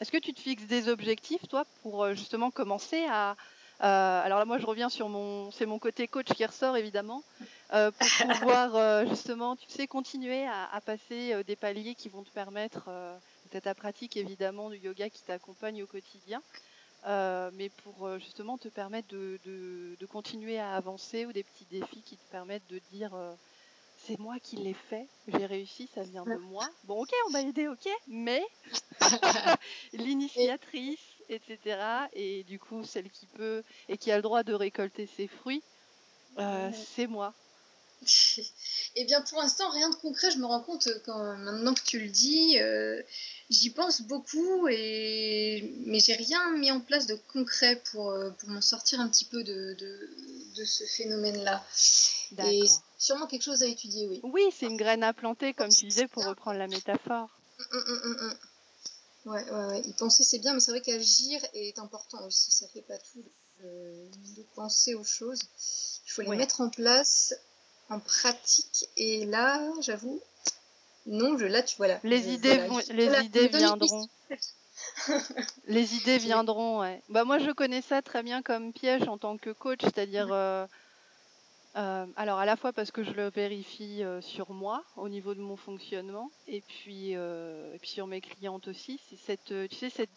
est-ce 0.01 0.11
que 0.11 0.19
tu 0.19 0.35
te 0.35 0.41
fixes 0.41 0.65
des 0.65 0.89
objectifs 0.89 1.47
toi 1.49 1.65
pour 1.83 2.13
justement 2.15 2.51
commencer 2.51 3.05
à 3.09 3.31
euh, 3.31 3.35
alors 3.85 4.39
là, 4.39 4.45
moi, 4.45 4.59
je 4.59 4.67
reviens 4.67 4.89
sur 4.89 5.09
mon, 5.09 5.51
c'est 5.51 5.67
mon 5.67 5.79
côté 5.79 6.09
coach 6.09 6.27
qui 6.27 6.45
ressort 6.45 6.77
évidemment, 6.77 7.23
euh, 7.73 7.91
pour 7.91 8.29
pouvoir 8.29 8.77
euh, 8.77 9.07
justement, 9.07 9.57
tu 9.57 9.67
sais, 9.69 9.87
continuer 9.87 10.47
à, 10.47 10.81
passer 10.85 11.43
des 11.45 11.57
paliers 11.57 11.95
qui 11.95 12.09
vont 12.09 12.23
te 12.23 12.31
permettre, 12.31 12.89
de 13.53 13.59
ta 13.61 13.75
pratique 13.75 14.17
évidemment 14.17 14.71
du 14.71 14.79
yoga 14.79 15.09
qui 15.11 15.23
t'accompagne 15.23 15.83
au 15.83 15.87
quotidien, 15.87 16.43
mais 17.07 17.71
pour 17.83 18.19
justement 18.19 18.59
te 18.59 18.69
permettre 18.69 19.09
de, 19.09 20.07
continuer 20.11 20.59
à 20.59 20.75
avancer 20.75 21.27
ou 21.27 21.33
des 21.33 21.45
petits 21.45 21.67
défis 21.71 22.03
qui 22.03 22.17
te 22.17 22.31
permettent 22.31 22.69
de 22.69 22.81
dire 22.91 23.13
c'est 24.07 24.19
moi 24.19 24.37
qui 24.43 24.57
l'ai 24.57 24.75
fait, 24.75 25.09
j'ai 25.29 25.47
réussi, 25.47 25.89
ça 25.95 26.03
vient 26.03 26.25
de 26.25 26.37
moi. 26.37 26.69
Bon, 26.85 27.03
ok, 27.03 27.11
on 27.29 27.31
m'a 27.31 27.43
aidé, 27.43 27.69
ok, 27.69 27.89
mais 28.07 28.45
l'initiatrice, 29.93 31.01
etc. 31.29 31.79
Et 32.13 32.45
du 32.45 32.59
coup, 32.59 32.85
celle 32.85 33.11
qui 33.11 33.27
peut 33.27 33.63
et 33.89 33.97
qui 33.99 34.11
a 34.11 34.17
le 34.17 34.23
droit 34.23 34.43
de 34.43 34.55
récolter 34.55 35.09
ses 35.17 35.29
fruits, 35.29 35.63
euh, 36.39 36.71
c'est 36.95 37.07
moi. 37.07 37.35
Eh 38.97 39.05
bien, 39.07 39.23
pour 39.23 39.41
l'instant, 39.41 39.69
rien 39.71 39.91
de 39.91 39.95
concret. 39.97 40.31
Je 40.31 40.39
me 40.39 40.47
rends 40.47 40.61
compte 40.61 40.89
quand 41.05 41.19
maintenant 41.39 41.75
que 41.75 41.83
tu 41.83 41.99
le 41.99 42.09
dis, 42.09 42.61
euh, 42.61 43.03
j'y 43.51 43.71
pense 43.71 44.03
beaucoup, 44.03 44.69
et 44.69 45.75
mais 45.87 45.99
j'ai 45.99 46.15
rien 46.15 46.53
mis 46.53 46.71
en 46.71 46.81
place 46.81 47.07
de 47.07 47.17
concret 47.33 47.83
pour, 47.91 48.11
euh, 48.11 48.31
pour 48.31 48.51
m'en 48.51 48.61
sortir 48.61 49.01
un 49.01 49.09
petit 49.09 49.25
peu 49.25 49.43
de, 49.43 49.75
de, 50.55 50.65
ce 50.65 50.85
phénomène-là. 50.85 51.65
Et 52.47 52.63
sûrement 52.99 53.27
quelque 53.27 53.43
chose 53.43 53.65
à 53.65 53.67
étudier, 53.67 54.07
oui. 54.07 54.21
Oui, 54.23 54.43
c'est 54.57 54.67
une 54.67 54.77
graine 54.77 55.03
à 55.03 55.13
planter, 55.13 55.53
comme 55.53 55.71
tu 55.71 55.87
disais, 55.87 56.07
pour 56.07 56.25
reprendre 56.25 56.59
la 56.59 56.69
métaphore. 56.69 57.29
Hum, 57.73 57.85
hum, 57.89 58.17
hum, 58.21 58.35
ouais, 59.27 59.51
ouais, 59.51 59.65
ouais. 59.67 59.81
Y 59.83 59.93
penser, 59.95 60.23
c'est 60.23 60.39
bien, 60.39 60.55
mais 60.55 60.61
c'est 60.61 60.71
vrai 60.71 60.81
qu'agir 60.81 61.41
est 61.55 61.79
important 61.79 62.25
aussi. 62.27 62.51
Ça 62.51 62.67
fait 62.69 62.83
pas 62.83 62.99
tout 62.99 63.25
de, 63.63 64.43
penser 64.55 64.95
aux 64.95 65.05
choses. 65.05 65.41
Il 66.07 66.11
faut 66.11 66.23
les 66.23 66.37
mettre 66.37 66.61
en 66.61 66.69
place 66.69 67.35
en 67.89 68.01
pratique. 68.01 68.89
Et 68.97 69.27
là, 69.27 69.61
j'avoue, 69.81 70.21
non, 71.07 71.39
je, 71.39 71.47
là, 71.47 71.63
tu 71.63 71.77
vois 71.77 71.89
là. 71.89 72.01
Les 72.05 72.29
idées, 72.29 72.59
vont, 72.67 72.81
les 72.91 73.25
idées 73.25 73.49
viendront. 73.49 74.09
les 75.67 75.95
idées 75.95 76.19
viendront, 76.19 76.81
ouais. 76.81 77.03
Bah 77.09 77.25
moi, 77.25 77.39
je 77.39 77.51
connais 77.51 77.83
ça 77.83 78.03
très 78.03 78.23
bien 78.23 78.43
comme 78.43 78.73
piège 78.73 79.09
en 79.09 79.19
tant 79.19 79.37
que 79.37 79.51
coach, 79.51 79.81
c'est-à-dire. 79.83 80.29
Euh, 80.33 80.67
euh, 81.77 82.07
alors 82.17 82.39
à 82.39 82.47
la 82.47 82.57
fois 82.57 82.73
parce 82.73 82.91
que 82.91 83.03
je 83.03 83.13
le 83.13 83.31
vérifie 83.31 84.03
euh, 84.03 84.21
sur 84.21 84.53
moi 84.53 84.85
au 84.97 85.09
niveau 85.09 85.35
de 85.35 85.41
mon 85.41 85.57
fonctionnement 85.57 86.31
et 86.47 86.61
puis, 86.61 87.13
et 87.13 87.79
puis 87.81 87.91
sur 87.91 88.07
mes 88.07 88.21
clientes 88.21 88.69
aussi, 88.69 89.01
c'est 89.09 89.17
cette, 89.17 89.69
tu 89.69 89.77
sais, 89.77 89.91
cette 89.91 90.11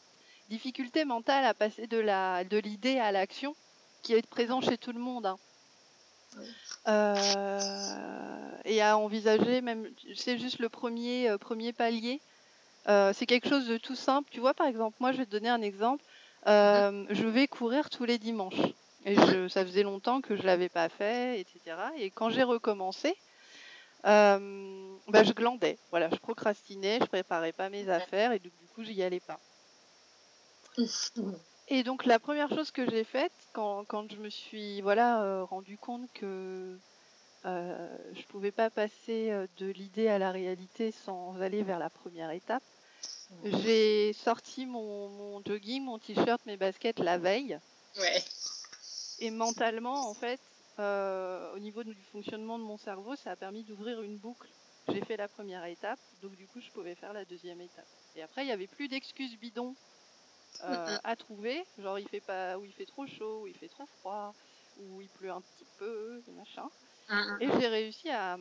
difficulté 0.50 1.06
mentale 1.06 1.46
à 1.46 1.54
passer 1.54 1.88
de 1.88 1.98
la 1.98 2.44
de 2.44 2.58
l'idée 2.58 3.00
à 3.00 3.12
l'action 3.12 3.56
qui 4.04 4.14
est 4.14 4.28
présent 4.28 4.62
chez 4.62 4.78
tout 4.78 4.92
le 4.92 5.00
monde. 5.00 5.26
Hein. 5.26 5.38
Euh, 6.88 7.60
et 8.66 8.82
à 8.82 8.98
envisager 8.98 9.62
même, 9.62 9.88
c'est 10.16 10.38
juste 10.38 10.60
le 10.60 10.70
premier, 10.70 11.30
euh, 11.30 11.38
premier 11.38 11.74
palier. 11.74 12.22
Euh, 12.88 13.12
c'est 13.14 13.26
quelque 13.26 13.50
chose 13.50 13.68
de 13.68 13.78
tout 13.78 13.96
simple. 13.96 14.30
Tu 14.32 14.40
vois, 14.40 14.54
par 14.54 14.68
exemple, 14.68 14.96
moi, 15.00 15.12
je 15.12 15.18
vais 15.18 15.26
te 15.26 15.32
donner 15.32 15.50
un 15.50 15.62
exemple. 15.62 16.04
je 16.46 17.28
vais 17.28 17.48
courir 17.48 17.90
tous 17.90 18.06
les 18.06 18.18
dimanches. 18.18 18.74
Et 19.08 19.16
je, 19.16 19.48
ça 19.48 19.66
faisait 19.66 19.84
longtemps 19.84 20.22
que 20.22 20.36
je 20.36 20.44
l'avais 20.44 20.70
pas 20.70 20.90
fait, 20.90 21.40
etc. 21.40 21.78
Et 21.98 22.12
quand 22.12 22.30
j'ai 22.30 22.44
recommencé, 22.44 23.16
bah, 24.04 24.38
je 25.24 25.32
glandais. 25.34 25.80
Voilà, 25.90 26.10
je 26.10 26.18
procrastinais, 26.18 27.00
je 27.02 27.06
préparais 27.06 27.54
pas 27.54 27.70
mes 27.70 27.90
affaires 27.90 28.34
et 28.34 28.40
du 28.40 28.52
coup, 28.76 28.84
j'y 28.84 29.02
allais 29.02 29.22
pas. 29.22 29.40
Et 31.70 31.84
donc 31.84 32.06
la 32.06 32.20
première 32.20 32.50
chose 32.50 32.72
que 32.72 32.90
j'ai 32.90 33.04
faite 33.04 33.34
quand, 33.52 33.84
quand, 33.86 34.10
je 34.10 34.18
me 34.18 34.30
suis 34.30 34.82
voilà 34.82 35.24
euh, 35.24 35.44
rendu 35.44 35.78
compte 35.78 36.10
que 36.14 36.78
euh, 37.46 37.98
je 38.14 38.24
pouvais 38.24 38.52
pas 38.52 38.70
passer 38.70 39.32
euh, 39.32 39.48
de 39.58 39.68
l'idée 39.68 40.08
à 40.08 40.18
la 40.18 40.32
réalité 40.32 40.94
sans 41.06 41.42
aller 41.42 41.64
vers 41.64 41.80
la 41.80 41.90
première 41.90 42.32
étape, 42.32 42.64
j'ai 43.44 44.14
sorti 44.14 44.66
mon, 44.66 45.10
mon, 45.10 45.42
jogging, 45.46 45.84
mon 45.84 46.00
t-shirt, 46.00 46.46
mes 46.46 46.56
baskets 46.56 47.00
la 47.00 47.18
veille. 47.18 47.60
Ouais. 47.98 48.24
Et 49.20 49.32
mentalement, 49.32 50.10
en 50.10 50.14
fait, 50.14 50.40
euh, 50.80 51.54
au 51.56 51.60
niveau 51.60 51.84
du 51.84 51.96
fonctionnement 52.12 52.60
de 52.60 52.64
mon 52.64 52.78
cerveau, 52.78 53.16
ça 53.16 53.32
a 53.32 53.36
permis 53.36 53.64
d'ouvrir 53.64 54.02
une 54.02 54.18
boucle. 54.18 54.48
J'ai 54.90 55.04
fait 55.04 55.18
la 55.18 55.28
première 55.28 55.66
étape, 55.66 56.00
donc 56.22 56.36
du 56.36 56.48
coup, 56.48 56.62
je 56.62 56.70
pouvais 56.72 56.96
faire 56.96 57.14
la 57.14 57.26
deuxième 57.26 57.60
étape. 57.60 57.88
Et 58.16 58.22
après, 58.22 58.44
il 58.44 58.46
n'y 58.46 58.54
avait 58.54 58.68
plus 58.68 58.88
d'excuses 58.88 59.38
bidons 59.38 59.76
euh, 60.64 60.98
à 61.04 61.16
trouver. 61.16 61.64
Genre 61.78 62.00
il 62.00 62.08
fait 62.08 62.22
pas, 62.22 62.58
où 62.58 62.66
il 62.66 62.74
fait 62.74 62.86
trop 62.86 63.06
chaud, 63.06 63.42
où 63.44 63.48
il 63.48 63.54
fait 63.56 63.68
trop 63.68 63.86
froid, 64.00 64.34
où 64.80 65.02
il 65.02 65.10
pleut 65.10 65.32
un 65.32 65.42
petit 65.42 65.66
peu, 65.78 66.22
machin. 66.36 66.68
Et 67.40 67.48
j'ai 67.60 67.68
réussi 67.68 68.10
à 68.10 68.38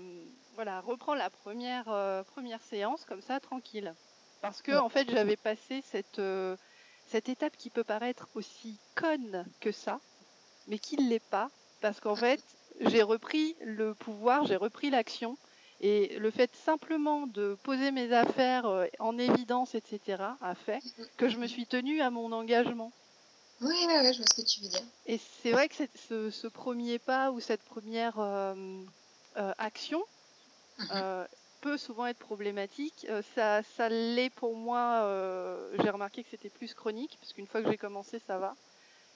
voilà 0.55 0.81
reprendre 0.81 1.19
la 1.19 1.31
première 1.31 1.89
euh, 1.89 2.23
première 2.25 2.63
séance 2.63 3.05
comme 3.05 3.21
ça 3.21 3.39
tranquille. 3.39 3.95
Parce 4.41 4.63
que 4.63 4.73
en 4.73 4.89
fait 4.89 5.11
j'avais 5.11 5.37
passé 5.37 5.83
cette 5.83 6.19
euh, 6.19 6.57
cette 7.07 7.29
étape 7.29 7.57
qui 7.57 7.71
peut 7.71 7.85
paraître 7.85 8.29
aussi 8.35 8.81
conne 8.95 9.47
que 9.61 9.71
ça, 9.71 10.01
mais 10.67 10.79
qui 10.79 10.97
ne 10.97 11.09
l'est 11.09 11.19
pas, 11.31 11.51
parce 11.81 12.01
qu'en 12.01 12.17
fait 12.17 12.41
j'ai 12.81 13.03
repris 13.03 13.57
le 13.63 13.95
pouvoir, 13.95 14.47
j'ai 14.47 14.57
repris 14.57 14.91
l'action 14.91 15.37
et 15.81 16.19
le 16.19 16.31
fait 16.31 16.51
simplement 16.65 17.27
de 17.27 17.57
poser 17.63 17.91
mes 17.91 18.13
affaires 18.13 18.67
euh, 18.67 18.87
en 18.99 19.19
évidence, 19.19 19.75
etc., 19.75 20.23
a 20.41 20.55
fait 20.55 20.81
que 21.17 21.29
je 21.29 21.37
me 21.37 21.47
suis 21.47 21.67
tenue 21.67 22.01
à 22.01 22.11
mon 22.11 22.33
engagement. 22.33 22.93
Oui, 23.61 23.75
oui, 23.87 24.13
je 24.13 24.19
vois 24.19 24.27
ce 24.31 24.41
que 24.41 24.47
tu 24.47 24.61
veux 24.61 24.69
dire. 24.69 24.83
Et 25.07 25.21
c'est 25.43 25.51
vrai 25.51 25.69
que 25.69 25.75
ce, 26.09 26.31
ce, 26.31 26.47
premier 26.47 26.99
pas 26.99 27.31
ou 27.31 27.41
cette 27.41 27.63
première 27.63 28.19
euh, 28.19 28.55
euh, 29.37 29.53
action 29.59 30.03
mhm. 30.79 31.27
peut 31.63 31.79
souvent 31.79 32.07
être 32.07 32.19
problématique. 32.19 33.07
ça, 33.35 33.63
ça 33.77 33.89
l'est 33.89 34.31
pour 34.31 34.57
moi. 34.57 35.09
j'ai 35.83 35.91
remarqué 35.91 36.23
que 36.23 36.31
c'était 36.31 36.51
plus 36.51 36.75
chronique, 36.75 37.17
parce 37.21 37.33
qu'une 37.33 37.47
fois 37.47 37.63
que 37.63 37.71
j'ai 37.71 37.79
commencé, 37.79 38.21
ça 38.27 38.39
va. 38.39 38.55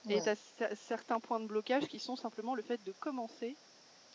Et 0.09 0.21
tu 0.21 0.29
as 0.63 0.75
certains 0.87 1.19
points 1.19 1.39
de 1.39 1.47
blocage 1.47 1.87
qui 1.87 1.99
sont 1.99 2.15
simplement 2.15 2.55
le 2.55 2.63
fait 2.63 2.83
de 2.83 2.91
commencer 2.99 3.55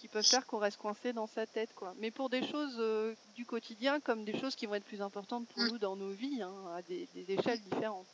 qui 0.01 0.09
peuvent 0.09 0.27
faire 0.27 0.46
qu'on 0.46 0.59
reste 0.59 0.77
coincé 0.77 1.12
dans 1.12 1.27
sa 1.27 1.46
tête, 1.46 1.70
quoi. 1.75 1.94
Mais 1.99 2.11
pour 2.11 2.29
des 2.29 2.46
choses 2.46 2.77
euh, 2.79 3.14
du 3.35 3.44
quotidien, 3.44 4.01
comme 4.01 4.25
des 4.25 4.38
choses 4.38 4.55
qui 4.55 4.66
vont 4.66 4.75
être 4.75 4.85
plus 4.85 5.01
importantes 5.01 5.49
pour 5.49 5.62
mm. 5.62 5.68
nous 5.68 5.79
dans 5.79 5.96
nos 5.96 6.11
vies, 6.11 6.42
hein, 6.42 6.53
à 6.77 6.83
des, 6.83 7.09
échelles 7.29 7.61
différentes. 7.62 8.07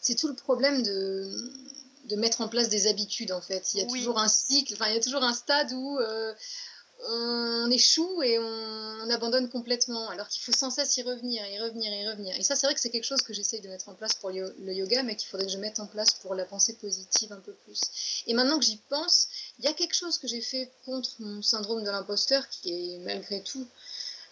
C'est 0.00 0.16
tout 0.16 0.28
le 0.28 0.34
problème 0.34 0.82
de, 0.82 1.50
de 2.10 2.16
mettre 2.16 2.42
en 2.42 2.48
place 2.48 2.68
des 2.68 2.86
habitudes, 2.86 3.32
en 3.32 3.40
fait. 3.40 3.72
Il 3.74 3.80
y 3.80 3.82
a 3.82 3.86
toujours 3.86 4.18
un 4.18 4.28
cycle, 4.28 4.74
enfin, 4.74 4.88
il 4.88 4.94
y 4.94 4.98
a 4.98 5.02
toujours 5.02 5.22
un 5.22 5.32
stade 5.32 5.72
où 5.72 5.98
euh, 5.98 6.34
on 7.08 7.70
échoue 7.70 8.22
et 8.22 8.38
on, 8.38 9.10
abandonne 9.10 9.50
complètement, 9.50 10.08
alors 10.08 10.28
qu'il 10.28 10.42
faut 10.42 10.52
sans 10.52 10.70
cesse 10.70 10.96
y 10.96 11.02
revenir, 11.02 11.46
y 11.46 11.60
revenir, 11.60 11.92
y 11.92 12.08
revenir. 12.08 12.34
Et 12.36 12.42
ça, 12.42 12.56
c'est 12.56 12.66
vrai 12.66 12.74
que 12.74 12.80
c'est 12.80 12.90
quelque 12.90 13.04
chose 13.04 13.20
que 13.20 13.34
j'essaye 13.34 13.60
de 13.60 13.68
mettre 13.68 13.88
en 13.90 13.94
place 13.94 14.14
pour 14.14 14.30
le 14.30 14.72
yoga, 14.72 15.02
mais 15.02 15.14
qu'il 15.14 15.28
faudrait 15.28 15.46
que 15.46 15.52
je 15.52 15.58
mette 15.58 15.78
en 15.78 15.86
place 15.86 16.14
pour 16.14 16.34
la 16.34 16.44
pensée 16.46 16.74
positive 16.76 17.32
un 17.32 17.40
peu 17.40 17.52
plus. 17.52 17.80
Et 18.26 18.32
maintenant 18.32 18.58
que 18.58 18.64
j'y 18.64 18.78
pense, 18.88 19.28
il 19.58 19.66
y 19.66 19.68
a 19.68 19.74
quelque 19.74 19.94
chose 19.94 20.16
que 20.18 20.26
j'ai 20.26 20.40
fait 20.40 20.70
contre 20.86 21.10
mon 21.18 21.42
syndrome 21.42 21.84
de 21.84 21.90
l'imposteur 21.90 22.48
qui 22.48 22.94
est 22.94 22.98
malgré 23.00 23.42
tout 23.42 23.66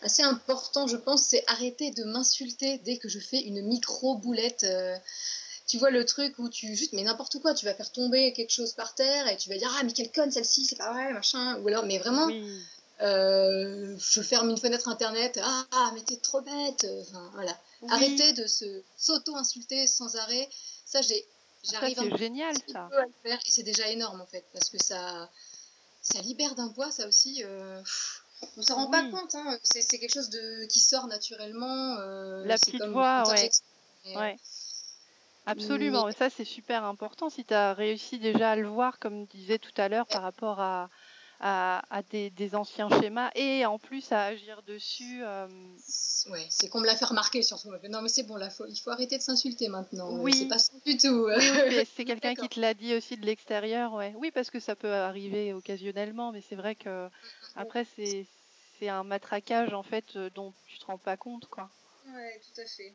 assez 0.02 0.22
important, 0.22 0.86
je 0.86 0.96
pense, 0.96 1.22
c'est 1.22 1.44
arrêter 1.46 1.90
de 1.90 2.04
m'insulter 2.04 2.78
dès 2.78 2.98
que 2.98 3.08
je 3.08 3.18
fais 3.18 3.40
une 3.40 3.62
micro 3.62 4.16
boulette. 4.16 4.64
Euh, 4.64 4.96
tu 5.72 5.78
vois 5.78 5.88
le 5.88 6.04
truc 6.04 6.38
où 6.38 6.50
tu 6.50 6.76
juste 6.76 6.92
mais 6.92 7.02
n'importe 7.02 7.38
quoi 7.40 7.54
tu 7.54 7.64
vas 7.64 7.72
faire 7.72 7.90
tomber 7.90 8.34
quelque 8.34 8.50
chose 8.50 8.74
par 8.74 8.94
terre 8.94 9.26
et 9.26 9.38
tu 9.38 9.48
vas 9.48 9.56
dire 9.56 9.74
ah 9.78 9.82
mais 9.84 9.92
quelle 9.94 10.12
conne 10.12 10.30
celle-ci 10.30 10.66
c'est 10.66 10.76
pas 10.76 10.92
vrai 10.92 11.14
machin. 11.14 11.58
Ou 11.60 11.68
alors 11.68 11.86
mais 11.86 11.96
vraiment 11.96 12.28
euh, 13.00 13.96
je 13.98 14.20
ferme 14.20 14.50
une 14.50 14.58
fenêtre 14.58 14.88
internet 14.88 15.40
ah, 15.42 15.66
ah 15.70 15.90
mais 15.94 16.02
t'es 16.02 16.16
trop 16.16 16.42
bête. 16.42 16.86
Enfin 17.00 17.30
voilà. 17.32 17.58
Arrêter 17.88 18.34
de 18.34 18.46
se 18.46 18.82
s'auto 18.98 19.34
insulter 19.34 19.86
sans 19.86 20.14
arrêt. 20.16 20.46
Ça 20.84 21.00
j'ai 21.00 21.26
j'arrive 21.64 21.98
c'est 21.98 22.18
génial 22.18 22.54
ça. 22.70 22.90
à 22.92 23.06
le 23.06 23.12
faire 23.22 23.38
et 23.38 23.50
c'est 23.50 23.62
déjà 23.62 23.88
énorme 23.88 24.20
en 24.20 24.26
fait 24.26 24.44
parce 24.52 24.68
que 24.68 24.76
ça 24.84 25.30
ça 26.02 26.20
libère 26.20 26.54
d'un 26.54 26.68
poids 26.68 26.90
ça 26.90 27.08
aussi 27.08 27.42
euh, 27.44 27.80
on 28.58 28.62
s'en 28.62 28.74
rend 28.74 28.90
pas 28.90 29.08
compte 29.08 29.34
hein. 29.36 29.58
c'est, 29.62 29.86
quelque 29.86 30.12
chose 30.12 30.28
de 30.28 30.66
qui 30.66 30.80
sort 30.80 31.06
naturellement 31.06 31.96
euh, 32.00 32.44
la 32.44 32.58
petite 32.58 32.82
voix 32.82 33.22
ouais. 33.30 33.50
ouais. 34.16 34.36
Absolument, 35.46 36.10
ça 36.12 36.30
c'est 36.30 36.44
super 36.44 36.84
important. 36.84 37.28
Si 37.28 37.44
tu 37.44 37.54
as 37.54 37.74
réussi 37.74 38.18
déjà 38.18 38.52
à 38.52 38.56
le 38.56 38.68
voir, 38.68 38.98
comme 38.98 39.26
je 39.32 39.36
disais 39.36 39.58
tout 39.58 39.72
à 39.76 39.88
l'heure, 39.88 40.06
par 40.06 40.22
rapport 40.22 40.60
à, 40.60 40.88
à, 41.42 42.02
des, 42.10 42.54
anciens 42.54 42.88
schémas 43.00 43.30
et 43.34 43.66
en 43.66 43.78
plus 43.78 44.12
à 44.12 44.24
agir 44.24 44.62
dessus. 44.62 45.22
Euh... 45.24 45.48
Ouais, 46.30 46.46
c'est 46.50 46.68
qu'on 46.68 46.80
me 46.80 46.86
l'a 46.86 46.94
fait 46.94 47.04
remarquer 47.04 47.42
surtout. 47.42 47.70
Non, 47.88 48.02
mais 48.02 48.08
c'est 48.08 48.22
bon, 48.22 48.36
là, 48.36 48.48
il 48.68 48.76
faut 48.78 48.90
arrêter 48.90 49.18
de 49.18 49.22
s'insulter 49.22 49.68
maintenant. 49.68 50.16
Oui. 50.18 50.32
C'est 50.32 50.48
pas 50.48 50.58
ça 50.58 50.72
du 50.86 50.96
tout. 50.96 51.26
Oui, 51.26 51.86
c'est 51.96 52.04
quelqu'un 52.04 52.34
qui 52.34 52.48
te 52.48 52.60
l'a 52.60 52.74
dit 52.74 52.94
aussi 52.94 53.16
de 53.16 53.26
l'extérieur. 53.26 53.92
Ouais. 53.94 54.14
Oui, 54.16 54.30
parce 54.30 54.50
que 54.50 54.60
ça 54.60 54.76
peut 54.76 54.92
arriver 54.92 55.52
occasionnellement, 55.52 56.30
mais 56.30 56.42
c'est 56.48 56.56
vrai 56.56 56.76
que 56.76 57.08
après, 57.56 57.84
c'est 57.96 58.26
un 58.88 59.04
matraquage 59.04 59.74
en 59.74 59.84
fait 59.84 60.04
euh, 60.16 60.28
dont 60.34 60.52
tu 60.66 60.78
te 60.78 60.86
rends 60.86 60.98
pas 60.98 61.16
compte. 61.16 61.46
quoi. 61.46 61.70
Ouais, 62.12 62.40
tout 62.40 62.60
à 62.60 62.66
fait. 62.66 62.92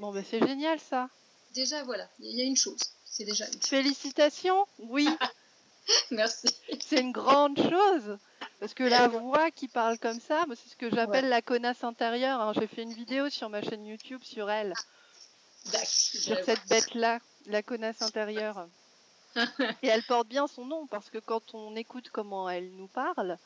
Bon, 0.00 0.12
ben 0.12 0.24
c'est 0.28 0.44
génial 0.44 0.80
ça 0.80 1.08
déjà, 1.54 1.82
voilà, 1.84 2.08
il 2.18 2.36
y 2.36 2.42
a 2.42 2.44
une 2.44 2.56
chose. 2.56 2.80
C'est 3.04 3.24
déjà 3.24 3.46
une 3.46 3.60
Félicitations, 3.60 4.66
oui. 4.78 5.08
Merci. 6.10 6.48
C'est 6.80 7.00
une 7.00 7.12
grande 7.12 7.58
chose. 7.58 8.18
Parce 8.60 8.74
que 8.74 8.84
la 8.84 9.08
voix 9.08 9.50
qui 9.50 9.68
parle 9.68 9.98
comme 9.98 10.20
ça, 10.20 10.44
c'est 10.48 10.68
ce 10.68 10.76
que 10.76 10.90
j'appelle 10.90 11.28
la 11.28 11.40
connasse 11.40 11.82
intérieure. 11.82 12.40
Hein. 12.40 12.52
J'ai 12.54 12.66
fait 12.66 12.82
une 12.82 12.92
vidéo 12.92 13.30
sur 13.30 13.48
ma 13.48 13.62
chaîne 13.62 13.86
YouTube 13.86 14.22
sur 14.22 14.50
elle. 14.50 14.74
Sur 15.84 16.44
cette 16.44 16.66
bête-là, 16.68 17.20
la 17.46 17.62
connasse 17.62 18.02
intérieure. 18.02 18.68
Et 19.82 19.88
elle 19.88 20.02
porte 20.02 20.28
bien 20.28 20.46
son 20.46 20.64
nom 20.64 20.86
parce 20.86 21.08
que 21.10 21.18
quand 21.18 21.54
on 21.54 21.74
écoute 21.76 22.10
comment 22.12 22.50
elle 22.50 22.70
nous 22.72 22.88
parle, 22.88 23.38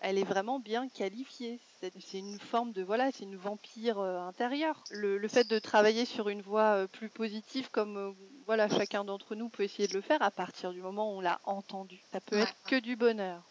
elle 0.00 0.18
est 0.18 0.24
vraiment 0.24 0.60
bien 0.60 0.88
qualifiée. 0.88 1.58
C'est 2.00 2.18
une 2.18 2.38
forme 2.38 2.72
de 2.72 2.82
voilà, 2.82 3.10
c'est 3.12 3.24
une 3.24 3.36
vampire 3.36 3.98
euh, 3.98 4.20
intérieure. 4.20 4.84
Le, 4.90 5.26
fait 5.28 5.48
de 5.48 5.58
travailler 5.58 6.04
sur 6.04 6.28
une 6.28 6.42
voie 6.42 6.82
euh, 6.82 6.86
plus 6.86 7.08
positive, 7.08 7.70
comme 7.70 7.96
euh, 7.96 8.12
voilà, 8.46 8.68
chacun 8.68 9.04
d'entre 9.04 9.34
nous 9.34 9.48
peut 9.48 9.62
essayer 9.62 9.88
de 9.88 9.94
le 9.94 10.00
faire 10.00 10.22
à 10.22 10.30
partir 10.30 10.72
du 10.72 10.82
moment 10.82 11.12
où 11.12 11.18
on 11.18 11.20
l'a 11.20 11.40
entendu. 11.44 12.00
Ça 12.12 12.20
peut 12.20 12.36
être 12.36 12.54
que 12.66 12.78
du 12.78 12.96
bonheur. 12.96 13.42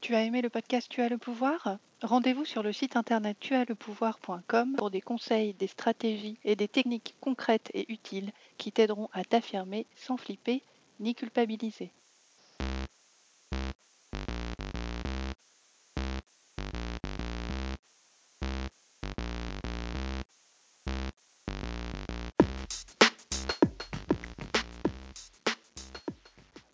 Tu 0.00 0.14
as 0.14 0.22
aimé 0.22 0.42
le 0.42 0.50
podcast 0.50 0.88
Tu 0.90 1.00
as 1.00 1.08
le 1.08 1.18
pouvoir? 1.18 1.78
Rendez-vous 2.02 2.44
sur 2.44 2.62
le 2.62 2.72
site 2.72 2.96
internet 2.96 3.38
tuaslepouvoir.com 3.40 4.74
pour 4.76 4.90
des 4.90 5.00
conseils, 5.00 5.54
des 5.54 5.66
stratégies 5.66 6.38
et 6.44 6.56
des 6.56 6.68
techniques 6.68 7.14
concrètes 7.20 7.70
et 7.72 7.90
utiles 7.90 8.32
qui 8.58 8.72
t'aideront 8.72 9.08
à 9.14 9.24
t'affirmer 9.24 9.86
sans 9.96 10.18
flipper 10.18 10.62
ni 11.00 11.14
culpabiliser. 11.14 11.90